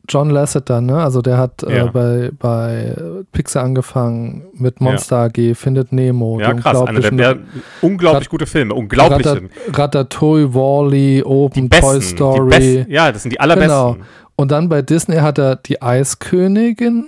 John 0.08 0.30
Lasseter, 0.30 0.82
ne? 0.82 0.98
Also 1.04 1.22
der 1.22 1.38
hat 1.38 1.62
Ja. 1.64 1.86
äh, 1.86 1.90
bei, 1.92 2.32
bei 2.38 2.96
Pixar 3.32 3.64
angefangen 3.64 4.46
mit 4.54 4.82
Monster 4.82 5.18
AG, 5.30 5.56
Findet 5.56 5.92
Nemo, 5.92 6.40
Ja, 6.40 6.54
krass. 6.54 6.82
Einer 6.82 7.00
der, 7.00 7.12
der 7.12 7.38
unglaublich 7.82 8.24
Rat- 8.26 8.30
gute 8.30 8.46
Filme. 8.46 8.74
Unglaublich. 8.74 9.26
Ratat 9.26 9.44
Ratatouille, 9.74 10.54
Wall-E, 10.54 11.18
Die 11.18 11.24
Open, 11.26 11.70
besten. 11.70 11.86
Toy 11.86 12.02
Story. 12.02 12.86
Ja, 12.90 13.12
das 13.12 13.24
sind 13.24 13.32
die 13.32 13.40
allerbesten. 13.40 13.70
Genau. 13.72 13.98
Und 14.36 14.52
dann 14.52 14.68
bei 14.70 14.82
Disney 14.82 15.18
hat 15.18 15.38
er 15.38 15.56
die 15.56 15.82
Eiskönigin, 15.82 17.08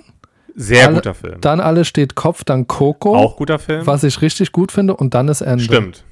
Sehr 0.54 0.86
Alle- 0.86 0.94
guter 0.96 1.14
Film. 1.14 1.40
dann 1.40 1.60
alles 1.60 1.86
steht 1.88 2.14
Kopf, 2.14 2.42
dann 2.44 2.66
Coco, 2.66 3.14
Auch 3.16 3.36
guter 3.36 3.58
Film. 3.58 3.86
was 3.86 4.02
ich 4.04 4.20
richtig 4.22 4.52
gut 4.52 4.72
finde, 4.72 4.96
und 4.96 5.14
dann 5.14 5.28
ist 5.28 5.40
Ende. 5.42 5.62
Stimmt. 5.62 6.04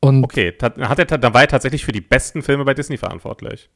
Und 0.00 0.24
Okay, 0.24 0.52
hat 0.60 0.98
er, 0.98 1.18
dann 1.18 1.34
war 1.34 1.40
er 1.42 1.48
tatsächlich 1.48 1.84
für 1.84 1.92
die 1.92 2.00
besten 2.00 2.42
Filme 2.42 2.64
bei 2.64 2.72
Disney 2.74 2.96
verantwortlich. 2.96 3.68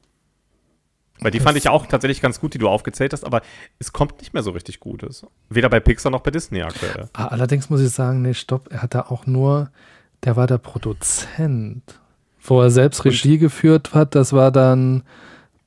Weil 1.23 1.31
die 1.31 1.41
fand 1.41 1.57
ich 1.57 1.69
auch 1.69 1.87
tatsächlich 1.87 2.21
ganz 2.21 2.41
gut, 2.41 2.55
die 2.55 2.59
du 2.59 2.69
aufgezählt 2.69 3.13
hast, 3.13 3.25
aber 3.25 3.43
es 3.79 3.93
kommt 3.93 4.19
nicht 4.21 4.35
mehr 4.35 4.43
so 4.43 4.51
richtig 4.51 4.81
Gutes. 4.81 5.27
Weder 5.49 5.69
bei 5.69 5.81
Pixar 5.81 6.11
noch 6.11 6.21
bei 6.21 6.31
Disney 6.31 6.63
aktuell. 6.63 7.09
Ah, 7.13 7.27
allerdings 7.27 7.71
muss 7.71 7.81
ich 7.81 7.91
sagen, 7.91 8.23
nee, 8.23 8.35
stopp, 8.35 8.69
er 8.71 8.83
hat 8.83 8.95
da 8.95 9.03
auch 9.03 9.27
nur, 9.27 9.71
der 10.25 10.37
war 10.37 10.47
der 10.47 10.59
Produzent. 10.59 11.83
Wo 12.45 12.61
er 12.61 12.71
selbst 12.71 13.05
Regie 13.05 13.39
geführt 13.39 13.95
hat, 13.95 14.15
das 14.15 14.33
war 14.33 14.51
dann 14.51 15.05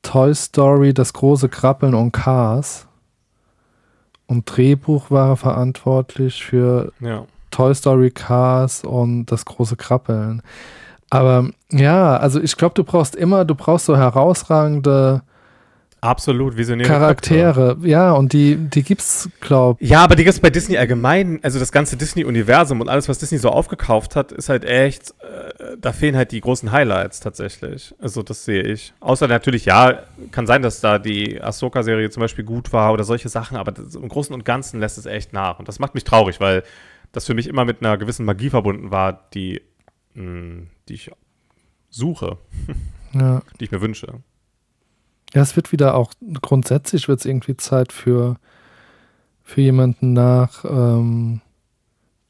Toy 0.02 0.36
Story, 0.36 0.94
das 0.94 1.14
große 1.14 1.48
Krabbeln 1.50 1.96
und 1.96 2.12
Cars. 2.12 2.88
Und 4.28 4.46
Drehbuch 4.46 5.10
war 5.10 5.30
er 5.30 5.38
verantwortlich 5.38 6.44
für 6.44 6.92
Ja. 7.00 7.26
Toy 7.52 7.74
Story, 7.74 8.12
Cars 8.12 8.84
und 8.84 9.28
das 9.28 9.46
große 9.46 9.78
Krabbeln. 9.78 10.42
Aber 11.10 11.50
ja, 11.72 12.18
also 12.18 12.42
ich 12.42 12.58
glaube, 12.58 12.74
du 12.74 12.84
brauchst 12.84 13.16
immer, 13.16 13.46
du 13.46 13.56
brauchst 13.56 13.86
so 13.86 13.96
herausragende 13.96 15.22
Absolut 16.02 16.56
visionäre 16.56 16.88
Charaktere. 16.88 17.78
Ja, 17.82 18.12
und 18.12 18.32
die, 18.34 18.58
die 18.58 18.84
gibt's, 18.84 19.28
glaub. 19.40 19.82
Ja, 19.82 20.04
aber 20.04 20.16
die 20.16 20.24
gibt's 20.24 20.40
bei 20.40 20.52
Disney 20.52 20.78
allgemein. 20.78 21.40
Also 21.42 21.58
das 21.58 21.72
ganze 21.72 21.98
Disney-Universum 21.98 22.80
und 22.80 22.90
alles, 22.90 23.10
was 23.10 23.18
Disney 23.18 23.40
so 23.40 23.50
aufgekauft 23.50 24.16
hat, 24.16 24.32
ist 24.32 24.50
halt 24.50 24.66
echt, 24.66 25.16
äh, 25.22 25.78
da 25.80 25.94
fehlen 25.94 26.16
halt 26.16 26.32
die 26.32 26.42
großen 26.42 26.72
Highlights 26.72 27.22
tatsächlich. 27.22 27.96
Also 28.00 28.22
das 28.22 28.46
sehe 28.46 28.62
ich. 28.62 28.94
Außer 29.00 29.28
natürlich, 29.28 29.66
ja, 29.66 30.04
kann 30.32 30.46
sein, 30.46 30.62
dass 30.62 30.80
da 30.80 31.00
die 31.00 31.42
Ahsoka-Serie 31.42 32.10
zum 32.12 32.22
Beispiel 32.22 32.46
gut 32.46 32.72
war 32.72 32.94
oder 32.94 33.04
solche 33.04 33.30
Sachen, 33.30 33.58
aber 33.58 33.72
das, 33.72 33.96
im 33.96 34.08
Großen 34.08 34.34
und 34.34 34.46
Ganzen 34.46 34.80
lässt 34.80 35.00
es 35.00 35.08
echt 35.08 35.34
nach. 35.34 35.58
Und 35.58 35.68
das 35.68 35.80
macht 35.80 35.96
mich 35.96 36.04
traurig, 36.04 36.40
weil 36.40 36.62
das 37.14 37.26
für 37.26 37.34
mich 37.34 37.48
immer 37.48 37.66
mit 37.66 37.82
einer 37.82 37.98
gewissen 37.98 38.26
Magie 38.26 38.52
verbunden 38.52 38.92
war, 38.92 39.28
die, 39.34 39.62
mh, 40.14 40.68
die 40.88 40.94
ich 40.94 41.10
suche, 41.90 42.38
Ja. 43.14 43.42
die 43.60 43.64
ich 43.64 43.72
mir 43.72 43.82
wünsche. 43.82 44.22
Ja, 45.36 45.42
es 45.42 45.56
wird 45.56 45.72
wieder 45.72 45.96
auch 45.96 46.14
grundsätzlich 46.42 47.08
wird 47.08 47.20
es 47.20 47.26
irgendwie 47.26 47.58
Zeit 47.58 47.92
für, 47.92 48.38
für 49.44 49.62
jemanden 49.62 50.14
nach 50.14 50.64
ähm, 50.64 51.42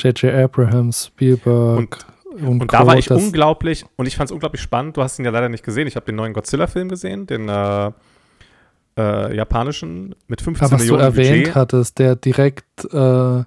J.J. 0.01 0.33
Abrahams, 0.33 1.05
Spielberg 1.05 1.77
Und 1.77 2.05
und, 2.35 2.61
Und 2.61 2.73
da 2.73 2.85
war 2.85 2.97
ich 2.97 3.09
unglaublich, 3.09 3.85
und 3.95 4.07
ich 4.07 4.17
fand 4.17 4.29
es 4.29 4.33
unglaublich 4.33 4.61
spannend. 4.61 4.97
Du 4.97 5.01
hast 5.01 5.17
ihn 5.19 5.23
ja 5.23 5.31
leider 5.31 5.47
nicht 5.47 5.63
gesehen. 5.63 5.87
Ich 5.87 5.95
habe 5.95 6.05
den 6.05 6.15
neuen 6.15 6.33
Godzilla-Film 6.33 6.89
gesehen, 6.89 7.27
den 7.27 7.47
äh, 7.47 7.91
äh, 8.97 9.35
japanischen 9.35 10.15
mit 10.27 10.41
15 10.41 10.65
Aber 10.65 10.73
was 10.73 10.81
du 10.81 10.93
Millionen 10.93 11.01
erwähnt 11.01 11.43
Budget. 11.45 11.55
hattest, 11.55 11.99
der 11.99 12.17
direkt 12.17 12.85
äh, 12.91 13.43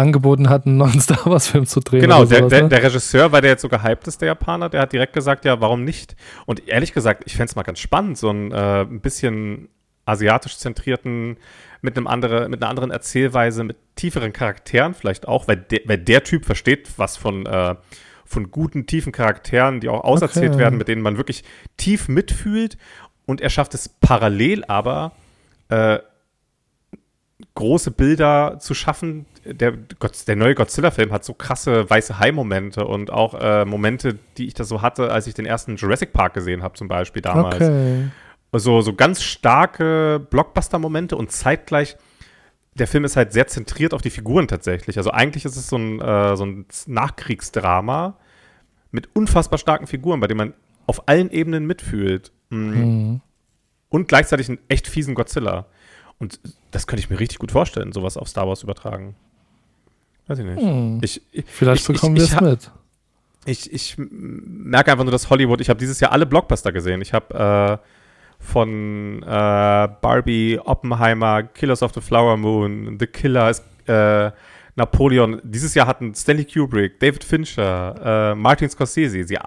angeboten 0.00 0.48
hat, 0.48 0.66
einen 0.66 0.76
neuen 0.76 1.00
Star 1.00 1.24
Wars-Film 1.26 1.66
zu 1.66 1.80
drehen. 1.80 2.00
Genau, 2.00 2.24
der, 2.24 2.38
sowas, 2.38 2.50
der, 2.50 2.62
ne? 2.62 2.68
der 2.68 2.82
Regisseur, 2.82 3.32
weil 3.32 3.42
der 3.42 3.52
jetzt 3.52 3.62
so 3.62 3.68
gehypt 3.68 4.06
ist, 4.08 4.20
der 4.20 4.28
Japaner, 4.28 4.68
der 4.68 4.82
hat 4.82 4.92
direkt 4.92 5.12
gesagt, 5.12 5.44
ja, 5.44 5.60
warum 5.60 5.84
nicht? 5.84 6.16
Und 6.46 6.68
ehrlich 6.68 6.92
gesagt, 6.92 7.24
ich 7.26 7.36
fände 7.36 7.50
es 7.50 7.56
mal 7.56 7.62
ganz 7.62 7.78
spannend, 7.78 8.18
so 8.18 8.30
einen 8.30 8.52
äh, 8.52 8.82
ein 8.82 9.00
bisschen 9.00 9.68
asiatisch 10.06 10.58
zentrierten, 10.58 11.36
mit, 11.82 11.96
einem 11.96 12.06
andere, 12.06 12.48
mit 12.48 12.62
einer 12.62 12.70
anderen 12.70 12.90
Erzählweise, 12.90 13.64
mit 13.64 13.76
tieferen 13.96 14.32
Charakteren 14.32 14.94
vielleicht 14.94 15.26
auch, 15.26 15.48
weil 15.48 15.56
der, 15.56 15.80
weil 15.86 15.98
der 15.98 16.24
Typ 16.24 16.44
versteht 16.44 16.88
was 16.96 17.16
von, 17.16 17.46
äh, 17.46 17.74
von 18.24 18.50
guten, 18.50 18.86
tiefen 18.86 19.12
Charakteren, 19.12 19.80
die 19.80 19.88
auch 19.88 20.04
auserzählt 20.04 20.52
Okay. 20.52 20.58
werden, 20.58 20.78
mit 20.78 20.88
denen 20.88 21.02
man 21.02 21.16
wirklich 21.16 21.44
tief 21.76 22.08
mitfühlt. 22.08 22.76
Und 23.26 23.40
er 23.40 23.50
schafft 23.50 23.74
es 23.74 23.88
parallel 23.88 24.64
aber, 24.64 25.12
äh, 25.68 25.98
große 27.60 27.90
Bilder 27.92 28.58
zu 28.58 28.74
schaffen. 28.74 29.26
Der, 29.44 29.72
der 29.72 30.36
neue 30.36 30.54
Godzilla-Film 30.54 31.12
hat 31.12 31.24
so 31.24 31.34
krasse 31.34 31.88
weiße 31.88 32.18
Hai-Momente 32.18 32.84
und 32.86 33.10
auch 33.10 33.34
äh, 33.34 33.64
Momente, 33.64 34.18
die 34.36 34.46
ich 34.46 34.54
da 34.54 34.64
so 34.64 34.82
hatte, 34.82 35.12
als 35.12 35.26
ich 35.26 35.34
den 35.34 35.46
ersten 35.46 35.76
Jurassic 35.76 36.12
Park 36.12 36.34
gesehen 36.34 36.62
habe, 36.62 36.74
zum 36.74 36.88
Beispiel 36.88 37.22
damals. 37.22 37.56
Okay. 37.56 38.08
So, 38.52 38.80
so 38.80 38.94
ganz 38.94 39.22
starke 39.22 40.26
Blockbuster-Momente 40.30 41.16
und 41.16 41.30
zeitgleich, 41.30 41.96
der 42.74 42.88
Film 42.88 43.04
ist 43.04 43.16
halt 43.16 43.32
sehr 43.32 43.46
zentriert 43.46 43.94
auf 43.94 44.02
die 44.02 44.10
Figuren 44.10 44.48
tatsächlich. 44.48 44.98
Also 44.98 45.10
eigentlich 45.12 45.44
ist 45.44 45.56
es 45.56 45.68
so 45.68 45.76
ein, 45.76 46.00
äh, 46.00 46.36
so 46.36 46.44
ein 46.44 46.66
Nachkriegsdrama 46.86 48.16
mit 48.90 49.08
unfassbar 49.14 49.58
starken 49.58 49.86
Figuren, 49.86 50.18
bei 50.20 50.26
dem 50.26 50.36
man 50.38 50.54
auf 50.86 51.08
allen 51.08 51.30
Ebenen 51.30 51.66
mitfühlt. 51.66 52.32
Mhm 52.32 52.40
Mhm. 52.50 53.20
und 53.90 54.08
gleichzeitig 54.08 54.48
einen 54.48 54.58
echt 54.68 54.88
fiesen 54.88 55.14
Godzilla. 55.14 55.66
Und 56.20 56.38
das 56.70 56.86
könnte 56.86 57.02
ich 57.02 57.10
mir 57.10 57.18
richtig 57.18 57.38
gut 57.38 57.50
vorstellen, 57.50 57.92
sowas 57.92 58.16
auf 58.16 58.28
Star 58.28 58.46
Wars 58.46 58.62
übertragen. 58.62 59.16
Weiß 60.28 60.38
ich 60.38 60.44
nicht. 60.44 60.60
Hm. 60.60 61.00
Ich, 61.02 61.20
ich, 61.32 61.44
Vielleicht 61.46 61.88
ich, 61.88 61.94
bekommen 61.94 62.14
wir 62.14 62.22
es 62.22 62.40
mit. 62.40 62.70
ich, 63.46 63.72
ich 63.72 63.96
merke 63.98 64.92
einfach 64.92 65.04
nur, 65.04 65.12
dass 65.12 65.28
Hollywood, 65.30 65.60
ich 65.60 65.68
habe 65.68 65.80
dieses 65.80 65.98
Jahr 65.98 66.12
alle 66.12 66.26
Blockbuster 66.26 66.70
gesehen. 66.72 67.00
Ich 67.00 67.12
habe 67.12 67.80
äh, 67.82 67.86
von 68.38 69.22
äh, 69.22 69.26
Barbie, 69.26 70.60
Oppenheimer, 70.62 71.42
Killers 71.42 71.82
of 71.82 71.92
the 71.94 72.00
Flower 72.00 72.36
Moon, 72.36 72.96
The 73.00 73.06
Killer, 73.06 73.50
äh, 73.86 74.30
Napoleon. 74.76 75.40
Dieses 75.42 75.74
Jahr 75.74 75.86
hatten 75.86 76.14
Stanley 76.14 76.44
Kubrick, 76.44 77.00
David 77.00 77.24
Fincher, 77.24 78.32
äh, 78.32 78.34
Martin 78.34 78.68
Scorsese, 78.68 79.24
sie, 79.24 79.38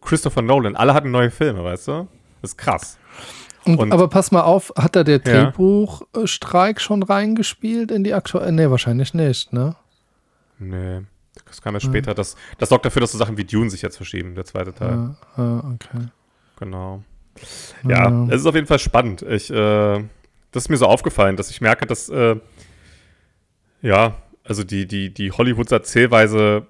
Christopher 0.00 0.42
Nolan, 0.42 0.76
alle 0.76 0.92
hatten 0.92 1.10
neue 1.10 1.30
Filme, 1.30 1.62
weißt 1.62 1.88
du? 1.88 2.08
Das 2.42 2.50
ist 2.50 2.56
krass. 2.56 2.98
Und, 3.66 3.92
aber 3.92 4.08
pass 4.08 4.30
mal 4.32 4.42
auf, 4.42 4.72
hat 4.76 4.94
da 4.96 5.02
der 5.04 5.20
Ja. 5.24 5.50
Drehbuchstreik 5.50 6.80
schon 6.80 7.02
reingespielt 7.02 7.90
in 7.90 8.04
die 8.04 8.14
aktuelle? 8.14 8.52
Nee, 8.52 8.70
wahrscheinlich 8.70 9.12
nicht, 9.14 9.52
ne? 9.52 9.76
Nee, 10.58 11.00
das 11.44 11.60
kam 11.60 11.74
ja 11.74 11.80
später. 11.80 12.14
Das, 12.14 12.36
das 12.58 12.68
sorgt 12.68 12.84
dafür, 12.86 13.00
dass 13.00 13.12
so 13.12 13.18
Sachen 13.18 13.36
wie 13.36 13.44
Dune 13.44 13.68
sich 13.70 13.82
jetzt 13.82 13.96
verschieben, 13.96 14.34
der 14.34 14.44
zweite 14.44 14.72
Teil. 14.72 15.14
Ja, 15.36 15.44
ja, 15.44 15.58
okay. 15.74 16.06
Genau. 16.58 17.02
Ja, 17.86 18.08
Ja. 18.10 18.26
es 18.30 18.40
ist 18.40 18.46
auf 18.46 18.54
jeden 18.54 18.66
Fall 18.66 18.78
spannend. 18.78 19.22
Ich, 19.22 19.50
äh, 19.50 20.04
das 20.52 20.64
ist 20.64 20.68
mir 20.70 20.76
so 20.78 20.86
aufgefallen, 20.86 21.36
dass 21.36 21.50
ich 21.50 21.60
merke, 21.60 21.84
dass, 21.86 22.08
äh, 22.08 22.36
ja, 23.82 24.14
also 24.44 24.64
die, 24.64 24.86
die, 24.86 25.12
die 25.12 25.32
Hollywoods 25.32 25.72
Erzählweise 25.72 26.66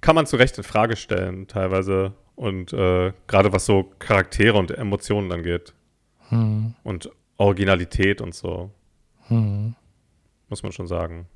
kann 0.00 0.14
man 0.14 0.26
zu 0.26 0.36
Recht 0.36 0.56
in 0.58 0.64
Frage 0.64 0.94
stellen, 0.96 1.48
teilweise. 1.48 2.12
Und 2.36 2.72
äh, 2.74 3.12
gerade 3.26 3.52
was 3.52 3.64
so 3.64 3.90
Charaktere 3.98 4.58
und 4.58 4.70
Emotionen 4.70 5.32
angeht. 5.32 5.72
Hm, 6.28 6.74
Und 6.82 7.10
Originalität 7.36 8.20
und 8.20 8.34
so, 8.34 8.70
hm. 9.28 9.74
muss 10.48 10.62
man 10.62 10.72
schon 10.72 10.86
sagen. 10.86 11.26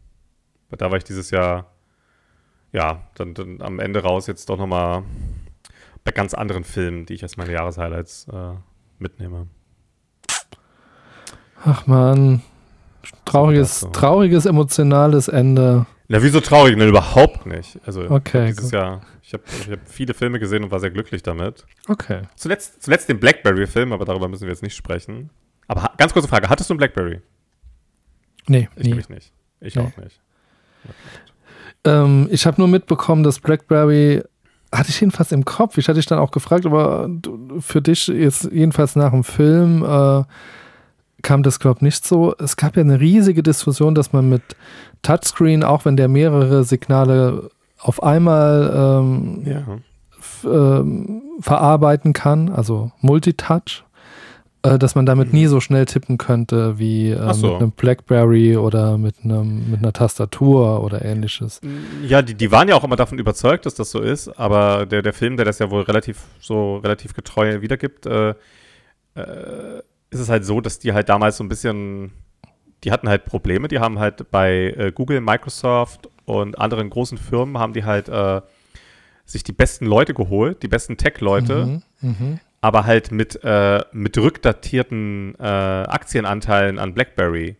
Da 0.70 0.90
war 0.90 0.98
ich 0.98 1.04
dieses 1.04 1.30
Jahr, 1.30 1.66
ja, 2.72 3.02
dann, 3.14 3.34
dann 3.34 3.60
am 3.60 3.80
Ende 3.80 4.02
raus 4.02 4.26
jetzt 4.26 4.48
doch 4.48 4.58
nochmal 4.58 5.02
bei 6.04 6.12
ganz 6.12 6.34
anderen 6.34 6.64
Filmen, 6.64 7.06
die 7.06 7.14
ich 7.14 7.22
als 7.22 7.36
meine 7.36 7.52
Jahreshighlights 7.52 8.28
äh, 8.32 8.52
mitnehme. 8.98 9.48
Ach 11.64 11.86
man, 11.86 12.42
trauriges, 13.24 13.80
so. 13.80 13.88
trauriges 13.88 14.46
emotionales 14.46 15.28
Ende. 15.28 15.86
Na, 16.12 16.20
wieso 16.20 16.40
traurig? 16.40 16.76
Ne, 16.76 16.86
überhaupt 16.86 17.46
nicht. 17.46 17.78
Also 17.86 18.02
Okay, 18.10 18.46
dieses 18.48 18.64
gut. 18.64 18.72
Jahr, 18.72 19.00
ich 19.22 19.32
habe 19.32 19.44
ich 19.46 19.70
hab 19.70 19.78
viele 19.88 20.12
Filme 20.12 20.40
gesehen 20.40 20.64
und 20.64 20.72
war 20.72 20.80
sehr 20.80 20.90
glücklich 20.90 21.22
damit. 21.22 21.64
Okay. 21.86 22.22
Zuletzt, 22.34 22.82
zuletzt 22.82 23.08
den 23.08 23.20
Blackberry-Film, 23.20 23.92
aber 23.92 24.04
darüber 24.04 24.26
müssen 24.26 24.42
wir 24.42 24.48
jetzt 24.50 24.62
nicht 24.64 24.74
sprechen. 24.74 25.30
Aber 25.68 25.92
ganz 25.98 26.12
kurze 26.12 26.26
Frage, 26.26 26.48
hattest 26.48 26.68
du 26.68 26.74
einen 26.74 26.78
Blackberry? 26.78 27.20
Nee, 28.48 28.68
Ich 28.74 28.86
nie. 28.86 28.94
nicht. 28.94 29.32
Ich 29.60 29.76
Nee. 29.76 29.82
auch 29.82 29.96
nicht. 30.02 30.20
Ähm, 31.84 32.26
ich 32.32 32.44
habe 32.44 32.60
nur 32.60 32.66
mitbekommen, 32.66 33.22
dass 33.22 33.38
BlackBerry 33.38 34.22
hatte 34.72 34.90
ich 34.90 35.00
jedenfalls 35.00 35.30
im 35.30 35.44
Kopf. 35.44 35.78
Ich 35.78 35.86
hatte 35.86 35.98
dich 35.98 36.06
dann 36.06 36.18
auch 36.18 36.32
gefragt, 36.32 36.66
aber 36.66 37.08
für 37.60 37.82
dich 37.82 38.08
jetzt 38.08 38.50
jedenfalls 38.50 38.96
nach 38.96 39.10
dem 39.12 39.22
Film 39.22 39.84
äh, 39.84 40.24
kam 41.22 41.42
das, 41.42 41.58
glaube 41.60 41.78
ich, 41.78 41.82
nicht 41.82 42.06
so. 42.06 42.34
Es 42.38 42.56
gab 42.56 42.76
ja 42.76 42.82
eine 42.82 43.00
riesige 43.00 43.42
Diskussion, 43.42 43.94
dass 43.94 44.12
man 44.12 44.28
mit 44.28 44.42
Touchscreen, 45.02 45.62
auch 45.64 45.84
wenn 45.84 45.96
der 45.96 46.08
mehrere 46.08 46.64
Signale 46.64 47.50
auf 47.78 48.02
einmal 48.02 48.72
ähm, 48.74 49.42
Ja. 49.46 49.62
ähm, 50.44 51.22
verarbeiten 51.40 52.12
kann, 52.12 52.50
also 52.50 52.90
Multitouch, 53.00 53.84
äh, 54.62 54.78
dass 54.78 54.94
man 54.94 55.06
damit 55.06 55.32
nie 55.32 55.46
so 55.46 55.60
schnell 55.60 55.86
tippen 55.86 56.18
könnte 56.18 56.78
wie 56.78 57.10
äh, 57.10 57.32
so. 57.34 57.46
mit 57.52 57.56
einem 57.56 57.70
BlackBerry 57.70 58.58
oder 58.58 58.98
mit, 58.98 59.14
einem, 59.24 59.70
mit 59.70 59.78
einer 59.80 59.94
Tastatur 59.94 60.82
oder 60.84 61.02
ähnliches. 61.02 61.62
Ja, 62.06 62.20
die, 62.20 62.34
die 62.34 62.52
waren 62.52 62.68
ja 62.68 62.74
auch 62.74 62.84
immer 62.84 62.96
davon 62.96 63.18
überzeugt, 63.18 63.64
dass 63.64 63.74
das 63.74 63.90
so 63.90 64.00
ist, 64.00 64.28
aber 64.38 64.84
der, 64.84 65.00
der 65.00 65.14
Film, 65.14 65.36
der 65.38 65.46
das 65.46 65.58
ja 65.58 65.70
wohl 65.70 65.82
relativ 65.82 66.18
so 66.40 66.76
relativ 66.76 67.14
getreu 67.14 67.62
wiedergibt, 67.62 68.04
äh, 68.04 68.34
äh, 69.14 69.82
ist 70.10 70.20
es 70.20 70.28
halt 70.28 70.44
so, 70.44 70.60
dass 70.60 70.78
die 70.78 70.92
halt 70.92 71.08
damals 71.08 71.36
so 71.36 71.44
ein 71.44 71.48
bisschen, 71.48 72.12
die 72.84 72.92
hatten 72.92 73.08
halt 73.08 73.24
Probleme, 73.24 73.68
die 73.68 73.78
haben 73.78 73.98
halt 73.98 74.30
bei 74.30 74.74
äh, 74.76 74.92
Google, 74.92 75.20
Microsoft 75.20 76.08
und 76.24 76.58
anderen 76.58 76.90
großen 76.90 77.18
Firmen 77.18 77.58
haben 77.58 77.72
die 77.72 77.84
halt 77.84 78.08
äh, 78.08 78.40
sich 79.24 79.44
die 79.44 79.52
besten 79.52 79.86
Leute 79.86 80.14
geholt, 80.14 80.62
die 80.62 80.68
besten 80.68 80.96
Tech-Leute, 80.96 81.66
Mhm, 81.66 81.82
mhm. 82.00 82.40
aber 82.60 82.84
halt 82.84 83.12
mit, 83.12 83.38
äh, 83.44 83.80
mit 83.92 84.18
rückdatierten 84.18 85.34
äh, 85.38 85.42
Aktienanteilen 85.44 86.78
an 86.78 86.94
BlackBerry, 86.94 87.56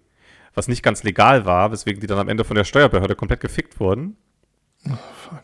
was 0.55 0.67
nicht 0.67 0.83
ganz 0.83 1.05
legal 1.05 1.45
war, 1.45 1.71
weswegen 1.71 2.01
die 2.01 2.09
dann 2.09 2.19
am 2.19 2.29
Ende 2.29 2.43
von 2.45 2.57
der 2.57 2.65
Steuerbehörde 2.65 3.15
komplett 3.15 3.41
gefickt 3.41 3.79
wurden. 3.79 4.17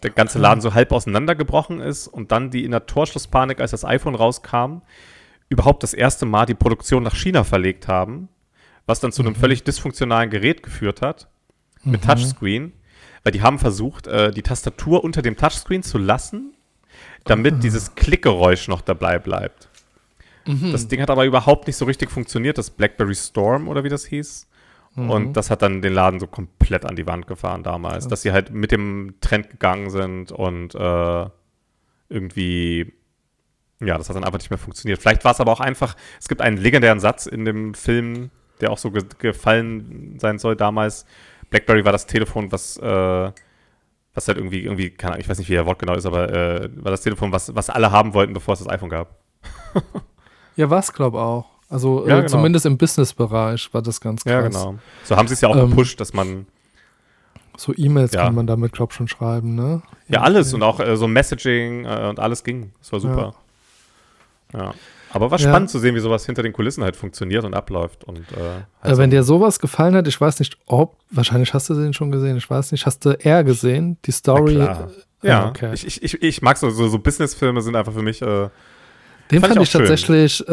der 0.02 0.10
ganze 0.10 0.38
Laden 0.38 0.60
so 0.62 0.74
halb 0.74 0.90
auseinandergebrochen 0.92 1.78
ist 1.80 2.08
und 2.08 2.32
dann 2.32 2.50
die 2.50 2.64
in 2.64 2.70
der 2.72 2.86
Torschlusspanik, 2.86 3.60
als 3.60 3.70
das 3.70 3.84
iPhone 3.84 4.14
rauskam, 4.14 4.80
überhaupt 5.48 5.82
das 5.82 5.94
erste 5.94 6.26
Mal 6.26 6.46
die 6.46 6.54
Produktion 6.54 7.02
nach 7.02 7.14
China 7.14 7.44
verlegt 7.44 7.88
haben, 7.88 8.28
was 8.86 9.00
dann 9.00 9.12
zu 9.12 9.22
einem 9.22 9.34
völlig 9.34 9.64
dysfunktionalen 9.64 10.30
Gerät 10.30 10.62
geführt 10.62 11.02
hat, 11.02 11.28
mit 11.84 12.02
Touchscreen, 12.04 12.72
weil 13.22 13.32
die 13.32 13.42
haben 13.42 13.58
versucht, 13.58 14.06
äh, 14.06 14.30
die 14.32 14.42
Tastatur 14.42 15.04
unter 15.04 15.22
dem 15.22 15.36
Touchscreen 15.36 15.82
zu 15.82 15.98
lassen, 15.98 16.54
damit 17.24 17.62
dieses 17.62 17.94
Klickgeräusch 17.94 18.68
noch 18.68 18.80
dabei 18.80 19.18
bleibt. 19.18 19.68
Das 20.72 20.86
Ding 20.88 21.00
hat 21.02 21.10
aber 21.10 21.24
überhaupt 21.26 21.66
nicht 21.66 21.76
so 21.76 21.84
richtig 21.86 22.10
funktioniert, 22.10 22.56
das 22.56 22.70
BlackBerry 22.70 23.14
Storm 23.16 23.66
oder 23.68 23.82
wie 23.84 23.88
das 23.88 24.04
hieß. 24.04 24.48
Und 25.10 25.32
das 25.36 25.50
hat 25.50 25.60
dann 25.62 25.82
den 25.82 25.92
Laden 25.92 26.20
so 26.20 26.26
komplett 26.26 26.84
an 26.86 26.96
die 26.96 27.06
Wand 27.06 27.26
gefahren 27.26 27.62
damals, 27.62 28.04
dass 28.08 28.22
sie 28.22 28.32
halt 28.32 28.50
mit 28.52 28.72
dem 28.72 29.14
Trend 29.20 29.50
gegangen 29.50 29.90
sind 29.90 30.32
und 30.32 30.74
äh, 30.74 31.26
irgendwie, 32.08 32.94
ja, 33.80 33.98
das 33.98 34.08
hat 34.08 34.16
dann 34.16 34.24
einfach 34.24 34.38
nicht 34.38 34.50
mehr 34.50 34.58
funktioniert. 34.58 35.00
Vielleicht 35.00 35.24
war 35.24 35.32
es 35.32 35.40
aber 35.40 35.52
auch 35.52 35.60
einfach, 35.60 35.94
es 36.18 36.28
gibt 36.28 36.40
einen 36.40 36.56
legendären 36.56 37.00
Satz 37.00 37.26
in 37.26 37.44
dem 37.44 37.74
Film, 37.74 38.30
der 38.60 38.70
auch 38.70 38.78
so 38.78 38.90
ge 38.90 39.02
gefallen 39.18 40.16
sein 40.18 40.38
soll 40.38 40.56
damals. 40.56 41.04
BlackBerry 41.50 41.84
war 41.84 41.92
das 41.92 42.06
Telefon, 42.06 42.50
was, 42.52 42.76
äh, 42.78 43.30
was 44.14 44.28
halt 44.28 44.38
irgendwie, 44.38 44.64
irgendwie, 44.64 44.90
keine 44.90 45.12
Ahnung, 45.12 45.20
ich 45.20 45.28
weiß 45.28 45.38
nicht, 45.38 45.48
wie 45.50 45.54
der 45.54 45.66
Wort 45.66 45.78
genau 45.78 45.94
ist, 45.94 46.06
aber 46.06 46.32
äh, 46.32 46.70
war 46.76 46.90
das 46.90 47.02
Telefon, 47.02 47.32
was, 47.32 47.54
was 47.54 47.68
alle 47.70 47.90
haben 47.90 48.14
wollten, 48.14 48.32
bevor 48.32 48.54
es 48.54 48.60
das 48.60 48.68
iPhone 48.68 48.88
gab. 48.90 49.16
Ja, 50.56 50.70
was 50.70 50.90
glaube 50.94 51.20
auch. 51.20 51.44
Also 51.68 52.06
Ja, 52.08 52.14
äh, 52.14 52.16
genau. 52.22 52.28
zumindest 52.28 52.64
im 52.64 52.78
Business-Bereich 52.78 53.74
war 53.74 53.82
das 53.82 54.00
ganz 54.00 54.24
krass. 54.24 54.32
Ja, 54.32 54.40
genau. 54.40 54.78
So 55.04 55.16
haben 55.16 55.28
sie 55.28 55.34
es 55.34 55.42
ja 55.42 55.50
auch 55.50 55.56
Ähm, 55.56 55.68
gepusht, 55.68 56.00
dass 56.00 56.14
man, 56.14 56.46
So 57.58 57.74
E-Mails 57.76 58.12
Ja. 58.12 58.24
kann 58.24 58.34
man 58.34 58.46
damit, 58.46 58.72
glaube 58.72 58.90
ich, 58.92 58.96
schon 58.96 59.06
schreiben, 59.06 59.54
ne? 59.54 59.82
ja, 60.08 60.22
alles 60.22 60.54
und 60.54 60.62
auch 60.62 60.80
äh, 60.80 60.96
so 60.96 61.06
Messaging 61.08 61.84
äh, 61.84 62.06
und 62.08 62.18
alles 62.20 62.42
ging. 62.42 62.72
Das 62.78 62.90
war 62.92 63.00
super. 63.00 63.34
Ja. 64.56 64.74
Aber 65.12 65.30
war 65.30 65.38
Ja. 65.38 65.48
spannend 65.48 65.70
zu 65.70 65.78
sehen, 65.78 65.94
wie 65.94 66.00
sowas 66.00 66.26
hinter 66.26 66.42
den 66.42 66.52
Kulissen 66.52 66.82
halt 66.84 66.96
funktioniert 66.96 67.44
und 67.44 67.54
abläuft. 67.54 68.04
Und, 68.04 68.18
äh, 68.18 68.24
halt 68.82 68.94
so- 68.96 69.00
wenn 69.00 69.10
dir 69.10 69.22
sowas 69.22 69.58
gefallen 69.60 69.94
hat, 69.94 70.06
ich 70.08 70.20
weiß 70.20 70.38
nicht, 70.40 70.58
ob, 70.66 70.96
wahrscheinlich 71.10 71.54
hast 71.54 71.70
du 71.70 71.74
den 71.74 71.92
schon 71.94 72.10
gesehen, 72.10 72.36
ich 72.36 72.48
weiß 72.50 72.72
nicht, 72.72 72.84
hast 72.86 73.04
du 73.04 73.10
R 73.24 73.44
gesehen, 73.44 73.98
die 74.04 74.10
Story? 74.12 74.58
ja, 75.22 75.48
okay. 75.48 75.70
ich, 75.74 75.86
ich, 75.86 76.02
ich, 76.02 76.22
ich 76.22 76.42
mag 76.42 76.56
so, 76.58 76.70
so, 76.70 76.88
so 76.88 76.98
Businessfilme 76.98 77.62
sind 77.62 77.76
einfach 77.76 77.92
für 77.92 78.02
mich 78.02 78.20
äh, 78.20 78.48
Den 79.30 79.40
fand 79.40 79.54
fand, 79.54 79.56
ich 79.56 79.62
ich 79.62 79.72
tatsächlich 79.72 80.46
äh, 80.48 80.52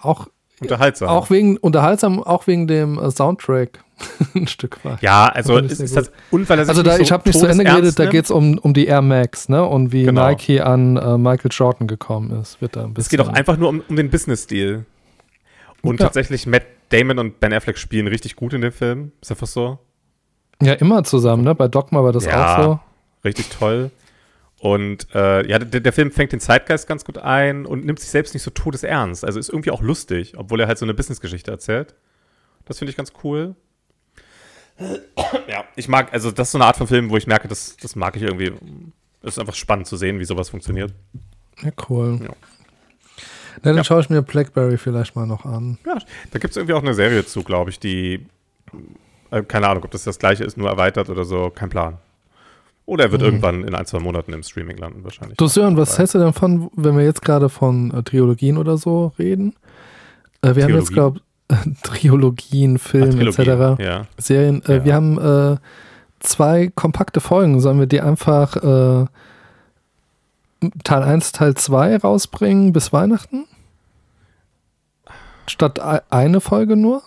auch, 0.00 0.28
unterhaltsam. 0.60 1.08
auch 1.08 1.30
wegen, 1.30 1.56
unterhaltsam, 1.56 2.22
auch 2.22 2.46
wegen 2.46 2.66
dem 2.66 2.98
äh, 2.98 3.10
Soundtrack 3.10 3.80
ein 4.34 4.46
Stück 4.46 4.84
weit. 4.84 5.02
ja, 5.02 5.26
also 5.26 5.56
ist 5.58 5.80
weil 6.30 6.58
er 6.58 6.64
sich 6.64 6.68
Also 6.68 6.82
da, 6.82 6.92
nicht 6.92 7.02
ich 7.02 7.08
so 7.08 7.14
habe 7.14 7.28
nicht 7.28 7.38
zu 7.38 7.46
Ende 7.46 7.64
geredet, 7.64 7.98
da 7.98 8.04
nimmt. 8.04 8.12
geht 8.12 8.24
es 8.26 8.30
um, 8.30 8.58
um 8.58 8.72
die 8.74 8.86
Air 8.86 9.02
Max, 9.02 9.48
ne? 9.48 9.64
Und 9.64 9.92
wie 9.92 10.04
Genau. 10.04 10.28
Nike 10.28 10.60
an 10.60 10.96
äh, 10.96 11.18
Michael 11.18 11.50
Jordan 11.52 11.86
gekommen 11.88 12.30
ist. 12.40 12.60
Wird 12.60 12.76
da 12.76 12.84
ein 12.84 12.94
bisschen. 12.94 13.00
Es 13.02 13.08
geht 13.08 13.20
auch 13.20 13.28
einfach 13.28 13.56
nur 13.56 13.68
um, 13.68 13.82
um 13.88 13.96
den 13.96 14.08
Business-Deal. 14.10 14.84
Und 15.82 16.00
Ja. 16.00 16.06
tatsächlich, 16.06 16.46
Matt 16.46 16.62
Damon 16.90 17.18
und 17.18 17.40
Ben 17.40 17.52
Affleck 17.52 17.76
spielen 17.78 18.06
richtig 18.06 18.36
gut 18.36 18.52
in 18.54 18.60
dem 18.62 18.72
Film. 18.72 19.12
Ist 19.20 19.30
einfach 19.30 19.46
so. 19.46 19.78
Ja, 20.62 20.72
immer 20.74 21.04
zusammen, 21.04 21.44
ne? 21.44 21.54
Bei 21.54 21.68
Dogma 21.68 22.02
war 22.02 22.12
das 22.12 22.24
Ja. 22.24 22.56
auch 22.56 22.62
so. 22.62 22.80
Richtig 23.24 23.48
toll. 23.50 23.90
Und 24.60 25.06
äh, 25.14 25.46
ja, 25.48 25.58
der, 25.60 25.80
der 25.80 25.92
Film 25.92 26.10
fängt 26.10 26.32
den 26.32 26.40
Zeitgeist 26.40 26.88
ganz 26.88 27.04
gut 27.04 27.18
ein 27.18 27.64
und 27.64 27.84
nimmt 27.84 28.00
sich 28.00 28.10
selbst 28.10 28.34
nicht 28.34 28.42
so 28.42 28.50
todesernst. 28.50 29.24
Also 29.24 29.38
ist 29.38 29.48
irgendwie 29.50 29.70
auch 29.70 29.82
lustig, 29.82 30.34
obwohl 30.36 30.60
er 30.60 30.66
halt 30.66 30.78
so 30.78 30.84
eine 30.84 30.94
Businessgeschichte 30.94 31.50
erzählt. 31.50 31.94
Das 32.64 32.78
finde 32.78 32.90
ich 32.90 32.96
ganz 32.96 33.12
cool. 33.22 33.54
Ja, 35.48 35.64
ich 35.76 35.88
mag, 35.88 36.12
also 36.12 36.30
das 36.30 36.48
ist 36.48 36.52
so 36.52 36.58
eine 36.58 36.64
Art 36.66 36.76
von 36.76 36.86
Film, 36.86 37.10
wo 37.10 37.16
ich 37.16 37.26
merke, 37.26 37.48
das, 37.48 37.76
das 37.76 37.96
mag 37.96 38.16
ich 38.16 38.22
irgendwie. 38.22 38.52
Es 39.22 39.30
ist 39.34 39.38
einfach 39.38 39.54
spannend 39.54 39.86
zu 39.88 39.96
sehen, 39.96 40.20
wie 40.20 40.24
sowas 40.24 40.50
funktioniert. 40.50 40.92
Ja, 41.62 41.70
cool. 41.88 42.20
Ja. 42.22 42.28
Na, 42.28 42.36
dann 43.62 43.76
Ja. 43.78 43.84
schaue 43.84 44.00
ich 44.00 44.10
mir 44.10 44.22
Blackberry 44.22 44.78
vielleicht 44.78 45.16
mal 45.16 45.26
noch 45.26 45.44
an. 45.44 45.78
Ja, 45.84 45.98
da 46.30 46.38
gibt 46.38 46.52
es 46.52 46.56
irgendwie 46.56 46.74
auch 46.74 46.82
eine 46.82 46.94
Serie 46.94 47.26
zu, 47.26 47.42
glaube 47.42 47.70
ich, 47.70 47.80
die, 47.80 48.26
äh, 49.32 49.42
keine 49.42 49.66
Ahnung, 49.68 49.82
ob 49.84 49.90
das 49.90 50.04
das 50.04 50.18
gleiche 50.20 50.44
ist, 50.44 50.56
nur 50.56 50.68
erweitert 50.68 51.08
oder 51.10 51.24
so, 51.24 51.50
kein 51.50 51.68
Plan. 51.70 51.98
Oder 52.88 53.04
er 53.04 53.12
wird 53.12 53.20
irgendwann 53.20 53.64
in 53.64 53.74
ein, 53.74 53.84
zwei 53.84 53.98
Monaten 53.98 54.32
im 54.32 54.42
Streaming 54.42 54.78
landen, 54.78 55.04
wahrscheinlich. 55.04 55.36
Du 55.36 55.46
Sören, 55.46 55.76
was 55.76 55.98
hältst 55.98 56.14
du 56.14 56.18
denn 56.20 56.32
von, 56.32 56.70
wenn 56.74 56.96
wir 56.96 57.04
jetzt 57.04 57.20
gerade 57.20 57.50
von 57.50 57.90
äh, 57.92 58.02
Trilogien 58.02 58.56
oder 58.56 58.78
so 58.78 59.12
reden? 59.18 59.54
Äh, 60.40 60.54
wir 60.56 60.64
haben 60.64 60.74
jetzt, 60.74 60.92
glaube 60.94 61.20
Trilogien, 61.82 62.78
Film 62.78 63.10
Trilogie, 63.10 63.42
etc. 63.76 63.82
Ja. 63.82 64.06
Serien. 64.16 64.62
Äh, 64.64 64.76
Ja. 64.78 64.84
Wir 64.86 64.94
haben 64.94 65.18
äh, 65.18 65.56
zwei 66.20 66.68
kompakte 66.74 67.20
Folgen. 67.20 67.60
Sollen 67.60 67.78
wir 67.78 67.86
die 67.86 68.00
einfach 68.00 68.56
äh, 68.56 69.06
Teil 70.82 71.02
1, 71.02 71.32
Teil 71.32 71.54
2 71.56 71.98
rausbringen 71.98 72.72
bis 72.72 72.90
Weihnachten? 72.94 73.44
Statt 75.46 75.78
ei- 75.78 76.00
eine 76.08 76.40
Folge 76.40 76.74
nur? 76.76 77.02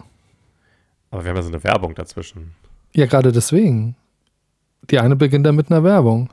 Aber 1.09 1.23
wir 1.23 1.29
haben 1.31 1.37
ja 1.37 1.41
so 1.43 1.49
eine 1.49 1.63
Werbung 1.63 1.95
dazwischen. 1.95 2.53
Ja, 2.93 3.07
gerade 3.07 3.31
deswegen. 3.31 3.95
Die 4.89 4.99
eine 4.99 5.15
beginnt 5.15 5.45
dann 5.45 5.55
mit 5.55 5.71
einer 5.71 5.83
Werbung. 5.83 6.29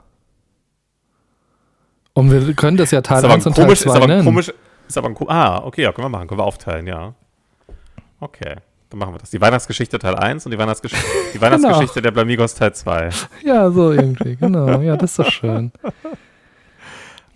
Und 2.14 2.30
wir 2.32 2.54
können 2.54 2.76
das 2.76 2.90
ja 2.90 3.00
Teil 3.00 3.18
ist 3.18 3.24
aber 3.24 3.34
1 3.34 3.46
ein 3.46 3.50
und 3.50 3.54
Teil 3.56 3.64
komisch, 3.66 3.78
ist 3.80 3.84
2 3.84 3.94
aber 3.94 4.04
ein 4.04 4.08
nennen. 4.10 4.24
komisch, 4.24 4.52
ist 4.88 4.98
aber 4.98 5.08
ein 5.08 5.16
Ah, 5.28 5.58
okay, 5.64 5.82
ja, 5.82 5.92
können 5.92 6.06
wir 6.06 6.08
machen, 6.08 6.26
können 6.26 6.40
wir 6.40 6.44
aufteilen, 6.44 6.86
ja. 6.86 7.14
Okay, 8.18 8.56
dann 8.90 8.98
machen 8.98 9.14
wir 9.14 9.18
das. 9.18 9.30
Die 9.30 9.40
Weihnachtsgeschichte 9.40 9.98
Teil 10.00 10.16
1 10.16 10.44
und 10.44 10.50
die 10.50 10.58
Weihnachtsgeschichte, 10.58 11.06
die 11.34 11.40
Weihnachtsgeschichte 11.40 12.02
der 12.02 12.10
Blamigos 12.10 12.54
Teil 12.54 12.74
2. 12.74 13.10
Ja, 13.44 13.70
so 13.70 13.92
irgendwie, 13.92 14.34
genau. 14.34 14.80
Ja, 14.80 14.96
das 14.96 15.10
ist 15.10 15.18
doch 15.20 15.30
schön. 15.30 15.70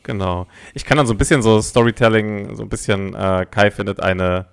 Genau. 0.03 0.47
Ich 0.75 0.85
kann 0.85 0.97
dann 0.97 1.07
so 1.07 1.15
ein 1.15 1.19
bisschen 1.19 1.43
so 1.43 1.61
Storytelling, 1.63 2.57
so 2.57 2.65
ein 2.65 2.69
bisschen, 2.69 3.15
äh, 3.15 3.47
Kai 3.49 3.71
findet 3.71 4.01
eine. 4.01 4.47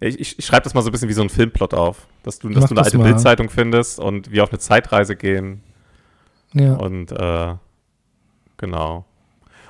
Ich, 0.00 0.20
ich, 0.20 0.38
ich 0.38 0.46
schreibe 0.46 0.62
das 0.62 0.74
mal 0.74 0.82
so 0.82 0.88
ein 0.88 0.92
bisschen 0.92 1.08
wie 1.08 1.14
so 1.14 1.22
ein 1.22 1.28
Filmplot 1.28 1.74
auf. 1.74 2.06
Dass 2.22 2.38
du, 2.38 2.48
dass 2.48 2.62
Mach 2.62 2.68
du 2.68 2.74
eine 2.74 2.84
das 2.84 2.94
alte. 2.94 2.98
Bildzeitung 2.98 3.50
findest 3.50 3.98
und 3.98 4.30
wir 4.30 4.44
auf 4.44 4.50
eine 4.50 4.58
Zeitreise 4.58 5.16
gehen. 5.16 5.62
Ja. 6.52 6.74
Und 6.74 7.12
äh, 7.12 7.54
genau. 8.56 9.04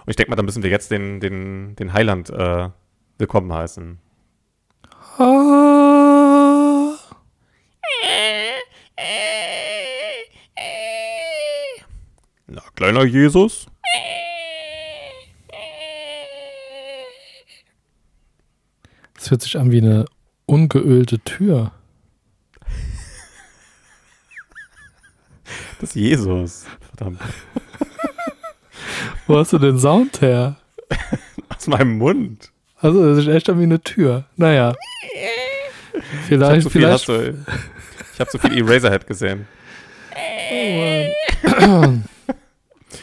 Und 0.04 0.10
ich 0.10 0.16
denke 0.16 0.30
mal, 0.30 0.36
dann 0.36 0.44
müssen 0.44 0.62
wir 0.62 0.70
jetzt 0.70 0.90
den, 0.90 1.20
den, 1.20 1.76
den 1.76 1.92
Heiland 1.92 2.30
äh, 2.30 2.68
willkommen 3.18 3.52
heißen. 3.52 3.98
Ah, 5.18 6.94
Na, 12.46 12.62
kleiner 12.74 13.04
Jesus. 13.04 13.66
das 19.14 19.30
hört 19.30 19.42
sich 19.42 19.58
an 19.58 19.70
wie 19.70 19.78
eine 19.78 20.06
ungeölte 20.48 21.18
Tür. 21.20 21.72
Das 25.80 25.90
ist 25.90 25.94
Jesus. 25.94 26.66
Verdammt. 26.80 27.20
Wo 29.26 29.38
hast 29.38 29.52
du 29.52 29.58
den 29.58 29.78
Sound 29.78 30.20
her? 30.20 30.56
Aus 31.56 31.66
meinem 31.68 31.98
Mund. 31.98 32.50
Also, 32.80 33.14
das 33.14 33.18
ist 33.26 33.28
echt 33.28 33.48
wie 33.48 33.62
eine 33.62 33.80
Tür. 33.80 34.24
Naja. 34.36 34.74
Ich 35.92 36.00
habe 36.00 36.02
Vielleicht, 36.26 36.62
so 36.62 36.70
viel, 36.70 36.80
vielleicht. 36.82 36.94
hast 36.94 37.08
du, 37.08 37.44
ich 38.14 38.20
hab 38.20 38.30
so 38.30 38.38
viel 38.38 38.56
Eraserhead 38.58 39.06
gesehen. 39.06 39.46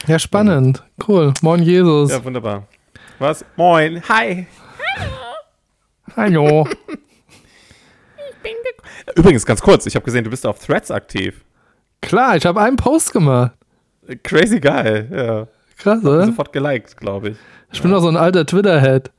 Ja, 0.07 0.19
spannend. 0.19 0.83
Cool. 1.07 1.33
Moin, 1.41 1.63
Jesus. 1.63 2.11
Ja, 2.11 2.23
wunderbar. 2.23 2.67
Was? 3.17 3.43
Moin. 3.55 4.01
Hi. 4.07 4.45
Hallo. 6.15 6.67
Übrigens, 9.15 9.45
ganz 9.45 9.61
kurz, 9.61 9.85
ich 9.85 9.95
habe 9.95 10.05
gesehen, 10.05 10.23
du 10.23 10.29
bist 10.29 10.45
auf 10.45 10.59
Threads 10.59 10.91
aktiv. 10.91 11.43
Klar, 12.01 12.35
ich 12.37 12.45
habe 12.45 12.61
einen 12.61 12.75
Post 12.77 13.13
gemacht. 13.13 13.51
Crazy 14.23 14.59
geil, 14.59 15.07
ja. 15.11 15.47
Krass, 15.77 16.03
oder? 16.03 16.25
Sofort 16.25 16.53
geliked, 16.53 16.95
glaube 16.97 17.29
ich. 17.29 17.37
Ich 17.73 17.81
bin 17.81 17.91
doch 17.91 18.01
so 18.01 18.07
ein 18.07 18.17
alter 18.17 18.45
Twitter-Head. 18.45 19.11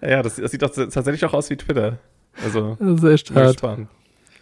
Ja, 0.00 0.08
ja 0.08 0.22
das, 0.22 0.36
das 0.36 0.50
sieht 0.50 0.62
doch 0.62 0.70
tatsächlich 0.70 1.24
auch 1.24 1.34
aus 1.34 1.50
wie 1.50 1.56
Twitter. 1.56 1.98
Also, 2.42 2.76
Das 2.80 3.02
ist 3.02 3.04
echt 3.04 3.34
hart. 3.34 3.52
gespannt. 3.52 3.88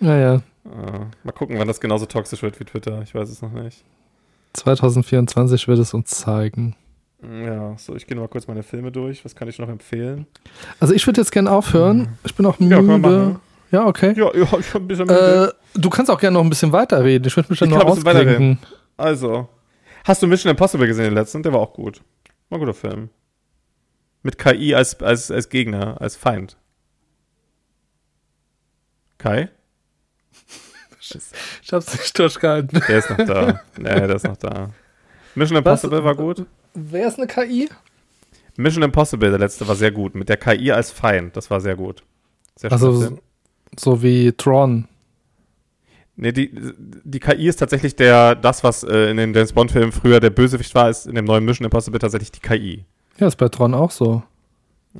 Naja, 0.00 0.36
Äh, 0.64 1.06
mal 1.24 1.32
gucken, 1.32 1.58
wann 1.58 1.66
das 1.68 1.80
genauso 1.80 2.06
toxisch 2.06 2.42
wird 2.42 2.58
wie 2.60 2.64
Twitter. 2.64 3.02
Ich 3.02 3.14
weiß 3.14 3.28
es 3.28 3.42
noch 3.42 3.52
nicht. 3.52 3.84
2024 4.54 5.66
wird 5.68 5.78
es 5.78 5.94
uns 5.94 6.10
zeigen. 6.10 6.76
Ja, 7.22 7.76
so, 7.78 7.94
ich 7.96 8.06
gehe 8.06 8.16
mal 8.16 8.28
kurz 8.28 8.46
meine 8.48 8.62
Filme 8.62 8.90
durch. 8.92 9.24
Was 9.24 9.34
kann 9.34 9.48
ich 9.48 9.58
noch 9.58 9.68
empfehlen? 9.68 10.26
Also 10.80 10.92
ich 10.94 11.06
würde 11.06 11.20
jetzt 11.20 11.30
gerne 11.32 11.50
aufhören. 11.50 12.18
Ich 12.24 12.34
bin 12.34 12.46
auch 12.46 12.58
Ja, 12.60 12.80
müde. 12.82 12.98
machen. 12.98 13.40
Ja, 13.72 13.86
okay. 13.86 14.12
Ja, 14.16 14.30
ja 14.36 14.58
ich 14.58 14.74
habe 14.74 14.84
ein 14.84 14.86
bisschen. 14.86 15.08
Äh, 15.08 15.48
du 15.74 15.90
kannst 15.90 16.10
auch 16.10 16.20
gerne 16.20 16.34
noch 16.34 16.44
ein 16.44 16.50
bisschen 16.50 16.72
weiterreden. 16.72 17.26
Ich 17.26 17.36
würde 17.36 17.48
mich 17.50 17.58
dann 17.58 17.70
Ich 17.70 17.78
bisschen 17.78 17.88
ausklinken. 18.06 18.58
Also, 18.98 19.48
hast 20.04 20.22
du 20.22 20.26
Mission 20.26 20.50
Impossible 20.50 20.86
gesehen, 20.86 21.06
den 21.06 21.14
letzten? 21.14 21.42
Der 21.42 21.52
war 21.52 21.60
auch 21.60 21.72
gut. 21.72 22.02
War 22.50 22.58
ein 22.58 22.60
guter 22.60 22.74
Film. 22.74 23.08
Mit 24.22 24.38
KI 24.38 24.74
als, 24.74 25.00
als, 25.02 25.30
als 25.30 25.48
Gegner, 25.48 26.00
als 26.00 26.14
Feind. 26.14 26.56
Kai? 29.18 29.48
Ich 31.62 31.72
hab's 31.72 31.92
nicht 31.92 32.18
durchgehalten. 32.18 32.80
Der 32.88 32.98
ist 32.98 33.10
noch 33.10 33.18
da. 33.18 33.60
nee, 33.76 33.82
der 33.82 34.14
ist 34.14 34.24
noch 34.24 34.36
da. 34.36 34.70
Mission 35.34 35.58
Impossible 35.58 36.02
war 36.04 36.14
gut. 36.14 36.46
Wer 36.72 37.08
ist 37.08 37.18
eine 37.18 37.26
KI? 37.26 37.68
Mission 38.56 38.82
Impossible, 38.82 39.28
der 39.28 39.38
letzte, 39.38 39.66
war 39.68 39.74
sehr 39.74 39.90
gut. 39.90 40.14
Mit 40.14 40.30
der 40.30 40.38
KI 40.38 40.72
als 40.72 40.90
Feind, 40.90 41.36
das 41.36 41.50
war 41.50 41.60
sehr 41.60 41.76
gut. 41.76 42.02
Sehr 42.56 42.72
Also 42.72 42.98
Film. 42.98 43.20
So 43.78 44.02
wie 44.02 44.32
Tron. 44.32 44.88
Nee, 46.16 46.32
die, 46.32 46.52
die 47.04 47.20
KI 47.20 47.48
ist 47.48 47.56
tatsächlich 47.56 47.96
der, 47.96 48.34
das, 48.34 48.62
was 48.62 48.84
äh, 48.84 49.10
in 49.10 49.16
den 49.16 49.32
James 49.32 49.52
Bond-Filmen 49.52 49.92
früher 49.92 50.20
der 50.20 50.30
Bösewicht 50.30 50.74
war, 50.74 50.90
ist 50.90 51.06
in 51.06 51.14
dem 51.14 51.24
neuen 51.24 51.44
Mission 51.44 51.64
Impossible 51.64 51.98
tatsächlich 51.98 52.32
die 52.32 52.40
KI. 52.40 52.84
Ja, 53.18 53.26
ist 53.26 53.36
bei 53.36 53.48
Tron 53.48 53.74
auch 53.74 53.90
so. 53.90 54.22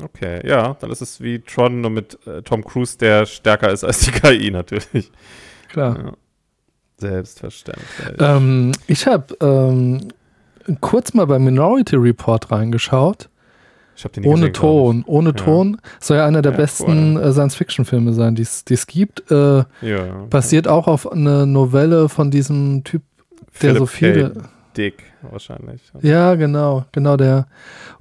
Okay, 0.01 0.47
ja, 0.49 0.75
dann 0.81 0.91
ist 0.91 1.03
es 1.03 1.21
wie 1.21 1.41
Tron, 1.41 1.83
nur 1.83 1.91
mit 1.91 2.19
äh, 2.27 2.43
Tom 2.43 2.65
Cruise, 2.65 2.97
der 2.97 3.27
stärker 3.27 3.71
ist 3.71 3.85
als 3.85 4.01
die 4.01 4.11
KI 4.11 4.51
natürlich. 4.53 5.13
Klar. 5.69 5.99
Ja. 5.99 6.13
Selbstverständlich. 6.97 8.17
Ähm, 8.19 8.73
ich 8.87 9.07
habe 9.07 9.37
ähm, 9.41 10.09
kurz 10.81 11.15
mal 11.15 11.27
bei 11.27 11.39
Minority 11.39 11.97
Report 11.97 12.51
reingeschaut. 12.51 13.29
Ich 13.29 13.29
habe 13.29 13.29
den 13.29 13.29
nie 13.29 13.31
Ohne 14.25 14.41
gesehen, 14.41 14.53
Ton. 14.53 15.05
Ohne 15.07 15.31
Ja. 15.31 15.35
Ton. 15.35 15.77
Soll 16.01 16.17
ja 16.17 16.27
einer 16.27 16.43
der 16.43 16.53
Ja, 16.53 16.59
besten 16.59 17.17
äh, 17.17 17.33
Science-Fiction-Filme 17.33 18.13
sein, 18.15 18.35
die 18.35 18.43
es 18.43 18.87
gibt. 18.87 19.31
Äh. 19.31 19.65
Ja. 19.83 20.27
basiert 20.31 20.67
auch 20.69 20.89
auf 20.89 21.11
eine 21.11 21.47
Novelle 21.47 22.09
von 22.09 22.31
diesem 22.31 22.85
Typ, 22.85 23.03
der 23.61 23.77
so 23.77 23.87
viele. 23.87 24.31
K. 24.31 24.41
Dick 24.77 25.05
wahrscheinlich. 25.31 25.83
Ja, 26.01 26.35
genau, 26.35 26.85
genau 26.93 27.17
der. 27.17 27.47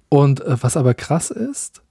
Und 0.10 0.42
äh, 0.42 0.56
was 0.62 0.78
aber 0.78 0.94
krass 0.94 1.30
ist, 1.30 1.82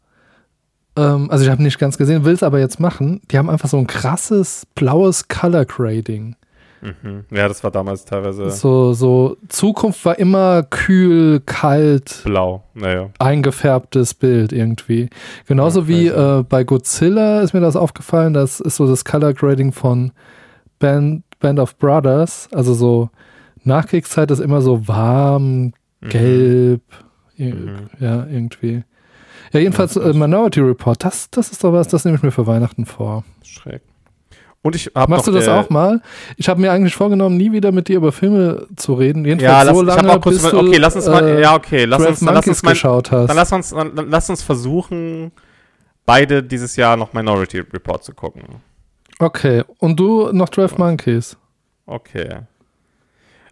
ähm, 0.96 1.30
also 1.30 1.44
ich 1.44 1.51
habe 1.51 1.62
nicht 1.62 1.78
ganz 1.78 1.98
gesehen, 1.98 2.24
will 2.24 2.34
es 2.34 2.42
aber 2.42 2.59
jetzt 2.59 2.80
machen, 2.80 3.20
die 3.30 3.38
haben 3.38 3.51
einfach 3.51 3.68
so 3.68 3.76
ein 3.78 3.86
krasses 3.86 4.66
blaues 4.74 5.28
Color 5.28 5.66
Grading. 5.66 6.36
Mhm. 6.82 7.24
Ja, 7.30 7.46
das 7.48 7.62
war 7.62 7.70
damals 7.70 8.04
teilweise 8.04 8.50
So, 8.50 8.92
so, 8.94 9.36
Zukunft 9.48 10.04
war 10.04 10.18
immer 10.18 10.62
kühl, 10.62 11.40
kalt, 11.40 12.22
blau. 12.24 12.62
Naja. 12.74 13.10
eingefärbtes 13.18 14.14
Bild 14.14 14.52
irgendwie. 14.52 15.10
Genauso 15.46 15.80
Ja, 15.82 15.88
wie 15.88 16.06
äh, 16.08 16.44
bei 16.48 16.64
Godzilla 16.64 17.40
ist 17.42 17.52
mir 17.52 17.60
das 17.60 17.76
aufgefallen, 17.76 18.32
das 18.32 18.60
ist 18.60 18.76
so 18.76 18.86
das 18.86 19.04
Color 19.04 19.34
Grading 19.34 19.72
von 19.72 20.12
Band, 20.78 21.24
Band 21.40 21.58
of 21.58 21.76
Brothers, 21.78 22.48
also 22.52 22.72
so 22.74 23.10
Nachkriegszeit 23.64 24.30
ist 24.30 24.40
immer 24.40 24.62
so 24.62 24.88
warm, 24.88 25.72
Mhm. 26.02 26.08
gelb, 26.08 26.82
Mhm. 27.36 27.90
ja, 27.98 28.26
irgendwie. 28.26 28.84
Ja, 29.52 29.60
jedenfalls 29.60 29.96
Ja, 29.96 30.02
äh, 30.08 30.12
Minority 30.14 30.60
Report, 30.60 31.04
das, 31.04 31.28
das 31.30 31.50
ist 31.50 31.62
doch 31.64 31.72
was, 31.72 31.88
das 31.88 32.04
nehme 32.04 32.16
ich 32.16 32.22
mir 32.22 32.30
für 32.30 32.46
Weihnachten 32.46 32.86
vor. 32.86 33.24
Schräg. 33.42 33.82
Und 34.62 34.76
ich 34.76 34.90
habe 34.94 35.11
Machst 35.11 35.26
du 35.26 35.32
das 35.32 35.48
auch 35.48 35.70
mal? 35.70 36.02
Ich 36.36 36.48
habe 36.48 36.61
mir 36.61 36.70
eigentlich 36.70 36.94
vorgenommen, 36.94 37.36
nie 37.38 37.50
wieder 37.52 37.72
mit 37.72 37.88
dir 37.88 37.96
über 37.96 38.12
Filme 38.12 38.66
zu 38.76 38.92
reden. 38.92 39.24
Jedenfalls 39.24 39.50
Ja, 39.52 39.62
lass, 39.62 39.74
so 39.76 39.82
ich 39.84 39.88
hab 39.90 40.02
lange, 40.02 40.12
auch 40.18 40.20
kurz 40.20 40.42
bis 40.42 40.52
okay, 40.52 40.76
lass 40.76 40.96
uns 40.96 41.06
mal, 41.06 41.26
äh, 41.26 41.40
ja, 41.40 41.54
okay, 41.56 41.84
lass 41.86 41.98
12 42.02 42.11
uns, 42.11 42.20
dann 42.20 42.26
lass 42.34 42.34
Monkeys 42.46 42.48
uns 42.58 42.62
mal, 42.64 42.70
geschaut 42.72 43.11
hast. 43.11 43.28
dann 43.28 43.36
lass 43.36 43.52
uns, 43.52 43.70
dann, 43.70 43.94
dann 43.96 44.11
lass 44.11 44.28
uns 44.28 44.42
versuchen, 44.42 45.32
beide 46.04 46.42
dieses 46.42 46.76
Jahr 46.76 46.96
noch 46.98 47.14
Minority 47.14 47.61
Report 47.61 48.04
zu 48.04 48.12
gucken. 48.12 48.42
Okay, 49.18 49.64
und 49.78 49.98
du 49.98 50.30
noch 50.32 50.50
12 50.50 50.76
Monkeys. 50.76 51.38
Okay. 51.86 52.40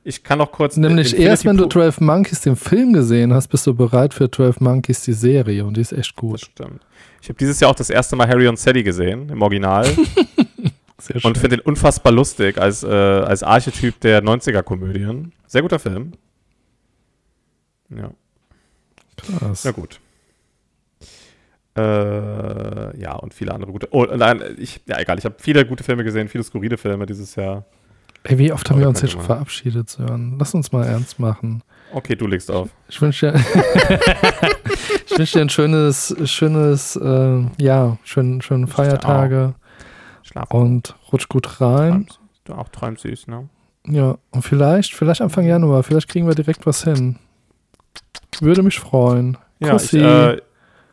Ich 0.04 0.22
kann 0.22 0.38
noch 0.38 0.52
kurz. 0.52 0.76
Nämlich 0.76 1.08
Infinity 1.08 1.28
erst, 1.28 1.44
wenn 1.44 1.56
du 1.56 1.64
Pool- 1.64 1.72
12 1.72 2.00
Monkeys 2.00 2.40
den 2.40 2.56
Film 2.56 2.92
gesehen 2.92 3.34
hast, 3.34 3.48
bist 3.48 3.66
du 3.66 3.74
bereit 3.74 4.14
für 4.14 4.30
12 4.30 4.60
Monkeys 4.60 5.02
die 5.02 5.12
Serie 5.12 5.64
und 5.64 5.76
die 5.76 5.80
ist 5.82 5.92
echt 5.92 6.12
Das 6.12 6.16
gut. 6.16 6.40
stimmt. 6.40 6.80
Ich 7.20 7.28
habe 7.28 7.38
dieses 7.38 7.60
Jahr 7.60 7.70
auch 7.70 7.74
das 7.74 7.90
erste 7.90 8.14
Mal 8.16 8.28
Harry 8.28 8.46
und 8.46 8.58
Sally 8.58 8.82
gesehen, 8.82 9.28
im 9.30 9.42
Original. 9.42 9.86
Sehr 11.00 11.24
und 11.24 11.38
finde 11.38 11.56
den 11.58 11.60
unfassbar 11.60 12.12
lustig 12.12 12.58
als, 12.58 12.82
äh, 12.82 12.88
als 12.88 13.42
Archetyp 13.42 14.00
der 14.00 14.22
90er-Komödien. 14.22 15.32
Sehr 15.46 15.62
guter 15.62 15.78
Film. 15.78 16.12
Ja, 17.88 18.10
krass. 19.16 19.62
na 19.64 19.70
gut. 19.70 20.00
Äh, 21.76 23.00
ja, 23.00 23.14
und 23.14 23.32
viele 23.32 23.54
andere 23.54 23.70
gute. 23.70 23.88
Oh, 23.92 24.04
nein, 24.04 24.42
ich, 24.58 24.80
ja, 24.86 24.98
egal. 24.98 25.18
Ich 25.18 25.24
habe 25.24 25.36
viele 25.38 25.64
gute 25.64 25.84
Filme 25.84 26.02
gesehen, 26.02 26.28
viele 26.28 26.42
skurrile 26.42 26.76
Filme 26.76 27.06
dieses 27.06 27.36
Jahr. 27.36 27.64
Ey, 28.24 28.36
wie 28.36 28.52
oft 28.52 28.68
haben 28.68 28.80
wir 28.80 28.88
uns 28.88 28.98
hier 28.98 29.08
schon 29.08 29.22
verabschiedet, 29.22 29.88
Sören? 29.88 30.36
Lass 30.38 30.52
uns 30.52 30.72
mal 30.72 30.84
ernst 30.84 31.20
machen. 31.20 31.62
Okay, 31.92 32.16
du 32.16 32.26
legst 32.26 32.50
auf. 32.50 32.68
Ich 32.88 33.00
wünsche 33.00 33.30
dir, 33.30 33.40
ich 35.06 35.16
wünsche 35.18 35.38
dir 35.38 35.42
ein 35.42 35.48
schönes, 35.48 36.14
schönes, 36.24 36.96
äh, 36.96 37.46
ja, 37.58 37.96
ich 38.04 38.16
dir 38.16 38.66
Feiertage 38.66 39.54
Schlaf. 40.28 40.50
und 40.50 40.94
rutsch 41.12 41.28
gut 41.28 41.60
rein. 41.60 42.06
Träumst. 42.06 42.20
Du 42.44 42.54
auch 42.54 42.68
träumst 42.68 43.02
süß, 43.02 43.26
ne? 43.28 43.48
Ja, 43.86 44.16
und 44.30 44.42
vielleicht, 44.42 44.94
vielleicht 44.94 45.20
Anfang 45.20 45.46
Januar, 45.46 45.82
vielleicht 45.82 46.08
kriegen 46.08 46.26
wir 46.26 46.34
direkt 46.34 46.66
was 46.66 46.84
hin. 46.84 47.18
Würde 48.40 48.62
mich 48.62 48.78
freuen. 48.78 49.38
Ja, 49.60 49.76
ich, 49.76 49.92
äh, 49.94 50.40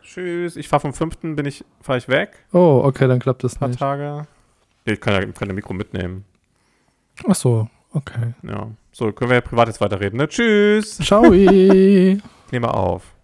tschüss. 0.02 0.56
Ich 0.56 0.68
fahre 0.68 0.82
vom 0.82 0.94
5. 0.94 1.18
bin 1.36 1.46
ich, 1.46 1.64
fahre 1.82 1.98
ich 1.98 2.08
weg. 2.08 2.46
oh, 2.54 2.82
okay, 2.84 3.08
dann 3.08 3.20
klappt 3.20 3.44
das 3.44 3.56
Ein 3.56 3.60
paar 3.60 3.68
nicht. 3.70 3.80
Tage. 3.80 4.28
Nee, 4.86 4.94
Ich 4.94 5.02
kann 5.02 5.14
ja, 5.14 5.26
kann 5.32 5.54
Mikro 5.54 5.74
mitnehmen. 5.74 6.26
Ach 7.28 7.36
so, 7.36 7.68
okay. 7.94 8.34
Ja. 8.44 8.68
So, 8.92 9.12
können 9.12 9.30
wir 9.30 9.36
ja 9.36 9.42
privat 9.42 9.68
jetzt 9.68 9.82
weiterreden, 9.82 10.18
ne? 10.18 10.28
Tschüss. 10.28 10.98
Ciao. 10.98 11.24
Nehmen 11.32 12.22
wir 12.52 12.74
auf. 12.74 13.15